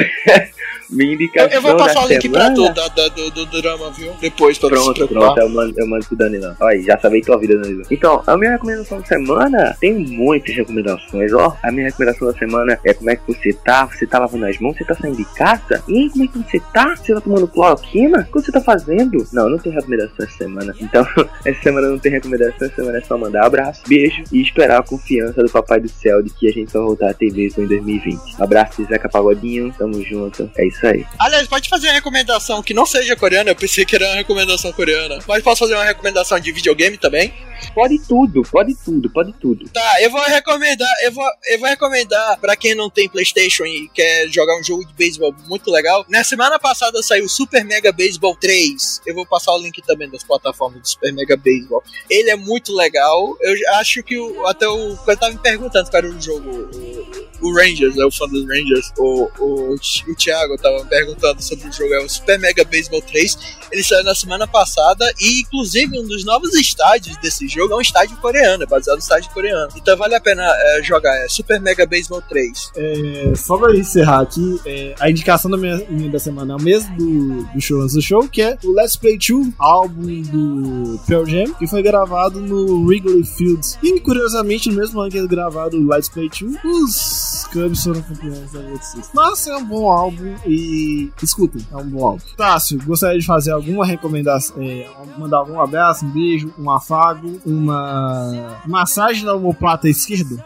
Minha 0.90 1.10
Eu, 1.10 1.14
indicação 1.14 1.50
eu 1.52 1.62
vou 1.62 1.76
passar 1.76 2.04
o 2.04 2.08
link 2.08 2.28
pra 2.28 2.50
tu 2.50 2.64
da, 2.72 2.88
da- 2.88 3.08
do, 3.08 3.30
do 3.30 3.46
drama, 3.46 3.90
viu? 3.90 4.12
Depois, 4.20 4.58
pra 4.58 4.68
tu 4.70 4.76
se 4.76 4.82
Pronto, 4.94 5.08
pronto, 5.08 5.40
eu 5.40 5.48
mando, 5.48 5.74
eu 5.76 5.86
mando 5.86 6.06
pro 6.06 6.16
Danilão. 6.16 6.56
Olha 6.60 6.76
aí, 6.76 6.82
já 6.82 6.98
sabei 6.98 7.20
tua 7.20 7.38
vida, 7.38 7.56
Danilão. 7.58 7.84
Então, 7.90 8.22
a 8.26 8.36
minha 8.36 8.52
recomendação 8.52 9.00
da 9.00 9.06
semana 9.06 9.76
tem 9.80 9.94
muitas 9.94 10.54
recomendações, 10.54 11.32
ó. 11.32 11.56
A 11.62 11.70
minha 11.70 11.86
recomendação 11.86 12.28
da 12.32 12.38
semana 12.38 12.78
é 12.84 12.94
como 12.94 13.10
é 13.10 13.16
que 13.16 13.22
você 13.26 13.52
tá, 13.52 13.86
você 13.86 14.06
tá 14.06 14.18
lavando 14.18 14.46
as 14.46 14.58
mãos, 14.58 14.76
você 14.76 14.84
tá 14.84 14.94
saindo 14.94 15.16
de 15.16 15.24
casa? 15.34 15.82
E 15.88 15.98
aí, 15.98 16.10
como 16.10 16.24
é 16.24 16.26
que 16.28 16.38
você 16.38 16.60
tá? 16.72 16.96
Você 16.96 17.14
tá 17.14 17.20
tomando 17.20 17.46
cloroquina? 17.48 18.20
O 18.20 18.24
que 18.24 18.32
você 18.42 18.52
tá 18.52 18.60
fazendo? 18.60 19.26
Não, 19.32 19.48
não 19.48 19.58
tem 19.58 19.72
recomendação 19.72 20.16
essa 20.24 20.36
semana. 20.36 20.74
Então, 20.80 21.06
essa 21.44 21.62
semana 21.62 21.88
não 21.88 21.98
tem 21.98 22.12
recomendação, 22.12 22.66
essa 22.66 22.74
semana 22.76 22.98
é 22.98 23.02
só 23.02 23.18
mandar 23.18 23.46
abraço, 23.46 23.82
beijo 23.86 24.22
e 24.32 24.40
esperar 24.40 24.80
a 24.80 24.82
confiança 24.82 25.42
do 25.42 25.50
Papai 25.50 25.80
do 25.80 25.88
Céu 25.88 26.22
de 26.22 26.30
que 26.30 26.48
a 26.48 26.52
gente 26.52 26.72
vai 26.72 26.82
voltar 26.82 27.10
a 27.10 27.14
TV 27.14 27.48
em 27.58 27.66
2020. 27.66 28.18
Um 28.38 28.42
abraço 28.42 28.84
Zeca 28.84 29.08
Pagodinho, 29.08 29.72
tamo 29.76 30.02
junto, 30.02 30.50
é 30.56 30.66
isso 30.66 30.77
aí. 30.86 31.06
Aliás, 31.18 31.46
pode 31.46 31.68
fazer 31.68 31.88
uma 31.88 31.94
recomendação 31.94 32.62
que 32.62 32.74
não 32.74 32.86
seja 32.86 33.16
coreana, 33.16 33.50
eu 33.50 33.56
pensei 33.56 33.84
que 33.84 33.96
era 33.96 34.06
uma 34.06 34.16
recomendação 34.16 34.72
coreana. 34.72 35.18
Mas 35.26 35.42
posso 35.42 35.60
fazer 35.60 35.74
uma 35.74 35.84
recomendação 35.84 36.38
de 36.38 36.52
videogame 36.52 36.96
também? 36.96 37.32
Pode 37.74 37.98
tudo, 38.06 38.42
pode 38.42 38.74
tudo, 38.74 39.10
pode 39.10 39.32
tudo. 39.34 39.68
Tá, 39.68 40.02
eu 40.02 40.10
vou 40.10 40.22
recomendar, 40.22 40.92
eu 41.04 41.12
vou, 41.12 41.28
eu 41.48 41.58
vou 41.58 41.68
recomendar 41.68 42.38
pra 42.40 42.56
quem 42.56 42.74
não 42.74 42.90
tem 42.90 43.08
PlayStation 43.08 43.64
e 43.64 43.88
quer 43.88 44.28
jogar 44.28 44.58
um 44.58 44.62
jogo 44.62 44.84
de 44.84 44.92
beisebol 44.94 45.34
muito 45.46 45.70
legal. 45.70 46.04
Na 46.08 46.24
semana 46.24 46.58
passada 46.58 47.02
saiu 47.02 47.28
Super 47.28 47.64
Mega 47.64 47.92
Baseball 47.92 48.36
3. 48.36 49.02
Eu 49.06 49.14
vou 49.14 49.26
passar 49.26 49.52
o 49.52 49.58
link 49.58 49.80
também 49.82 50.08
das 50.08 50.24
plataformas 50.24 50.80
do 50.82 50.88
Super 50.88 51.12
Mega 51.12 51.36
Baseball. 51.36 51.82
Ele 52.08 52.30
é 52.30 52.36
muito 52.36 52.74
legal. 52.74 53.36
Eu 53.40 53.56
acho 53.76 54.02
que 54.02 54.18
o, 54.18 54.46
até 54.46 54.68
o 54.68 54.96
eu 55.06 55.16
tava 55.16 55.32
me 55.32 55.38
perguntando 55.38 55.90
qual 55.90 56.02
era 56.02 56.08
o 56.08 56.20
jogo. 56.20 56.50
O, 56.50 57.28
o 57.48 57.54
Rangers, 57.54 57.96
é 57.96 58.04
o 58.04 58.10
fã 58.10 58.26
dos 58.26 58.46
Rangers. 58.46 58.92
O, 58.98 59.30
o, 59.38 59.74
o 59.74 60.14
Thiago 60.16 60.56
tava 60.58 60.82
me 60.82 60.88
perguntando 60.90 61.42
sobre 61.42 61.68
o 61.68 61.72
jogo. 61.72 61.94
É 61.94 62.00
o 62.00 62.08
Super 62.08 62.38
Mega 62.38 62.64
Baseball 62.64 63.02
3. 63.02 63.38
Ele 63.72 63.82
saiu 63.82 64.04
na 64.04 64.14
semana 64.14 64.46
passada 64.46 65.12
e, 65.20 65.40
inclusive, 65.40 65.98
um 65.98 66.06
dos 66.06 66.24
novos 66.24 66.54
estádios 66.54 67.16
desse 67.18 67.47
jogo 67.48 67.74
é 67.74 67.76
um 67.76 67.80
estádio 67.80 68.16
coreano, 68.18 68.62
é 68.62 68.66
baseado 68.66 68.96
no 68.96 69.02
estádio 69.02 69.30
coreano. 69.30 69.70
Então 69.76 69.96
vale 69.96 70.14
a 70.14 70.20
pena 70.20 70.42
é, 70.44 70.82
jogar. 70.82 71.14
É 71.24 71.28
Super 71.28 71.60
Mega 71.60 71.86
Baseball 71.86 72.22
3. 72.22 72.72
É, 72.76 73.32
só 73.34 73.56
pra 73.56 73.74
encerrar 73.74 74.20
aqui, 74.20 74.60
é, 74.66 74.94
a 75.00 75.10
indicação 75.10 75.50
da 75.50 75.56
minha, 75.56 75.76
minha 75.88 76.10
da 76.10 76.18
semana 76.18 76.54
é 76.54 76.56
o 76.56 76.62
mesmo 76.62 76.94
do, 76.96 77.44
do 77.44 77.60
show 77.60 77.78
do 77.86 78.02
show, 78.02 78.28
que 78.28 78.42
é 78.42 78.58
o 78.64 78.72
Let's 78.72 78.96
Play 78.96 79.18
2, 79.18 79.52
álbum 79.58 80.22
do 80.22 80.98
Pearl 81.06 81.24
Jam, 81.24 81.54
que 81.54 81.66
foi 81.66 81.82
gravado 81.82 82.40
no 82.40 82.84
Wrigley 82.84 83.24
Field. 83.24 83.60
E 83.82 84.00
curiosamente, 84.00 84.68
no 84.68 84.76
mesmo 84.76 85.00
ano 85.00 85.10
que 85.10 85.16
eles 85.16 85.28
gravaram 85.28 85.78
o 85.78 85.88
Let's 85.88 86.08
Play 86.08 86.28
2, 86.28 86.56
os 86.64 87.46
Cubs 87.52 87.82
foram 87.82 88.02
campeões 88.02 88.52
da 88.52 88.60
World 88.60 88.84
Series. 88.84 89.10
Mas 89.14 89.46
é 89.46 89.56
um 89.56 89.64
bom 89.64 89.90
álbum 89.90 90.34
e 90.46 91.10
escutem, 91.22 91.66
é 91.70 91.76
um 91.76 91.88
bom 91.88 92.06
álbum. 92.06 92.22
Tássio, 92.36 92.80
gostaria 92.84 93.18
de 93.18 93.26
fazer 93.26 93.52
alguma 93.52 93.86
recomendação, 93.86 94.56
é, 94.60 94.86
mandar 95.18 95.38
algum 95.38 95.60
abraço, 95.60 96.04
um 96.04 96.10
beijo, 96.10 96.52
um 96.58 96.70
afago, 96.70 97.37
uma 97.44 98.60
massagem 98.66 99.24
na 99.24 99.34
omoplata 99.34 99.88
esquerda? 99.88 100.44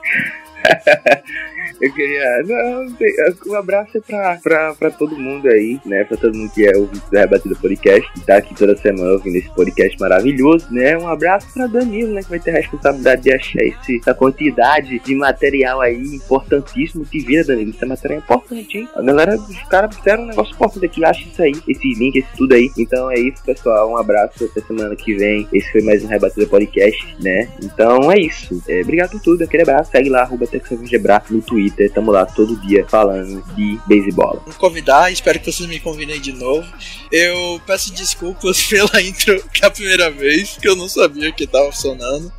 Eu 1.83 1.93
queria. 1.93 2.45
Não, 2.47 2.87
um 3.49 3.55
abraço 3.57 4.01
pra, 4.03 4.37
pra, 4.37 4.73
pra 4.73 4.91
todo 4.93 5.19
mundo 5.19 5.49
aí, 5.49 5.81
né? 5.85 6.05
Pra 6.05 6.17
todo 6.17 6.33
mundo 6.33 6.53
que 6.53 6.65
é 6.65 6.77
ouvinte 6.77 7.03
do 7.11 7.19
Rebatida 7.19 7.57
Podcast, 7.57 8.13
que 8.13 8.21
tá 8.21 8.37
aqui 8.37 8.55
toda 8.55 8.77
semana 8.77 9.11
ouvindo 9.15 9.35
esse 9.35 9.51
podcast 9.53 9.99
maravilhoso, 9.99 10.69
né? 10.71 10.97
Um 10.97 11.09
abraço 11.09 11.53
pra 11.53 11.67
Danilo, 11.67 12.13
né? 12.13 12.23
Que 12.23 12.31
vai 12.31 12.39
ter 12.39 12.53
a 12.53 12.55
responsabilidade 12.55 13.23
de 13.23 13.35
achar 13.35 13.65
esse, 13.65 13.99
essa 13.99 14.15
quantidade 14.15 14.97
de 15.01 15.15
material 15.17 15.81
aí 15.81 16.01
importantíssimo 16.15 17.05
que 17.05 17.19
vira, 17.19 17.43
Danilo. 17.43 17.71
Esse 17.71 17.85
material 17.85 18.21
é 18.21 18.23
importante, 18.23 18.79
hein? 18.79 18.89
A 18.95 19.03
galera, 19.03 19.35
os 19.35 19.63
caras 19.65 19.97
fizeram 19.97 20.23
um 20.23 20.27
negócio 20.27 20.55
importante 20.55 20.87
aqui, 20.87 21.05
acha 21.05 21.29
isso 21.29 21.43
aí, 21.43 21.53
esse 21.67 21.95
link, 21.95 22.17
esse 22.17 22.29
tudo 22.37 22.55
aí. 22.55 22.71
Então 22.79 23.11
é 23.11 23.19
isso, 23.19 23.43
pessoal. 23.45 23.91
Um 23.91 23.97
abraço 23.97 24.45
até 24.45 24.61
semana 24.61 24.95
que 24.95 25.15
vem. 25.17 25.49
Esse 25.53 25.73
foi 25.73 25.83
mais 25.83 26.05
um 26.05 26.07
Rebatida 26.07 26.47
Podcast, 26.47 27.17
né? 27.21 27.49
Então 27.61 28.13
é 28.13 28.21
isso. 28.21 28.63
É, 28.69 28.83
obrigado 28.83 29.11
por 29.11 29.21
tudo. 29.21 29.43
Aquele 29.43 29.65
abraço. 29.65 29.91
Segue 29.91 30.09
lá, 30.09 30.23
arroba 30.23 30.47
no 31.29 31.43
Twitter. 31.43 31.72
Tamo 31.95 32.11
lá 32.11 32.27
todo 32.27 32.57
dia 32.61 32.87
falando 32.89 33.43
de 33.55 33.79
beisebol. 33.87 34.43
me 34.47 34.55
convidar, 34.55 35.13
espero 35.13 35.39
que 35.41 35.51
vocês 35.51 35.69
me 35.69 35.81
convidem 35.81 36.21
de 36.21 36.33
novo. 36.33 36.67
Eu 37.11 37.61
peço 37.67 37.93
desculpas 37.93 38.63
pela 38.69 39.01
intro, 39.03 39.43
que 39.53 39.65
é 39.65 39.67
a 39.67 39.71
primeira 39.71 40.11
vez, 40.11 40.57
que 40.57 40.69
eu 40.69 40.77
não 40.77 40.89
sabia 40.89 41.33
que 41.33 41.47
tava 41.47 41.73
funcionando. 41.73 42.33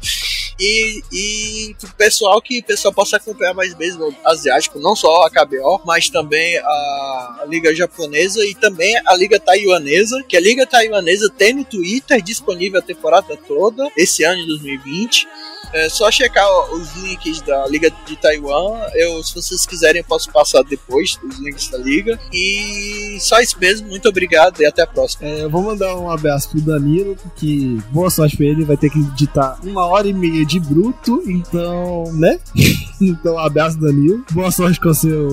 E, 0.60 1.02
e 1.12 1.76
pro 1.80 1.92
pessoal 1.96 2.42
que 2.42 2.60
o 2.60 2.64
pessoal 2.64 2.94
possa 2.94 3.18
acompanhar 3.18 3.54
mais 3.54 3.74
beisebol 3.74 4.14
asiático, 4.24 4.80
não 4.80 4.96
só 4.96 5.24
a 5.24 5.30
KBO, 5.30 5.82
mas 5.86 6.10
também 6.10 6.58
a, 6.58 7.40
a 7.42 7.46
Liga 7.48 7.74
Japonesa 7.76 8.46
e 8.46 8.54
também 8.54 8.96
a 9.06 9.16
Liga 9.16 9.40
Taiwanesa, 9.40 10.24
que 10.24 10.38
a 10.38 10.40
Liga 10.40 10.66
Taiwanesa 10.66 11.30
tem 11.38 11.54
no 11.54 11.66
Twitter 11.66 12.22
disponível 12.22 12.80
a 12.80 12.84
temporada 12.84 13.36
toda, 13.48 13.90
esse 13.98 14.24
ano 14.24 14.42
de 14.42 14.48
2020. 14.48 15.28
É 15.74 15.90
só 15.90 16.12
checar 16.12 16.48
os 16.72 16.96
links 16.98 17.42
da 17.42 17.68
Liga 17.68 17.92
de 18.06 18.16
Taiwan. 18.16 18.80
Eu, 18.94 19.24
se 19.24 19.34
vocês 19.34 19.66
quiserem, 19.66 20.02
eu 20.02 20.06
posso 20.06 20.32
passar 20.32 20.62
depois 20.64 21.20
os 21.24 21.40
links 21.40 21.68
da 21.70 21.80
Liga. 21.80 22.20
E 22.32 23.18
só 23.20 23.40
isso 23.40 23.58
mesmo. 23.60 23.88
Muito 23.88 24.08
obrigado 24.08 24.62
e 24.62 24.66
até 24.66 24.84
a 24.84 24.88
próxima. 24.88 25.28
É, 25.28 25.44
eu 25.44 25.50
vou 25.50 25.64
mandar 25.64 25.96
um 25.98 26.10
abraço 26.10 26.50
pro 26.50 26.62
Danilo, 26.62 27.16
porque 27.16 27.78
boa 27.90 28.10
sorte 28.10 28.38
pra 28.38 28.46
ele, 28.46 28.64
vai 28.64 28.78
ter 28.78 28.90
que 28.90 29.00
editar 29.00 29.58
uma 29.64 29.86
hora 29.86 30.08
e 30.08 30.14
meia 30.14 30.46
de 30.46 30.60
bruto, 30.60 31.24
então, 31.26 32.04
né? 32.14 32.40
então, 33.02 33.38
abraço, 33.40 33.80
Danilo. 33.80 34.24
Boa 34.32 34.52
sorte 34.52 34.80
com 34.80 34.90
o 34.90 34.94
seu 34.94 35.28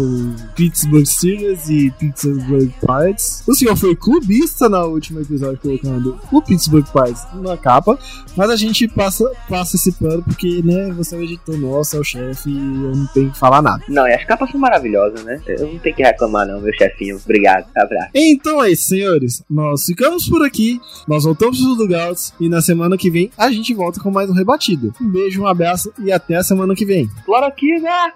Pittsburgh 0.56 1.06
Steelers 1.06 1.68
e 1.68 1.90
Pittsburgh 1.92 2.70
Pirates. 2.80 3.42
O 3.46 3.54
senhor 3.54 3.76
foi 3.76 3.94
clubista 3.94 4.68
no 4.68 4.86
último 4.86 5.20
episódio, 5.20 5.58
colocando 5.58 6.18
o 6.32 6.40
Pittsburgh 6.40 6.86
Pirates 6.86 7.22
na 7.34 7.56
capa, 7.56 7.98
mas 8.36 8.48
a 8.48 8.56
gente 8.56 8.88
passa, 8.88 9.30
passa 9.48 9.76
esse 9.76 9.92
pano 9.92 10.24
porque, 10.30 10.62
né, 10.62 10.92
você 10.92 11.16
é 11.16 11.18
o 11.18 11.22
editor 11.22 11.58
nosso, 11.58 11.96
é 11.96 12.00
o 12.00 12.04
chefe 12.04 12.48
e 12.48 12.56
eu 12.56 12.94
não 12.94 13.06
tenho 13.08 13.30
que 13.30 13.38
falar 13.38 13.60
nada. 13.60 13.82
Não, 13.88 14.06
e 14.06 14.14
as 14.14 14.24
capas 14.24 14.50
são 14.50 14.60
maravilhosas, 14.60 15.24
né? 15.24 15.40
Eu 15.46 15.66
não 15.66 15.78
tenho 15.78 15.96
que 15.96 16.02
reclamar, 16.02 16.46
não, 16.46 16.60
meu 16.60 16.72
chefinho. 16.74 17.16
Obrigado. 17.16 17.66
Abraço. 17.76 18.10
Então 18.14 18.62
é 18.62 18.70
isso, 18.70 18.84
senhores. 18.84 19.42
Nós 19.50 19.84
ficamos 19.84 20.28
por 20.28 20.44
aqui. 20.44 20.80
Nós 21.08 21.24
voltamos 21.24 21.60
pro 21.60 21.74
Dugouts. 21.74 22.32
E 22.38 22.48
na 22.48 22.62
semana 22.62 22.96
que 22.96 23.10
vem 23.10 23.30
a 23.36 23.50
gente 23.50 23.74
volta 23.74 24.00
com 24.00 24.10
mais 24.10 24.30
um 24.30 24.34
rebatido. 24.34 24.94
Um 25.00 25.08
beijo, 25.08 25.42
um 25.42 25.46
abraço 25.46 25.92
e 25.98 26.12
até 26.12 26.36
a 26.36 26.42
semana 26.42 26.74
que 26.74 26.84
vem. 26.84 27.08
Cloroquina! 27.24 28.14